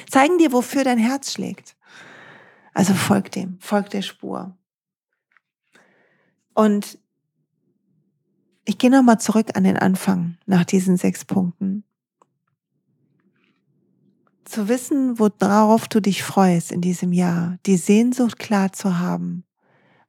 zeigen 0.09 0.37
dir, 0.37 0.51
wofür 0.51 0.83
dein 0.83 0.97
Herz 0.97 1.33
schlägt. 1.33 1.75
Also 2.73 2.93
folg 2.93 3.31
dem, 3.31 3.57
folg 3.59 3.89
der 3.89 4.03
Spur. 4.03 4.55
Und 6.53 6.99
ich 8.67 8.77
gehe 8.77 8.91
nochmal 8.91 9.19
zurück 9.19 9.51
an 9.55 9.63
den 9.63 9.77
Anfang 9.77 10.37
nach 10.45 10.65
diesen 10.65 10.97
sechs 10.97 11.23
Punkten. 11.23 11.85
Zu 14.43 14.67
wissen, 14.67 15.19
worauf 15.19 15.87
du 15.87 16.01
dich 16.01 16.21
freust 16.21 16.73
in 16.73 16.81
diesem 16.81 17.13
Jahr, 17.13 17.57
die 17.65 17.77
Sehnsucht 17.77 18.37
klar 18.37 18.73
zu 18.73 18.99
haben, 18.99 19.45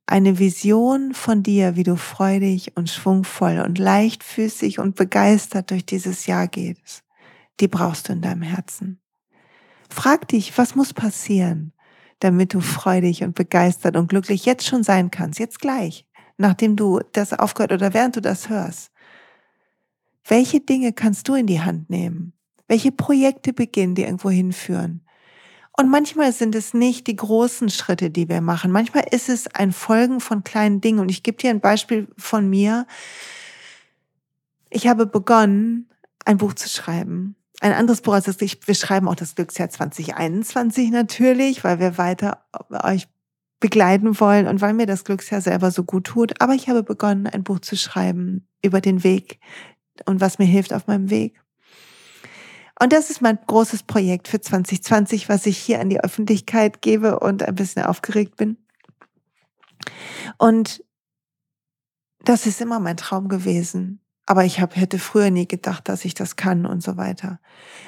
eine 0.06 0.40
Vision 0.40 1.14
von 1.14 1.44
dir, 1.44 1.76
wie 1.76 1.84
du 1.84 1.96
freudig 1.96 2.76
und 2.76 2.90
schwungvoll 2.90 3.60
und 3.60 3.78
leichtfüßig 3.78 4.80
und 4.80 4.96
begeistert 4.96 5.70
durch 5.70 5.86
dieses 5.86 6.26
Jahr 6.26 6.48
gehst, 6.48 7.04
die 7.60 7.68
brauchst 7.68 8.08
du 8.08 8.12
in 8.12 8.22
deinem 8.22 8.42
Herzen. 8.42 9.00
Frag 9.88 10.26
dich, 10.28 10.58
was 10.58 10.74
muss 10.74 10.92
passieren, 10.92 11.72
damit 12.18 12.54
du 12.54 12.60
freudig 12.60 13.22
und 13.22 13.36
begeistert 13.36 13.96
und 13.96 14.08
glücklich 14.08 14.46
jetzt 14.46 14.66
schon 14.66 14.82
sein 14.82 15.12
kannst, 15.12 15.38
jetzt 15.38 15.60
gleich 15.60 16.07
nachdem 16.38 16.76
du 16.76 17.00
das 17.12 17.32
aufgehört 17.32 17.72
oder 17.72 17.92
während 17.92 18.16
du 18.16 18.22
das 18.22 18.48
hörst. 18.48 18.90
Welche 20.24 20.60
Dinge 20.60 20.92
kannst 20.92 21.28
du 21.28 21.34
in 21.34 21.46
die 21.46 21.60
Hand 21.60 21.90
nehmen? 21.90 22.32
Welche 22.66 22.92
Projekte 22.92 23.52
beginnen, 23.52 23.94
die 23.94 24.02
irgendwo 24.02 24.30
hinführen? 24.30 25.02
Und 25.76 25.90
manchmal 25.90 26.32
sind 26.32 26.54
es 26.54 26.74
nicht 26.74 27.06
die 27.06 27.16
großen 27.16 27.70
Schritte, 27.70 28.10
die 28.10 28.28
wir 28.28 28.40
machen. 28.40 28.72
Manchmal 28.72 29.04
ist 29.10 29.28
es 29.28 29.46
ein 29.54 29.72
Folgen 29.72 30.20
von 30.20 30.42
kleinen 30.42 30.80
Dingen. 30.80 30.98
Und 30.98 31.08
ich 31.08 31.22
gebe 31.22 31.38
dir 31.38 31.50
ein 31.50 31.60
Beispiel 31.60 32.08
von 32.16 32.50
mir. 32.50 32.86
Ich 34.70 34.88
habe 34.88 35.06
begonnen, 35.06 35.88
ein 36.24 36.36
Buch 36.36 36.54
zu 36.54 36.68
schreiben. 36.68 37.36
Ein 37.60 37.72
anderes 37.72 38.02
Buch 38.02 38.14
als 38.14 38.24
das, 38.24 38.40
wir 38.40 38.74
schreiben 38.74 39.08
auch 39.08 39.14
das 39.14 39.34
Glücksjahr 39.34 39.70
2021 39.70 40.90
natürlich, 40.90 41.64
weil 41.64 41.78
wir 41.78 41.96
weiter 41.96 42.44
euch 42.84 43.08
begleiten 43.60 44.18
wollen 44.20 44.46
und 44.46 44.60
weil 44.60 44.74
mir 44.74 44.86
das 44.86 45.04
Glücksjahr 45.04 45.40
selber 45.40 45.70
so 45.70 45.84
gut 45.84 46.04
tut. 46.04 46.40
Aber 46.40 46.54
ich 46.54 46.68
habe 46.68 46.82
begonnen, 46.82 47.26
ein 47.26 47.44
Buch 47.44 47.60
zu 47.60 47.76
schreiben 47.76 48.46
über 48.62 48.80
den 48.80 49.02
Weg 49.04 49.40
und 50.06 50.20
was 50.20 50.38
mir 50.38 50.46
hilft 50.46 50.72
auf 50.72 50.86
meinem 50.86 51.10
Weg. 51.10 51.40
Und 52.80 52.92
das 52.92 53.10
ist 53.10 53.20
mein 53.20 53.38
großes 53.46 53.82
Projekt 53.82 54.28
für 54.28 54.40
2020, 54.40 55.28
was 55.28 55.46
ich 55.46 55.58
hier 55.58 55.80
an 55.80 55.90
die 55.90 56.00
Öffentlichkeit 56.00 56.80
gebe 56.80 57.18
und 57.18 57.42
ein 57.42 57.54
bisschen 57.56 57.84
aufgeregt 57.84 58.36
bin. 58.36 58.56
Und 60.38 60.84
das 62.24 62.46
ist 62.46 62.60
immer 62.60 62.78
mein 62.78 62.96
Traum 62.96 63.28
gewesen, 63.28 64.00
aber 64.28 64.44
ich 64.44 64.60
hab, 64.60 64.76
hätte 64.76 64.98
früher 64.98 65.30
nie 65.30 65.48
gedacht, 65.48 65.88
dass 65.88 66.04
ich 66.04 66.12
das 66.12 66.36
kann 66.36 66.66
und 66.66 66.82
so 66.82 66.98
weiter. 66.98 67.40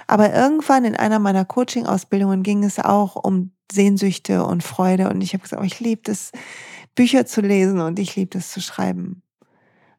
Aber 0.07 0.35
irgendwann 0.35 0.87
in 0.87 0.97
einer 0.97 1.19
meiner 1.19 1.45
Coaching-Ausbildungen 1.45 2.43
ging 2.43 2.65
es 2.65 2.79
auch 2.79 3.15
um 3.15 3.53
Sehnsüchte 3.71 4.43
und 4.47 4.63
Freude 4.63 5.11
und 5.11 5.21
ich 5.21 5.35
habe 5.35 5.43
gesagt, 5.43 5.61
oh, 5.61 5.67
ich 5.67 5.81
liebe 5.81 6.11
es, 6.11 6.33
Bücher 6.95 7.27
zu 7.27 7.43
lesen 7.43 7.81
und 7.81 7.99
ich 7.99 8.17
liebe 8.17 8.39
es 8.39 8.53
zu 8.53 8.63
schreiben. 8.63 9.23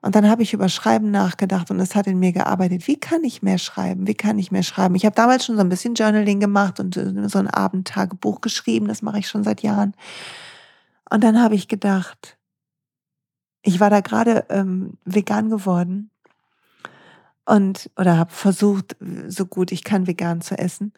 Und 0.01 0.15
dann 0.15 0.27
habe 0.27 0.41
ich 0.41 0.53
über 0.53 0.67
Schreiben 0.67 1.11
nachgedacht 1.11 1.69
und 1.69 1.79
es 1.79 1.93
hat 1.93 2.07
in 2.07 2.17
mir 2.17 2.31
gearbeitet. 2.31 2.87
Wie 2.87 2.99
kann 2.99 3.23
ich 3.23 3.43
mehr 3.43 3.59
schreiben? 3.59 4.07
Wie 4.07 4.15
kann 4.15 4.39
ich 4.39 4.51
mehr 4.51 4.63
schreiben? 4.63 4.95
Ich 4.95 5.05
habe 5.05 5.15
damals 5.15 5.45
schon 5.45 5.57
so 5.57 5.61
ein 5.61 5.69
bisschen 5.69 5.93
Journaling 5.93 6.39
gemacht 6.39 6.79
und 6.79 6.95
so 6.95 7.37
ein 7.37 7.47
Abendtagebuch 7.47 8.41
geschrieben. 8.41 8.87
Das 8.87 9.03
mache 9.03 9.19
ich 9.19 9.27
schon 9.27 9.43
seit 9.43 9.61
Jahren. 9.61 9.93
Und 11.07 11.23
dann 11.23 11.39
habe 11.39 11.53
ich 11.53 11.67
gedacht, 11.67 12.39
ich 13.61 13.79
war 13.79 13.91
da 13.91 13.99
gerade 13.99 14.45
ähm, 14.49 14.97
vegan 15.05 15.51
geworden 15.51 16.10
und 17.45 17.89
oder 17.97 18.17
habe 18.17 18.31
versucht, 18.31 18.95
so 19.27 19.45
gut 19.45 19.71
ich 19.71 19.83
kann 19.83 20.07
vegan 20.07 20.41
zu 20.41 20.57
essen. 20.57 20.93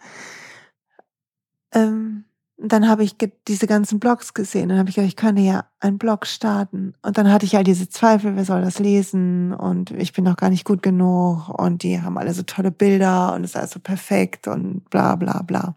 Ähm, 1.73 2.25
und 2.57 2.71
dann 2.71 2.87
habe 2.87 3.03
ich 3.03 3.15
diese 3.47 3.67
ganzen 3.67 3.99
Blogs 3.99 4.33
gesehen. 4.33 4.69
Dann 4.69 4.77
habe 4.77 4.87
ich 4.87 4.95
gedacht, 4.95 5.09
ich 5.09 5.15
könnte 5.15 5.41
ja 5.41 5.65
einen 5.79 5.97
Blog 5.97 6.25
starten. 6.25 6.93
Und 7.01 7.17
dann 7.17 7.31
hatte 7.31 7.45
ich 7.45 7.57
all 7.57 7.63
diese 7.63 7.89
Zweifel, 7.89 8.35
wer 8.35 8.45
soll 8.45 8.61
das 8.61 8.79
lesen? 8.79 9.53
Und 9.53 9.91
ich 9.91 10.13
bin 10.13 10.23
noch 10.23 10.37
gar 10.37 10.49
nicht 10.49 10.63
gut 10.63 10.81
genug. 10.83 11.49
Und 11.49 11.83
die 11.83 12.01
haben 12.01 12.17
alle 12.17 12.33
so 12.33 12.43
tolle 12.43 12.71
Bilder 12.71 13.33
und 13.33 13.43
es 13.43 13.51
ist 13.51 13.57
alles 13.57 13.71
so 13.71 13.79
perfekt 13.79 14.47
und 14.47 14.89
bla 14.89 15.15
bla 15.15 15.41
bla. 15.41 15.75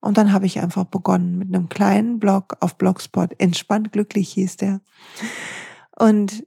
Und 0.00 0.18
dann 0.18 0.32
habe 0.32 0.46
ich 0.46 0.60
einfach 0.60 0.84
begonnen 0.84 1.38
mit 1.38 1.48
einem 1.48 1.68
kleinen 1.68 2.18
Blog 2.18 2.56
auf 2.60 2.76
Blogspot. 2.76 3.30
Entspannt 3.38 3.92
glücklich 3.92 4.32
hieß 4.34 4.58
der. 4.58 4.80
Und 5.96 6.44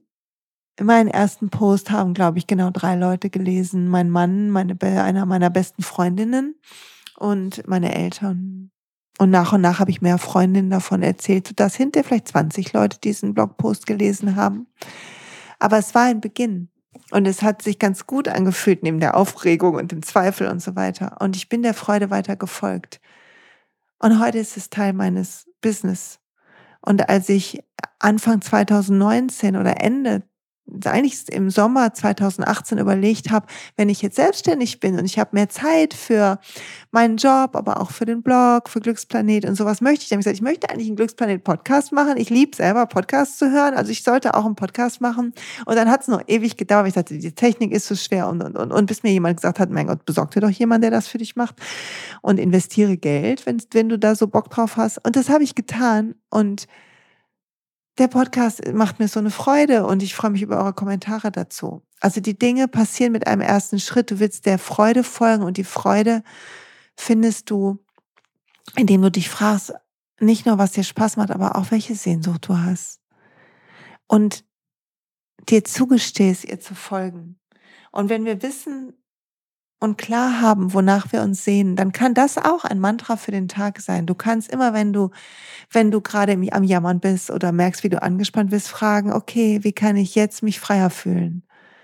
meinen 0.80 1.08
ersten 1.08 1.48
Post 1.48 1.90
haben, 1.90 2.14
glaube 2.14 2.38
ich, 2.38 2.46
genau 2.46 2.70
drei 2.70 2.96
Leute 2.96 3.30
gelesen. 3.30 3.88
Mein 3.88 4.10
Mann, 4.10 4.50
meine, 4.50 4.76
einer 4.80 5.26
meiner 5.26 5.50
besten 5.50 5.82
Freundinnen 5.82 6.54
und 7.16 7.66
meine 7.66 7.94
Eltern. 7.94 8.70
Und 9.18 9.30
nach 9.30 9.52
und 9.52 9.62
nach 9.62 9.78
habe 9.78 9.90
ich 9.90 10.02
mehr 10.02 10.18
Freundinnen 10.18 10.68
davon 10.68 11.02
erzählt, 11.02 11.48
sodass 11.48 11.74
hinter 11.74 12.04
vielleicht 12.04 12.28
20 12.28 12.72
Leute 12.74 12.98
diesen 13.00 13.32
Blogpost 13.32 13.86
gelesen 13.86 14.36
haben. 14.36 14.66
Aber 15.58 15.78
es 15.78 15.94
war 15.94 16.02
ein 16.02 16.20
Beginn. 16.20 16.68
Und 17.12 17.26
es 17.26 17.42
hat 17.42 17.62
sich 17.62 17.78
ganz 17.78 18.06
gut 18.06 18.28
angefühlt 18.28 18.82
neben 18.82 19.00
der 19.00 19.16
Aufregung 19.16 19.76
und 19.76 19.92
dem 19.92 20.02
Zweifel 20.02 20.48
und 20.48 20.60
so 20.60 20.76
weiter. 20.76 21.16
Und 21.20 21.36
ich 21.36 21.48
bin 21.48 21.62
der 21.62 21.74
Freude 21.74 22.10
weiter 22.10 22.36
gefolgt. 22.36 23.00
Und 23.98 24.20
heute 24.20 24.38
ist 24.38 24.56
es 24.56 24.70
Teil 24.70 24.92
meines 24.92 25.46
Business. 25.60 26.18
Und 26.80 27.08
als 27.08 27.28
ich 27.28 27.62
Anfang 27.98 28.40
2019 28.42 29.56
oder 29.56 29.80
Ende 29.82 30.22
eigentlich 30.84 31.32
im 31.32 31.50
Sommer 31.50 31.94
2018 31.94 32.78
überlegt 32.78 33.30
habe, 33.30 33.46
wenn 33.76 33.88
ich 33.88 34.02
jetzt 34.02 34.16
selbstständig 34.16 34.80
bin 34.80 34.98
und 34.98 35.04
ich 35.04 35.18
habe 35.18 35.30
mehr 35.32 35.48
Zeit 35.48 35.94
für 35.94 36.38
meinen 36.90 37.16
Job, 37.16 37.54
aber 37.54 37.80
auch 37.80 37.90
für 37.90 38.04
den 38.04 38.22
Blog, 38.22 38.68
für 38.68 38.80
Glücksplanet 38.80 39.44
und 39.44 39.54
sowas 39.54 39.80
möchte 39.80 40.02
ich. 40.02 40.08
Dann 40.08 40.16
habe 40.16 40.20
ich 40.20 40.24
gesagt, 40.24 40.36
ich 40.36 40.42
möchte 40.42 40.70
eigentlich 40.70 40.88
einen 40.88 40.96
Glücksplanet-Podcast 40.96 41.92
machen. 41.92 42.16
Ich 42.16 42.30
liebe 42.30 42.56
selber 42.56 42.86
Podcasts 42.86 43.38
zu 43.38 43.50
hören, 43.50 43.74
also 43.74 43.92
ich 43.92 44.02
sollte 44.02 44.34
auch 44.34 44.44
einen 44.44 44.56
Podcast 44.56 45.00
machen. 45.00 45.32
Und 45.66 45.76
dann 45.76 45.88
hat 45.88 46.02
es 46.02 46.08
noch 46.08 46.22
ewig 46.26 46.56
gedauert. 46.56 46.88
Ich 46.88 46.94
sagte, 46.94 47.16
die 47.16 47.32
Technik 47.32 47.72
ist 47.72 47.86
so 47.86 47.94
schwer 47.94 48.28
und, 48.28 48.42
und, 48.42 48.56
und, 48.56 48.72
und 48.72 48.86
bis 48.86 49.02
mir 49.02 49.12
jemand 49.12 49.36
gesagt 49.36 49.60
hat, 49.60 49.70
mein 49.70 49.86
Gott, 49.86 50.04
besorg 50.04 50.32
dir 50.32 50.40
doch 50.40 50.50
jemand, 50.50 50.82
der 50.82 50.90
das 50.90 51.06
für 51.06 51.18
dich 51.18 51.36
macht 51.36 51.56
und 52.22 52.38
investiere 52.38 52.96
Geld, 52.96 53.46
wenn, 53.46 53.62
wenn 53.72 53.88
du 53.88 53.98
da 53.98 54.14
so 54.14 54.26
Bock 54.26 54.50
drauf 54.50 54.76
hast. 54.76 55.04
Und 55.04 55.16
das 55.16 55.28
habe 55.28 55.44
ich 55.44 55.54
getan 55.54 56.14
und 56.30 56.66
der 57.98 58.08
Podcast 58.08 58.62
macht 58.72 58.98
mir 58.98 59.08
so 59.08 59.20
eine 59.20 59.30
Freude 59.30 59.86
und 59.86 60.02
ich 60.02 60.14
freue 60.14 60.30
mich 60.30 60.42
über 60.42 60.58
eure 60.58 60.74
Kommentare 60.74 61.30
dazu. 61.32 61.82
Also 62.00 62.20
die 62.20 62.38
Dinge 62.38 62.68
passieren 62.68 63.12
mit 63.12 63.26
einem 63.26 63.40
ersten 63.40 63.80
Schritt. 63.80 64.10
Du 64.10 64.20
willst 64.20 64.46
der 64.46 64.58
Freude 64.58 65.02
folgen 65.02 65.42
und 65.42 65.56
die 65.56 65.64
Freude 65.64 66.22
findest 66.96 67.50
du, 67.50 67.78
indem 68.74 69.02
du 69.02 69.10
dich 69.10 69.30
fragst, 69.30 69.72
nicht 70.20 70.46
nur, 70.46 70.58
was 70.58 70.72
dir 70.72 70.84
Spaß 70.84 71.16
macht, 71.16 71.30
aber 71.30 71.56
auch 71.56 71.70
welche 71.70 71.94
Sehnsucht 71.94 72.48
du 72.48 72.58
hast. 72.58 73.00
Und 74.06 74.44
dir 75.48 75.64
zugestehst, 75.64 76.44
ihr 76.44 76.60
zu 76.60 76.74
folgen. 76.74 77.38
Und 77.92 78.08
wenn 78.08 78.24
wir 78.24 78.42
wissen, 78.42 78.94
und 79.78 79.98
klar 79.98 80.40
haben, 80.40 80.72
wonach 80.72 81.12
wir 81.12 81.22
uns 81.22 81.44
sehen, 81.44 81.76
dann 81.76 81.92
kann 81.92 82.14
das 82.14 82.38
auch 82.38 82.64
ein 82.64 82.80
Mantra 82.80 83.16
für 83.16 83.30
den 83.30 83.48
Tag 83.48 83.80
sein. 83.80 84.06
Du 84.06 84.14
kannst 84.14 84.50
immer, 84.50 84.72
wenn 84.72 84.92
du, 84.92 85.10
wenn 85.70 85.90
du 85.90 86.00
gerade 86.00 86.32
am 86.52 86.64
Jammern 86.64 87.00
bist 87.00 87.30
oder 87.30 87.52
merkst, 87.52 87.84
wie 87.84 87.90
du 87.90 88.02
angespannt 88.02 88.50
bist, 88.50 88.68
fragen, 88.68 89.12
okay, 89.12 89.60
wie 89.62 89.72
kann 89.72 89.96
ich 89.96 90.14
jetzt 90.14 90.42
mich 90.42 90.60
freier 90.60 90.90
fühlen? 90.90 91.42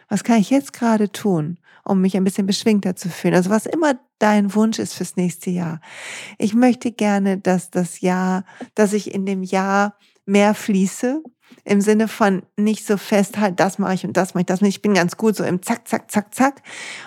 Was 0.08 0.24
kann 0.24 0.38
ich 0.38 0.50
jetzt 0.50 0.72
gerade 0.72 1.10
tun, 1.12 1.58
um 1.84 2.00
mich 2.00 2.16
ein 2.16 2.24
bisschen 2.24 2.46
beschwingter 2.46 2.96
zu 2.96 3.08
fühlen? 3.08 3.34
Also 3.34 3.50
was 3.50 3.66
immer 3.66 3.94
dein 4.18 4.54
Wunsch 4.54 4.78
ist 4.78 4.94
fürs 4.94 5.16
nächste 5.16 5.50
Jahr. 5.50 5.80
Ich 6.38 6.54
möchte 6.54 6.92
gerne, 6.92 7.38
dass 7.38 7.70
das 7.70 8.00
Jahr, 8.00 8.44
dass 8.74 8.92
ich 8.92 9.14
in 9.14 9.26
dem 9.26 9.42
Jahr 9.42 9.96
mehr 10.24 10.54
fließe, 10.54 11.22
im 11.64 11.80
Sinne 11.80 12.08
von 12.08 12.42
nicht 12.56 12.86
so 12.86 12.96
festhalten, 12.96 13.56
das 13.56 13.78
mache 13.78 13.94
ich 13.94 14.04
und 14.04 14.16
das 14.16 14.34
mache 14.34 14.42
ich, 14.42 14.46
das 14.46 14.60
mache 14.60 14.68
ich. 14.68 14.76
Ich 14.76 14.82
bin 14.82 14.94
ganz 14.94 15.16
gut 15.16 15.36
so 15.36 15.44
im 15.44 15.62
Zack, 15.62 15.88
Zack, 15.88 16.10
Zack, 16.10 16.34
Zack. 16.34 16.62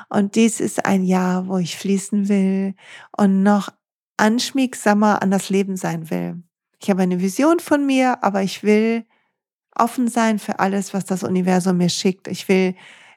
Und 0.09 0.35
dies 0.35 0.59
ist 0.59 0.85
ein 0.85 1.03
Jahr, 1.03 1.47
wo 1.47 1.57
ich 1.57 1.77
fließen 1.77 2.29
will 2.29 2.75
und 3.15 3.43
noch 3.43 3.69
anschmiegsamer 4.17 5.21
an 5.21 5.31
das 5.31 5.49
Leben 5.49 5.77
sein 5.77 6.09
will. 6.09 6.41
Ich 6.81 6.89
habe 6.89 7.01
eine 7.01 7.21
Vision 7.21 7.59
von 7.59 7.85
mir, 7.85 8.23
aber 8.23 8.43
ich 8.43 8.63
will 8.63 9.05
offen 9.75 10.07
sein 10.07 10.39
für 10.39 10.59
alles, 10.59 10.93
was 10.93 11.05
das 11.05 11.23
Universum 11.23 11.77
mir 11.77 11.89
schickt. 11.89 12.27
Ich 12.27 12.47
will 12.47 12.75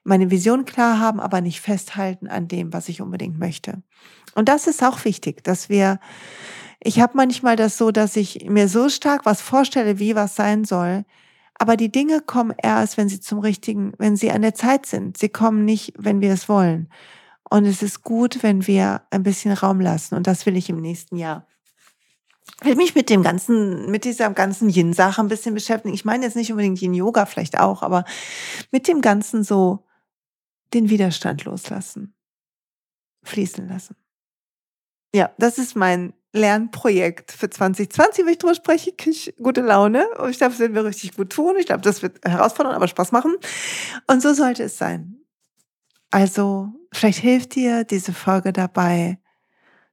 meine 0.08 0.30
Vision 0.30 0.64
klar 0.64 0.98
haben, 0.98 1.20
aber 1.20 1.40
nicht 1.40 1.60
festhalten 1.60 2.26
an 2.28 2.48
dem, 2.48 2.72
was 2.72 2.88
ich 2.88 3.00
unbedingt 3.00 3.38
möchte. 3.38 3.82
Und 4.34 4.48
das 4.48 4.66
ist 4.66 4.82
auch 4.82 5.04
wichtig, 5.04 5.44
dass 5.44 5.68
wir 5.68 6.00
ich 6.80 7.00
habe 7.00 7.14
manchmal 7.16 7.56
das 7.56 7.76
so, 7.76 7.90
dass 7.90 8.14
ich 8.16 8.46
mir 8.48 8.68
so 8.68 8.88
stark 8.88 9.26
was 9.26 9.40
vorstelle, 9.40 9.98
wie 9.98 10.14
was 10.14 10.36
sein 10.36 10.64
soll. 10.64 11.04
Aber 11.58 11.76
die 11.76 11.90
Dinge 11.90 12.20
kommen 12.20 12.54
erst, 12.62 12.96
wenn 12.96 13.08
sie 13.08 13.18
zum 13.18 13.40
richtigen, 13.40 13.92
wenn 13.98 14.16
sie 14.16 14.30
an 14.30 14.42
der 14.42 14.54
Zeit 14.54 14.86
sind. 14.86 15.18
Sie 15.18 15.28
kommen 15.28 15.64
nicht, 15.64 15.92
wenn 15.98 16.20
wir 16.20 16.32
es 16.32 16.48
wollen. 16.48 16.88
Und 17.50 17.66
es 17.66 17.82
ist 17.82 18.04
gut, 18.04 18.42
wenn 18.42 18.66
wir 18.68 19.02
ein 19.10 19.24
bisschen 19.24 19.52
Raum 19.52 19.80
lassen. 19.80 20.14
Und 20.14 20.28
das 20.28 20.46
will 20.46 20.56
ich 20.56 20.70
im 20.70 20.80
nächsten 20.80 21.16
Jahr. 21.16 21.46
Ich 22.60 22.66
will 22.66 22.76
mich 22.76 22.94
mit 22.94 23.10
dem 23.10 23.22
ganzen, 23.22 23.90
mit 23.90 24.04
dieser 24.04 24.30
ganzen 24.30 24.68
Yin-Sache 24.68 25.20
ein 25.20 25.28
bisschen 25.28 25.54
beschäftigen. 25.54 25.94
Ich 25.94 26.04
meine 26.04 26.24
jetzt 26.24 26.36
nicht 26.36 26.52
unbedingt 26.52 26.80
Yin-Yoga, 26.80 27.26
vielleicht 27.26 27.58
auch, 27.58 27.82
aber 27.82 28.04
mit 28.70 28.86
dem 28.86 29.00
Ganzen 29.00 29.42
so 29.42 29.84
den 30.74 30.90
Widerstand 30.90 31.44
loslassen. 31.44 32.14
Fließen 33.24 33.68
lassen. 33.68 33.96
Ja, 35.14 35.30
das 35.38 35.58
ist 35.58 35.74
mein 35.74 36.12
Lernprojekt 36.32 37.32
für 37.32 37.48
2020, 37.48 38.24
wenn 38.24 38.32
ich 38.32 38.38
drüber 38.38 38.54
spreche, 38.54 38.92
kriege 38.92 39.10
ich 39.10 39.34
gute 39.42 39.62
Laune. 39.62 40.06
Und 40.18 40.30
ich 40.30 40.38
glaube, 40.38 40.52
das 40.52 40.60
werden 40.60 40.74
wir 40.74 40.84
richtig 40.84 41.16
gut 41.16 41.30
tun. 41.30 41.56
Ich 41.58 41.66
glaube, 41.66 41.80
das 41.80 42.02
wird 42.02 42.24
herausfordernd, 42.24 42.76
aber 42.76 42.88
Spaß 42.88 43.12
machen. 43.12 43.36
Und 44.06 44.22
so 44.22 44.34
sollte 44.34 44.64
es 44.64 44.76
sein. 44.76 45.16
Also, 46.10 46.72
vielleicht 46.92 47.18
hilft 47.18 47.54
dir 47.54 47.84
diese 47.84 48.12
Folge 48.12 48.52
dabei, 48.52 49.18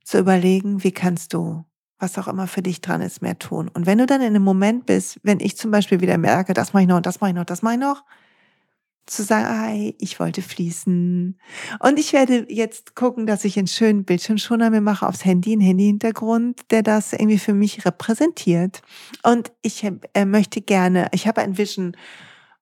zu 0.05 0.19
überlegen, 0.19 0.83
wie 0.83 0.91
kannst 0.91 1.33
du, 1.33 1.65
was 1.97 2.17
auch 2.17 2.27
immer 2.27 2.47
für 2.47 2.61
dich 2.61 2.79
dran 2.79 3.01
ist, 3.01 3.21
mehr 3.21 3.39
tun. 3.39 3.69
Und 3.69 3.85
wenn 3.85 3.97
du 3.97 4.05
dann 4.05 4.21
in 4.21 4.27
einem 4.27 4.43
Moment 4.43 4.85
bist, 4.85 5.19
wenn 5.23 5.39
ich 5.39 5.57
zum 5.57 5.71
Beispiel 5.71 5.99
wieder 5.99 6.17
merke, 6.17 6.53
das 6.53 6.73
mache 6.73 6.83
ich 6.83 6.89
noch, 6.89 7.01
das 7.01 7.19
mache 7.19 7.31
ich 7.31 7.35
noch, 7.35 7.45
das 7.45 7.63
mache 7.63 7.73
ich 7.73 7.79
noch, 7.79 8.03
zu 9.05 9.23
sagen, 9.23 9.47
hey, 9.47 9.95
ich 9.99 10.19
wollte 10.19 10.41
fließen. 10.41 11.39
Und 11.79 11.99
ich 11.99 12.13
werde 12.13 12.45
jetzt 12.49 12.95
gucken, 12.95 13.27
dass 13.27 13.45
ich 13.45 13.57
einen 13.57 13.67
schönen 13.67 14.03
Bildschirmschoner 14.03 14.69
mir 14.69 14.81
mache 14.81 15.07
aufs 15.07 15.25
Handy, 15.25 15.53
einen 15.53 15.61
Handy-Hintergrund, 15.61 16.61
der 16.71 16.81
das 16.83 17.13
irgendwie 17.13 17.37
für 17.37 17.53
mich 17.53 17.85
repräsentiert. 17.85 18.81
Und 19.23 19.51
ich 19.61 19.83
äh, 20.13 20.25
möchte 20.25 20.61
gerne, 20.61 21.07
ich 21.11 21.27
habe 21.27 21.41
ein 21.41 21.57
Vision, 21.57 21.95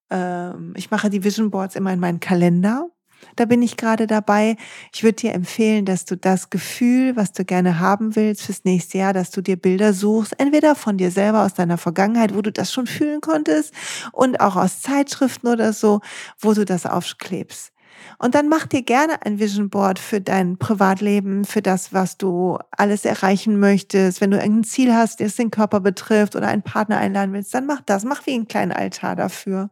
äh, 0.10 0.52
ich 0.76 0.92
mache 0.92 1.10
die 1.10 1.24
Vision 1.24 1.50
Boards 1.50 1.76
immer 1.76 1.94
in 1.94 2.00
meinen 2.00 2.20
Kalender 2.20 2.90
da 3.36 3.46
bin 3.46 3.62
ich 3.62 3.78
gerade 3.78 4.08
dabei. 4.08 4.56
Ich 4.94 5.04
würde 5.04 5.16
dir 5.16 5.34
empfehlen, 5.34 5.86
dass 5.86 6.06
du 6.06 6.16
das 6.16 6.50
Gefühl, 6.50 7.16
was 7.16 7.32
du 7.34 7.44
gerne 7.44 7.80
haben 7.80 8.16
willst 8.16 8.44
fürs 8.44 8.64
nächste 8.64 9.00
Jahr, 9.00 9.14
dass 9.14 9.32
du 9.32 9.42
dir 9.42 9.58
Bilder 9.58 9.94
suchst, 9.94 10.40
entweder 10.40 10.76
von 10.76 10.98
dir 10.98 11.12
selber 11.12 11.44
aus 11.44 11.54
deiner 11.54 11.78
Vergangenheit, 11.78 12.36
wo 12.36 12.42
du 12.42 12.52
das 12.52 12.72
schon 12.72 12.88
fühlen 12.88 13.22
konntest, 13.22 13.74
und 14.12 14.40
auch 14.40 14.56
aus 14.56 14.82
Zeitschriften 14.82 15.48
oder 15.48 15.74
so, 15.74 16.02
wo 16.40 16.54
du 16.54 16.66
das 16.66 16.86
aufklebst. 16.86 17.73
Und 18.20 18.36
dann 18.36 18.48
mach 18.48 18.66
dir 18.66 18.84
gerne 18.84 19.26
ein 19.26 19.40
Vision 19.40 19.70
Board 19.70 20.00
für 20.00 20.22
dein 20.22 20.58
Privatleben, 20.58 21.46
für 21.46 21.62
das, 21.62 21.94
was 21.94 22.18
du 22.18 22.58
alles 22.72 23.06
erreichen 23.06 23.60
möchtest. 23.60 24.22
Wenn 24.22 24.32
du 24.32 24.38
irgendein 24.38 24.64
Ziel 24.64 24.94
hast, 24.94 25.20
das 25.20 25.36
den 25.36 25.52
Körper 25.52 25.80
betrifft 25.80 26.36
oder 26.36 26.48
einen 26.48 26.64
Partner 26.64 26.98
einladen 26.98 27.34
willst, 27.34 27.54
dann 27.54 27.66
mach 27.66 27.82
das. 27.82 28.04
Mach 28.04 28.26
wie 28.26 28.34
einen 28.34 28.48
kleinen 28.48 28.72
Altar 28.72 29.16
dafür. 29.16 29.70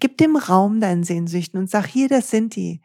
Gib 0.00 0.18
dem 0.18 0.36
Raum 0.36 0.80
deinen 0.80 1.04
Sehnsüchten 1.04 1.58
und 1.58 1.70
sag, 1.70 1.86
hier, 1.86 2.08
das 2.08 2.30
sind 2.30 2.56
die. 2.56 2.80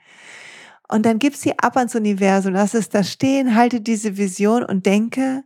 Und 0.88 1.06
dann 1.06 1.20
gib 1.20 1.36
sie 1.36 1.58
ab 1.58 1.78
ans 1.78 1.96
Universum, 1.96 2.54
lass 2.54 2.74
es 2.74 2.90
da 2.90 3.04
stehen, 3.04 3.56
halte 3.56 3.82
diese 3.82 4.18
Vision 4.18 4.64
und 4.64 4.86
denke 4.86 5.44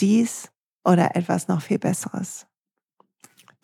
dies 0.00 0.50
oder 0.84 1.14
etwas 1.16 1.48
noch 1.48 1.62
viel 1.62 1.78
Besseres. 1.78 2.46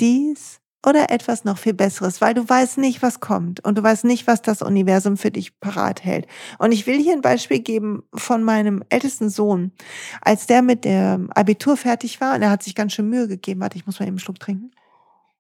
Dies 0.01 0.61
oder 0.85 1.11
etwas 1.11 1.45
noch 1.45 1.59
viel 1.59 1.75
Besseres, 1.75 2.21
weil 2.21 2.35
du 2.35 2.49
weißt 2.49 2.79
nicht, 2.79 3.03
was 3.03 3.21
kommt 3.21 3.65
und 3.65 3.79
du 3.79 3.83
weißt 3.83 4.05
nicht, 4.05 4.27
was 4.27 4.43
das 4.43 4.63
Universum 4.63 5.17
für 5.17 5.31
dich 5.31 5.59
parat 5.61 6.05
hält. 6.05 6.27
Und 6.59 6.73
ich 6.73 6.87
will 6.87 7.01
hier 7.01 7.13
ein 7.13 7.23
Beispiel 7.23 7.61
geben 7.61 8.03
von 8.15 8.43
meinem 8.43 8.85
ältesten 8.89 9.31
Sohn. 9.31 9.73
Als 10.21 10.47
der 10.47 10.63
mit 10.63 10.85
dem 10.85 11.31
Abitur 11.33 11.77
fertig 11.77 12.21
war 12.21 12.35
und 12.35 12.43
er 12.43 12.51
hat 12.51 12.63
sich 12.63 12.75
ganz 12.75 12.93
schön 12.93 13.09
Mühe 13.09 13.29
gegeben, 13.29 13.61
warte, 13.61 13.77
ich 13.77 13.87
muss 13.87 13.99
mal 13.99 14.07
eben 14.07 14.15
einen 14.15 14.21
Schluck 14.21 14.41
trinken, 14.41 14.71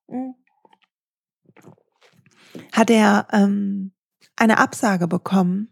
hm. 0.09 0.35
hat 2.73 2.91
er 2.91 3.27
ähm, 3.33 3.93
eine 4.37 4.59
Absage 4.59 5.09
bekommen 5.09 5.69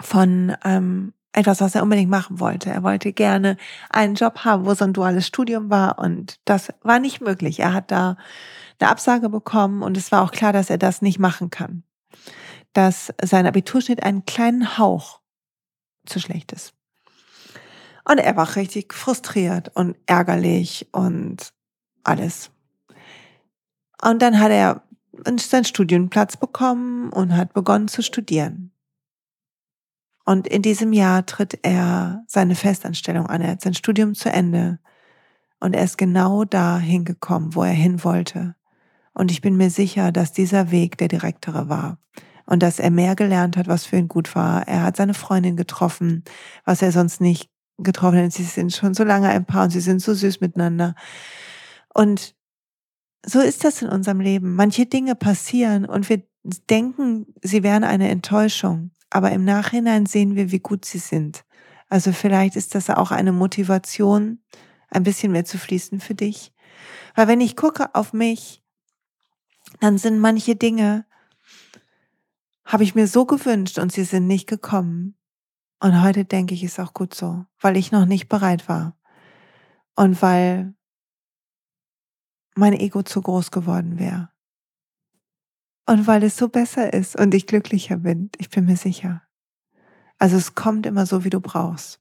von 0.00 0.56
ähm, 0.64 1.12
etwas, 1.34 1.60
was 1.60 1.74
er 1.74 1.82
unbedingt 1.82 2.10
machen 2.10 2.40
wollte. 2.40 2.70
Er 2.70 2.82
wollte 2.82 3.12
gerne 3.12 3.56
einen 3.90 4.14
Job 4.14 4.44
haben, 4.44 4.64
wo 4.64 4.74
so 4.74 4.84
ein 4.84 4.92
duales 4.92 5.26
Studium 5.26 5.68
war 5.68 5.98
und 5.98 6.38
das 6.44 6.72
war 6.82 7.00
nicht 7.00 7.20
möglich. 7.20 7.60
Er 7.60 7.74
hat 7.74 7.90
da 7.90 8.16
eine 8.78 8.90
Absage 8.90 9.28
bekommen 9.28 9.82
und 9.82 9.96
es 9.96 10.12
war 10.12 10.22
auch 10.22 10.30
klar, 10.30 10.52
dass 10.52 10.70
er 10.70 10.78
das 10.78 11.02
nicht 11.02 11.18
machen 11.18 11.50
kann. 11.50 11.82
Dass 12.72 13.12
sein 13.22 13.46
Abiturschnitt 13.46 14.02
einen 14.02 14.24
kleinen 14.24 14.78
Hauch 14.78 15.20
zu 16.06 16.20
schlecht 16.20 16.52
ist. 16.52 16.72
Und 18.08 18.18
er 18.18 18.36
war 18.36 18.56
richtig 18.56 18.92
frustriert 18.92 19.70
und 19.74 19.96
ärgerlich 20.06 20.88
und 20.92 21.52
alles. 22.04 22.50
Und 24.02 24.20
dann 24.20 24.38
hat 24.38 24.50
er 24.50 24.82
seinen 25.38 25.64
Studienplatz 25.64 26.36
bekommen 26.36 27.10
und 27.10 27.36
hat 27.36 27.54
begonnen 27.54 27.88
zu 27.88 28.02
studieren. 28.02 28.73
Und 30.24 30.46
in 30.46 30.62
diesem 30.62 30.92
Jahr 30.92 31.26
tritt 31.26 31.58
er 31.62 32.24
seine 32.26 32.54
Festanstellung 32.54 33.26
an. 33.26 33.42
Er 33.42 33.52
hat 33.52 33.60
sein 33.60 33.74
Studium 33.74 34.14
zu 34.14 34.30
Ende. 34.30 34.78
Und 35.60 35.74
er 35.74 35.84
ist 35.84 35.98
genau 35.98 36.44
da 36.44 36.78
hingekommen, 36.78 37.54
wo 37.54 37.62
er 37.62 37.72
hin 37.72 38.04
wollte. 38.04 38.54
Und 39.12 39.30
ich 39.30 39.40
bin 39.40 39.56
mir 39.56 39.70
sicher, 39.70 40.12
dass 40.12 40.32
dieser 40.32 40.70
Weg 40.70 40.98
der 40.98 41.08
direktere 41.08 41.68
war. 41.68 41.98
Und 42.46 42.62
dass 42.62 42.78
er 42.78 42.90
mehr 42.90 43.14
gelernt 43.14 43.56
hat, 43.56 43.68
was 43.68 43.84
für 43.84 43.96
ihn 43.96 44.08
gut 44.08 44.34
war. 44.34 44.66
Er 44.66 44.82
hat 44.82 44.96
seine 44.96 45.14
Freundin 45.14 45.56
getroffen, 45.56 46.24
was 46.64 46.82
er 46.82 46.92
sonst 46.92 47.20
nicht 47.20 47.50
getroffen 47.78 48.24
hat. 48.24 48.32
Sie 48.32 48.42
sind 48.44 48.72
schon 48.72 48.94
so 48.94 49.04
lange 49.04 49.28
ein 49.28 49.46
Paar 49.46 49.64
und 49.64 49.70
sie 49.70 49.80
sind 49.80 50.00
so 50.00 50.14
süß 50.14 50.40
miteinander. 50.40 50.94
Und 51.92 52.34
so 53.24 53.40
ist 53.40 53.64
das 53.64 53.82
in 53.82 53.88
unserem 53.88 54.20
Leben. 54.20 54.54
Manche 54.54 54.86
Dinge 54.86 55.14
passieren 55.14 55.86
und 55.86 56.08
wir 56.08 56.22
denken, 56.68 57.26
sie 57.42 57.62
wären 57.62 57.84
eine 57.84 58.10
Enttäuschung 58.10 58.90
aber 59.14 59.30
im 59.30 59.44
Nachhinein 59.44 60.06
sehen 60.06 60.34
wir, 60.34 60.50
wie 60.50 60.58
gut 60.58 60.84
sie 60.84 60.98
sind. 60.98 61.44
Also 61.88 62.10
vielleicht 62.10 62.56
ist 62.56 62.74
das 62.74 62.90
auch 62.90 63.12
eine 63.12 63.30
Motivation, 63.30 64.42
ein 64.90 65.04
bisschen 65.04 65.30
mehr 65.30 65.44
zu 65.44 65.56
fließen 65.56 66.00
für 66.00 66.16
dich. 66.16 66.52
Weil 67.14 67.28
wenn 67.28 67.40
ich 67.40 67.54
gucke 67.54 67.94
auf 67.94 68.12
mich, 68.12 68.60
dann 69.78 69.98
sind 69.98 70.18
manche 70.18 70.56
Dinge, 70.56 71.06
habe 72.64 72.82
ich 72.82 72.96
mir 72.96 73.06
so 73.06 73.24
gewünscht 73.24 73.78
und 73.78 73.92
sie 73.92 74.02
sind 74.02 74.26
nicht 74.26 74.48
gekommen. 74.48 75.16
Und 75.78 76.02
heute 76.02 76.24
denke 76.24 76.54
ich, 76.54 76.64
ist 76.64 76.80
auch 76.80 76.92
gut 76.92 77.14
so, 77.14 77.46
weil 77.60 77.76
ich 77.76 77.92
noch 77.92 78.06
nicht 78.06 78.28
bereit 78.28 78.68
war. 78.68 78.96
Und 79.94 80.22
weil 80.22 80.74
mein 82.56 82.72
Ego 82.72 83.04
zu 83.04 83.22
groß 83.22 83.52
geworden 83.52 84.00
wäre. 84.00 84.33
Und 85.86 86.06
weil 86.06 86.22
es 86.22 86.36
so 86.36 86.48
besser 86.48 86.92
ist 86.92 87.16
und 87.18 87.34
ich 87.34 87.46
glücklicher 87.46 87.98
bin, 87.98 88.30
ich 88.38 88.48
bin 88.48 88.64
mir 88.64 88.76
sicher. 88.76 89.22
Also 90.18 90.36
es 90.36 90.54
kommt 90.54 90.86
immer 90.86 91.06
so, 91.06 91.24
wie 91.24 91.30
du 91.30 91.40
brauchst. 91.40 92.00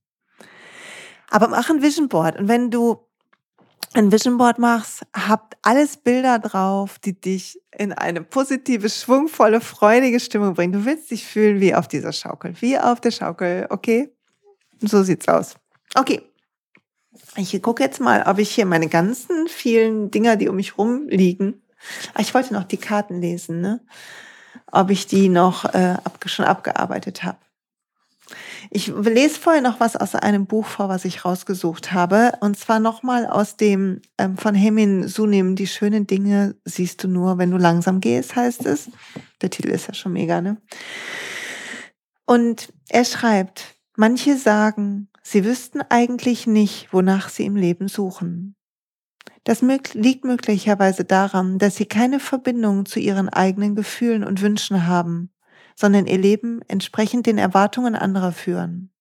Aber 1.29 1.47
mach 1.47 1.69
ein 1.69 1.81
Vision 1.81 2.07
Board. 2.07 2.39
Und 2.39 2.47
wenn 2.47 2.71
du 2.71 2.99
ein 3.93 4.11
Vision 4.11 4.37
Board 4.37 4.59
machst, 4.59 5.03
habt 5.13 5.57
alles 5.61 5.97
Bilder 5.97 6.39
drauf, 6.39 6.99
die 6.99 7.19
dich 7.19 7.59
in 7.77 7.91
eine 7.91 8.21
positive, 8.21 8.89
schwungvolle, 8.89 9.61
freudige 9.61 10.19
Stimmung 10.19 10.53
bringen. 10.53 10.73
Du 10.73 10.85
willst 10.85 11.11
dich 11.11 11.25
fühlen 11.25 11.59
wie 11.59 11.75
auf 11.75 11.87
dieser 11.87 12.13
Schaukel, 12.13 12.53
wie 12.61 12.77
auf 12.77 13.01
der 13.01 13.11
Schaukel, 13.11 13.67
okay? 13.69 14.15
So 14.79 15.03
sieht's 15.03 15.27
aus. 15.27 15.55
Okay. 15.95 16.21
Ich 17.35 17.61
gucke 17.61 17.83
jetzt 17.83 17.99
mal, 17.99 18.23
ob 18.25 18.39
ich 18.39 18.51
hier 18.51 18.65
meine 18.65 18.87
ganzen 18.87 19.47
vielen 19.47 20.09
Dinger, 20.09 20.35
die 20.35 20.49
um 20.49 20.55
mich 20.55 20.77
rumliegen, 20.77 21.61
ich 22.17 22.33
wollte 22.33 22.53
noch 22.53 22.63
die 22.63 22.77
Karten 22.77 23.21
lesen, 23.21 23.61
ne? 23.61 23.81
ob 24.71 24.89
ich 24.89 25.07
die 25.07 25.29
noch 25.29 25.65
äh, 25.73 25.97
schon 26.25 26.45
abgearbeitet 26.45 27.23
habe. 27.23 27.37
Ich 28.69 28.87
lese 28.87 29.39
vorher 29.39 29.61
noch 29.61 29.79
was 29.79 29.95
aus 29.95 30.15
einem 30.15 30.45
Buch 30.45 30.65
vor, 30.65 30.89
was 30.89 31.05
ich 31.05 31.25
rausgesucht 31.25 31.91
habe. 31.91 32.33
Und 32.39 32.57
zwar 32.57 32.79
nochmal 32.79 33.27
aus 33.27 33.57
dem 33.57 34.01
ähm, 34.17 34.37
von 34.37 34.55
Hemin 34.55 35.07
Sunim, 35.07 35.55
Die 35.55 35.67
schönen 35.67 36.07
Dinge 36.07 36.55
siehst 36.65 37.03
du 37.03 37.07
nur, 37.07 37.37
wenn 37.37 37.51
du 37.51 37.57
langsam 37.57 37.99
gehst, 37.99 38.35
heißt 38.35 38.65
es. 38.65 38.89
Der 39.41 39.49
Titel 39.49 39.69
ist 39.69 39.87
ja 39.87 39.93
schon 39.93 40.13
mega, 40.13 40.41
ne? 40.41 40.57
Und 42.25 42.71
er 42.87 43.03
schreibt, 43.05 43.75
manche 43.97 44.37
sagen, 44.37 45.09
sie 45.21 45.43
wüssten 45.43 45.81
eigentlich 45.89 46.47
nicht, 46.47 46.93
wonach 46.93 47.29
sie 47.29 47.45
im 47.45 47.57
Leben 47.57 47.89
suchen. 47.89 48.55
Das 49.43 49.61
liegt 49.61 50.23
möglicherweise 50.23 51.03
daran, 51.03 51.59
dass 51.59 51.75
sie 51.75 51.85
keine 51.85 52.19
Verbindung 52.19 52.85
zu 52.85 52.99
ihren 52.99 53.27
eigenen 53.27 53.75
Gefühlen 53.75 54.23
und 54.23 54.41
Wünschen 54.41 54.87
haben, 54.87 55.31
sondern 55.75 56.05
ihr 56.05 56.17
Leben 56.17 56.61
entsprechend 56.67 57.25
den 57.25 57.37
Erwartungen 57.37 57.95
anderer 57.95 58.31
führen. 58.31 58.91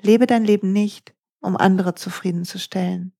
Lebe 0.00 0.26
dein 0.26 0.44
Leben 0.44 0.72
nicht, 0.72 1.14
um 1.40 1.56
andere 1.56 1.94
zufriedenzustellen, 1.94 3.12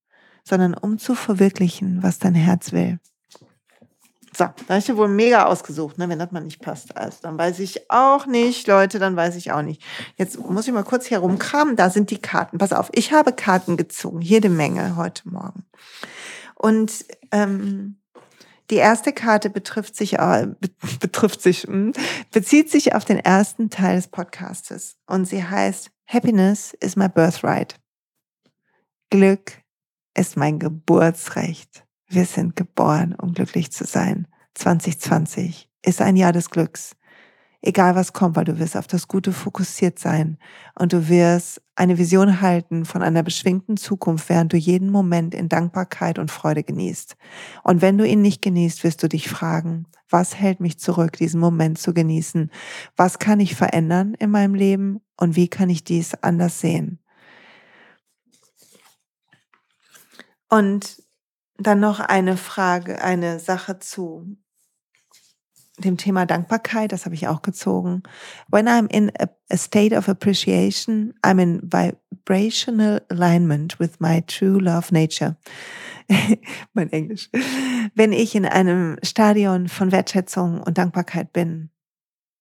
sondern 0.43 0.73
um 0.73 0.97
zu 0.97 1.15
verwirklichen, 1.15 2.01
was 2.01 2.19
dein 2.19 2.35
Herz 2.35 2.71
will. 2.71 2.99
So, 4.33 4.45
da 4.67 4.77
ich 4.77 4.87
ja 4.87 4.95
wohl 4.95 5.09
mega 5.09 5.45
ausgesucht, 5.45 5.97
ne, 5.97 6.07
wenn 6.07 6.19
das 6.19 6.31
mal 6.31 6.39
nicht 6.39 6.61
passt. 6.61 6.95
Also 6.95 7.17
dann 7.21 7.37
weiß 7.37 7.59
ich 7.59 7.91
auch 7.91 8.25
nicht, 8.25 8.65
Leute, 8.65 8.97
dann 8.97 9.17
weiß 9.17 9.35
ich 9.35 9.51
auch 9.51 9.61
nicht. 9.61 9.83
Jetzt 10.15 10.39
muss 10.39 10.65
ich 10.65 10.73
mal 10.73 10.85
kurz 10.85 11.05
hier 11.05 11.19
rumkramen, 11.19 11.75
da 11.75 11.89
sind 11.89 12.11
die 12.11 12.21
Karten. 12.21 12.57
Pass 12.57 12.71
auf, 12.71 12.89
ich 12.93 13.11
habe 13.11 13.33
Karten 13.33 13.75
gezogen, 13.75 14.21
jede 14.21 14.47
Menge 14.47 14.95
heute 14.95 15.27
Morgen. 15.27 15.65
Und 16.61 17.05
ähm, 17.31 17.99
die 18.69 18.75
erste 18.75 19.13
Karte 19.13 19.49
betrifft 19.49 19.95
sich, 19.95 20.19
äh, 20.19 20.47
betrifft 20.99 21.41
sich, 21.41 21.63
hm, 21.63 21.91
bezieht 22.31 22.69
sich 22.69 22.93
auf 22.93 23.03
den 23.03 23.17
ersten 23.17 23.71
Teil 23.71 23.95
des 23.95 24.07
Podcastes. 24.07 24.95
Und 25.07 25.25
sie 25.25 25.43
heißt 25.43 25.89
Happiness 26.05 26.75
is 26.79 26.95
my 26.95 27.09
birthright. 27.09 27.79
Glück 29.09 29.53
ist 30.15 30.37
mein 30.37 30.59
Geburtsrecht. 30.59 31.83
Wir 32.07 32.25
sind 32.25 32.55
geboren, 32.55 33.15
um 33.19 33.33
glücklich 33.33 33.71
zu 33.71 33.85
sein. 33.85 34.27
2020 34.53 35.67
ist 35.83 35.99
ein 35.99 36.15
Jahr 36.15 36.31
des 36.31 36.51
Glücks. 36.51 36.95
Egal 37.63 37.95
was 37.95 38.11
kommt, 38.13 38.35
weil 38.35 38.45
du 38.45 38.57
wirst 38.57 38.75
auf 38.75 38.87
das 38.87 39.07
Gute 39.07 39.31
fokussiert 39.31 39.99
sein 39.99 40.39
und 40.73 40.93
du 40.93 41.09
wirst 41.09 41.61
eine 41.75 41.99
Vision 41.99 42.41
halten 42.41 42.85
von 42.85 43.03
einer 43.03 43.21
beschwingten 43.21 43.77
Zukunft, 43.77 44.29
während 44.29 44.51
du 44.51 44.57
jeden 44.57 44.89
Moment 44.89 45.35
in 45.35 45.47
Dankbarkeit 45.47 46.17
und 46.17 46.31
Freude 46.31 46.63
genießt. 46.63 47.15
Und 47.63 47.83
wenn 47.83 47.99
du 47.99 48.07
ihn 48.07 48.21
nicht 48.23 48.41
genießt, 48.41 48.83
wirst 48.83 49.03
du 49.03 49.07
dich 49.07 49.29
fragen, 49.29 49.85
was 50.09 50.35
hält 50.35 50.59
mich 50.59 50.79
zurück, 50.79 51.13
diesen 51.13 51.39
Moment 51.39 51.77
zu 51.77 51.93
genießen? 51.93 52.49
Was 52.95 53.19
kann 53.19 53.39
ich 53.39 53.55
verändern 53.55 54.15
in 54.15 54.31
meinem 54.31 54.55
Leben 54.55 54.99
und 55.17 55.35
wie 55.35 55.47
kann 55.47 55.69
ich 55.69 55.83
dies 55.83 56.15
anders 56.15 56.59
sehen? 56.59 56.99
Und 60.49 61.03
dann 61.57 61.79
noch 61.79 61.99
eine 61.99 62.37
Frage, 62.37 63.01
eine 63.01 63.39
Sache 63.39 63.79
zu 63.79 64.35
dem 65.81 65.97
Thema 65.97 66.25
Dankbarkeit, 66.25 66.91
das 66.91 67.05
habe 67.05 67.15
ich 67.15 67.27
auch 67.27 67.41
gezogen. 67.41 68.03
When 68.49 68.67
I'm 68.67 68.87
in 68.91 69.11
a, 69.19 69.27
a, 69.49 69.57
state 69.57 69.95
of 69.95 70.07
appreciation, 70.07 71.13
I'm 71.23 71.39
in 71.41 71.61
vibrational 71.63 73.01
alignment 73.09 73.79
with 73.79 73.99
my 73.99 74.21
true 74.21 74.59
love 74.59 74.93
nature. 74.93 75.37
mein 76.73 76.91
Englisch. 76.91 77.29
Wenn 77.95 78.13
ich 78.13 78.35
in 78.35 78.45
einem 78.45 78.97
Stadion 79.03 79.67
von 79.67 79.91
Wertschätzung 79.91 80.61
und 80.61 80.77
Dankbarkeit 80.77 81.33
bin, 81.33 81.69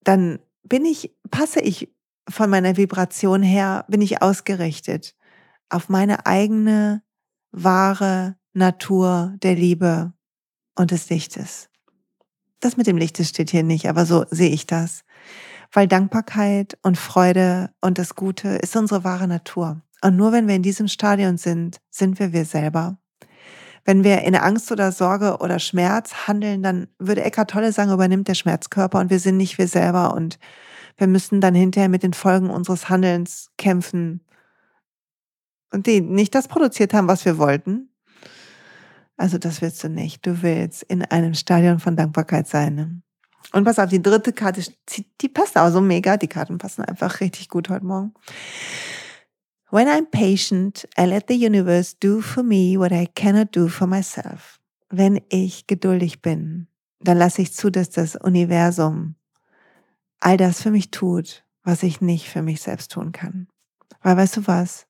dann 0.05 0.39
bin 0.63 0.85
ich, 0.85 1.15
passe 1.31 1.61
ich 1.61 1.93
von 2.29 2.51
meiner 2.51 2.77
Vibration 2.77 3.43
her, 3.43 3.85
bin 3.89 4.01
ich 4.03 4.23
ausgerichtet 4.23 5.15
auf 5.69 5.89
meine 5.89 6.27
eigene 6.27 7.03
wahre 7.53 8.37
Natur 8.53 9.35
der 9.43 9.55
Liebe 9.55 10.13
und 10.77 10.91
des 10.91 11.09
Lichtes. 11.09 11.70
Das 12.61 12.77
mit 12.77 12.87
dem 12.87 12.99
Lichtes 12.99 13.29
steht 13.29 13.51
hier 13.51 13.63
nicht, 13.63 13.89
aber 13.89 14.07
so 14.07 14.25
sehe 14.31 14.51
ich 14.51 14.67
das. 14.67 15.03
Weil 15.73 15.89
Dankbarkeit 15.89 16.79
und 16.83 16.99
Freude 16.99 17.71
und 17.81 17.99
das 17.99 18.15
Gute 18.15 18.49
ist 18.49 18.77
unsere 18.77 19.05
wahre 19.05 19.29
Natur. 19.29 19.81
Und 20.03 20.17
nur 20.17 20.33
wenn 20.33 20.49
wir 20.49 20.57
in 20.57 20.63
diesem 20.63 20.89
Stadion 20.89 21.37
sind, 21.37 21.81
sind 21.91 22.19
wir 22.19 22.33
wir 22.33 22.45
selber. 22.45 22.99
Wenn 23.85 24.05
wir 24.05 24.23
in 24.23 24.35
Angst 24.37 24.71
oder 24.73 24.93
Sorge 24.93 25.39
oder 25.39 25.59
Schmerz 25.59 26.27
handeln, 26.27 26.63
dann 26.63 26.89
würde 26.99 27.25
Eckhart 27.25 27.51
Tolle 27.51 27.73
sagen, 27.73 27.93
übernimmt 27.93 28.29
der 28.29 28.35
Schmerzkörper 28.35 28.99
und 28.99 29.11
wir 29.11 29.19
sind 29.19 29.37
nicht 29.37 29.59
wir 29.59 29.69
selber 29.69 30.15
und 30.15 30.39
wir 30.99 31.07
müssen 31.07 31.41
dann 31.41 31.55
hinterher 31.55 31.89
mit 31.89 32.03
den 32.03 32.13
Folgen 32.13 32.51
unseres 32.51 32.89
Handelns 32.91 33.51
kämpfen 33.57 34.21
und 35.73 35.87
die 35.87 36.01
nicht 36.01 36.35
das 36.35 36.49
produziert 36.49 36.93
haben, 36.93 37.09
was 37.09 37.25
wir 37.25 37.39
wollten, 37.39 37.90
Also 39.21 39.37
das 39.37 39.61
willst 39.61 39.85
du 39.85 39.91
nicht. 39.91 40.25
Du 40.25 40.41
willst 40.41 40.83
in 40.85 41.05
einem 41.05 41.35
Stadion 41.35 41.79
von 41.79 41.95
Dankbarkeit 41.95 42.49
sein. 42.49 42.75
Ne? 42.75 43.03
Und 43.53 43.65
pass 43.65 43.79
auf, 43.79 43.91
die 43.91 44.01
dritte 44.01 44.33
Karte, 44.33 44.63
die 45.21 45.29
passt 45.29 45.59
auch 45.59 45.71
so 45.71 45.83
mega. 45.83 46.17
Die 46.17 46.27
Karten 46.27 46.57
passen 46.57 46.87
einfach 46.87 47.21
richtig 47.21 47.51
gut 47.51 47.69
heute 47.69 47.85
Morgen. 47.85 48.15
When 49.71 49.89
I'm 49.89 50.07
patient, 50.11 50.89
I 50.99 51.05
let 51.05 51.27
the 51.29 51.35
universe 51.35 51.95
do 52.01 52.23
for 52.23 52.43
me 52.43 52.79
what 52.79 52.93
I 52.93 53.07
cannot 53.15 53.55
do 53.55 53.69
for 53.69 53.87
myself. 53.87 54.59
Wenn 54.89 55.21
ich 55.29 55.67
geduldig 55.67 56.23
bin, 56.23 56.69
dann 57.01 57.19
lasse 57.19 57.43
ich 57.43 57.53
zu, 57.53 57.69
dass 57.69 57.91
das 57.91 58.17
Universum 58.17 59.17
all 60.21 60.39
das 60.39 60.63
für 60.63 60.71
mich 60.71 60.91
tut, 60.91 61.45
was 61.63 61.83
ich 61.83 62.01
nicht 62.01 62.31
für 62.31 62.41
mich 62.41 62.63
selbst 62.63 62.91
tun 62.91 63.13
kann. 63.13 63.49
Weil 64.01 64.17
weißt 64.17 64.39
du 64.39 64.47
was? 64.47 64.87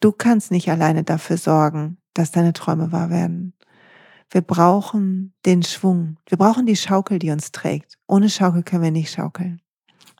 Du 0.00 0.12
kannst 0.12 0.50
nicht 0.50 0.70
alleine 0.70 1.04
dafür 1.04 1.36
sorgen, 1.36 1.98
dass 2.14 2.32
deine 2.32 2.54
Träume 2.54 2.90
wahr 2.90 3.10
werden. 3.10 3.54
Wir 4.30 4.40
brauchen 4.40 5.34
den 5.44 5.62
Schwung. 5.62 6.16
Wir 6.26 6.38
brauchen 6.38 6.64
die 6.64 6.76
Schaukel, 6.76 7.18
die 7.18 7.30
uns 7.30 7.52
trägt. 7.52 7.98
Ohne 8.06 8.30
Schaukel 8.30 8.62
können 8.62 8.82
wir 8.82 8.90
nicht 8.90 9.12
schaukeln. 9.12 9.60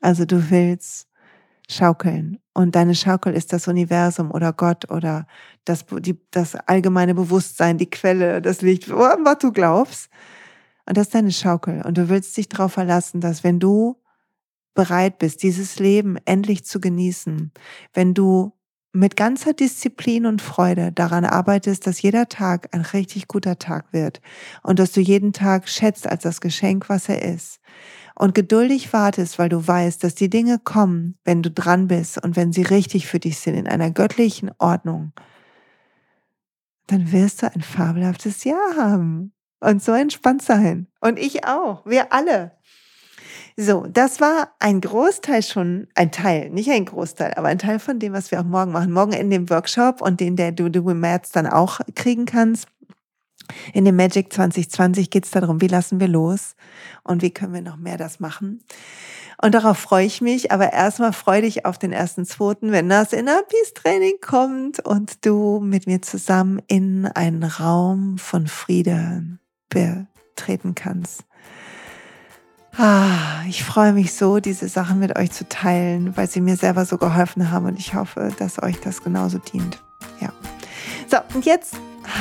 Also 0.00 0.24
du 0.24 0.50
willst 0.50 1.08
schaukeln. 1.70 2.38
Und 2.52 2.74
deine 2.74 2.94
Schaukel 2.94 3.32
ist 3.32 3.52
das 3.52 3.68
Universum 3.68 4.30
oder 4.30 4.52
Gott 4.52 4.90
oder 4.90 5.26
das, 5.64 5.84
die, 5.86 6.18
das 6.30 6.56
allgemeine 6.56 7.14
Bewusstsein, 7.14 7.78
die 7.78 7.88
Quelle, 7.88 8.42
das 8.42 8.60
Licht, 8.60 8.90
was 8.90 9.38
du 9.38 9.52
glaubst. 9.52 10.10
Und 10.86 10.96
das 10.96 11.06
ist 11.06 11.14
deine 11.14 11.32
Schaukel. 11.32 11.82
Und 11.82 11.96
du 11.96 12.08
willst 12.08 12.36
dich 12.36 12.48
darauf 12.48 12.72
verlassen, 12.72 13.20
dass 13.20 13.44
wenn 13.44 13.60
du 13.60 13.96
bereit 14.74 15.18
bist, 15.18 15.42
dieses 15.42 15.78
Leben 15.78 16.16
endlich 16.24 16.64
zu 16.64 16.80
genießen, 16.80 17.52
wenn 17.92 18.14
du 18.14 18.52
mit 18.92 19.16
ganzer 19.16 19.52
Disziplin 19.52 20.26
und 20.26 20.42
Freude 20.42 20.92
daran 20.92 21.24
arbeitest, 21.24 21.86
dass 21.86 22.02
jeder 22.02 22.28
Tag 22.28 22.68
ein 22.72 22.80
richtig 22.80 23.28
guter 23.28 23.58
Tag 23.58 23.92
wird 23.92 24.20
und 24.62 24.78
dass 24.78 24.92
du 24.92 25.00
jeden 25.00 25.32
Tag 25.32 25.68
schätzt 25.68 26.06
als 26.06 26.24
das 26.24 26.40
Geschenk, 26.40 26.88
was 26.88 27.08
er 27.08 27.22
ist 27.22 27.60
und 28.20 28.34
geduldig 28.34 28.92
wartest, 28.92 29.38
weil 29.38 29.48
du 29.48 29.66
weißt, 29.66 30.02
dass 30.04 30.14
die 30.14 30.28
Dinge 30.28 30.58
kommen, 30.58 31.18
wenn 31.24 31.42
du 31.42 31.50
dran 31.50 31.88
bist 31.88 32.22
und 32.22 32.36
wenn 32.36 32.52
sie 32.52 32.62
richtig 32.62 33.06
für 33.06 33.18
dich 33.18 33.38
sind, 33.38 33.54
in 33.54 33.68
einer 33.68 33.90
göttlichen 33.90 34.50
Ordnung, 34.58 35.12
dann 36.86 37.12
wirst 37.12 37.42
du 37.42 37.52
ein 37.52 37.62
fabelhaftes 37.62 38.44
Jahr 38.44 38.76
haben 38.76 39.32
und 39.60 39.82
so 39.82 39.92
entspannt 39.92 40.42
sein. 40.42 40.88
Und 41.00 41.18
ich 41.18 41.46
auch, 41.46 41.86
wir 41.86 42.12
alle. 42.12 42.52
So, 43.62 43.86
das 43.86 44.22
war 44.22 44.54
ein 44.58 44.80
Großteil 44.80 45.42
schon, 45.42 45.86
ein 45.94 46.10
Teil, 46.10 46.48
nicht 46.48 46.70
ein 46.70 46.86
Großteil, 46.86 47.34
aber 47.34 47.48
ein 47.48 47.58
Teil 47.58 47.78
von 47.78 47.98
dem, 47.98 48.14
was 48.14 48.30
wir 48.30 48.40
auch 48.40 48.44
morgen 48.44 48.72
machen. 48.72 48.90
Morgen 48.90 49.12
in 49.12 49.28
dem 49.28 49.50
Workshop 49.50 50.00
und 50.00 50.18
den, 50.18 50.34
der 50.34 50.52
du, 50.52 50.70
du 50.70 50.88
im 50.88 51.00
März 51.00 51.30
dann 51.30 51.46
auch 51.46 51.80
kriegen 51.94 52.24
kannst. 52.24 52.68
In 53.74 53.84
dem 53.84 53.96
Magic 53.96 54.32
2020 54.32 55.10
geht 55.10 55.26
es 55.26 55.30
darum, 55.30 55.60
wie 55.60 55.66
lassen 55.66 56.00
wir 56.00 56.08
los 56.08 56.56
und 57.02 57.20
wie 57.20 57.32
können 57.32 57.52
wir 57.52 57.60
noch 57.60 57.76
mehr 57.76 57.98
das 57.98 58.18
machen. 58.18 58.64
Und 59.42 59.54
darauf 59.54 59.76
freue 59.76 60.06
ich 60.06 60.22
mich, 60.22 60.52
aber 60.52 60.72
erstmal 60.72 61.12
freue 61.12 61.42
dich 61.42 61.66
auf 61.66 61.76
den 61.76 61.92
ersten 61.92 62.24
zweiten, 62.24 62.72
wenn 62.72 62.88
das 62.88 63.12
Inner 63.12 63.42
Peace 63.42 63.74
Training 63.74 64.20
kommt 64.22 64.80
und 64.86 65.26
du 65.26 65.60
mit 65.60 65.86
mir 65.86 66.00
zusammen 66.00 66.62
in 66.66 67.04
einen 67.08 67.44
Raum 67.44 68.16
von 68.16 68.46
Frieden 68.46 69.38
betreten 69.68 70.74
kannst. 70.74 71.24
Ah, 72.76 73.42
ich 73.48 73.64
freue 73.64 73.92
mich 73.92 74.14
so, 74.14 74.38
diese 74.38 74.68
Sachen 74.68 75.00
mit 75.00 75.18
euch 75.18 75.32
zu 75.32 75.48
teilen, 75.48 76.16
weil 76.16 76.28
sie 76.28 76.40
mir 76.40 76.56
selber 76.56 76.84
so 76.84 76.98
geholfen 76.98 77.50
haben 77.50 77.66
und 77.66 77.78
ich 77.78 77.94
hoffe, 77.94 78.30
dass 78.38 78.62
euch 78.62 78.80
das 78.80 79.02
genauso 79.02 79.38
dient. 79.38 79.78
Ja. 80.20 80.32
So, 81.08 81.18
und 81.34 81.44
jetzt 81.44 81.74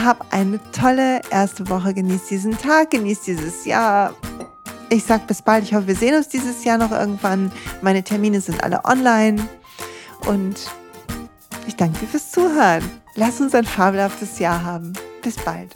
hab 0.04 0.34
eine 0.34 0.60
tolle 0.72 1.22
erste 1.30 1.70
Woche. 1.70 1.94
Genießt 1.94 2.30
diesen 2.30 2.58
Tag, 2.58 2.92
genießt 2.92 3.28
dieses 3.28 3.66
Jahr. 3.66 4.14
Ich 4.90 5.04
sag 5.04 5.28
bis 5.28 5.42
bald. 5.42 5.64
Ich 5.64 5.74
hoffe, 5.74 5.88
wir 5.88 5.96
sehen 5.96 6.16
uns 6.16 6.28
dieses 6.28 6.64
Jahr 6.64 6.78
noch 6.78 6.92
irgendwann. 6.92 7.52
Meine 7.82 8.04
Termine 8.04 8.42
sind 8.42 8.64
alle 8.64 8.84
online 8.86 9.48
und 10.28 10.56
ich 11.68 11.76
danke 11.76 12.00
dir 12.00 12.08
fürs 12.08 12.32
Zuhören. 12.32 12.84
Lass 13.16 13.40
uns 13.40 13.54
ein 13.54 13.66
fabelhaftes 13.66 14.40
Jahr 14.40 14.64
haben. 14.64 14.94
Bis 15.22 15.36
bald. 15.36 15.76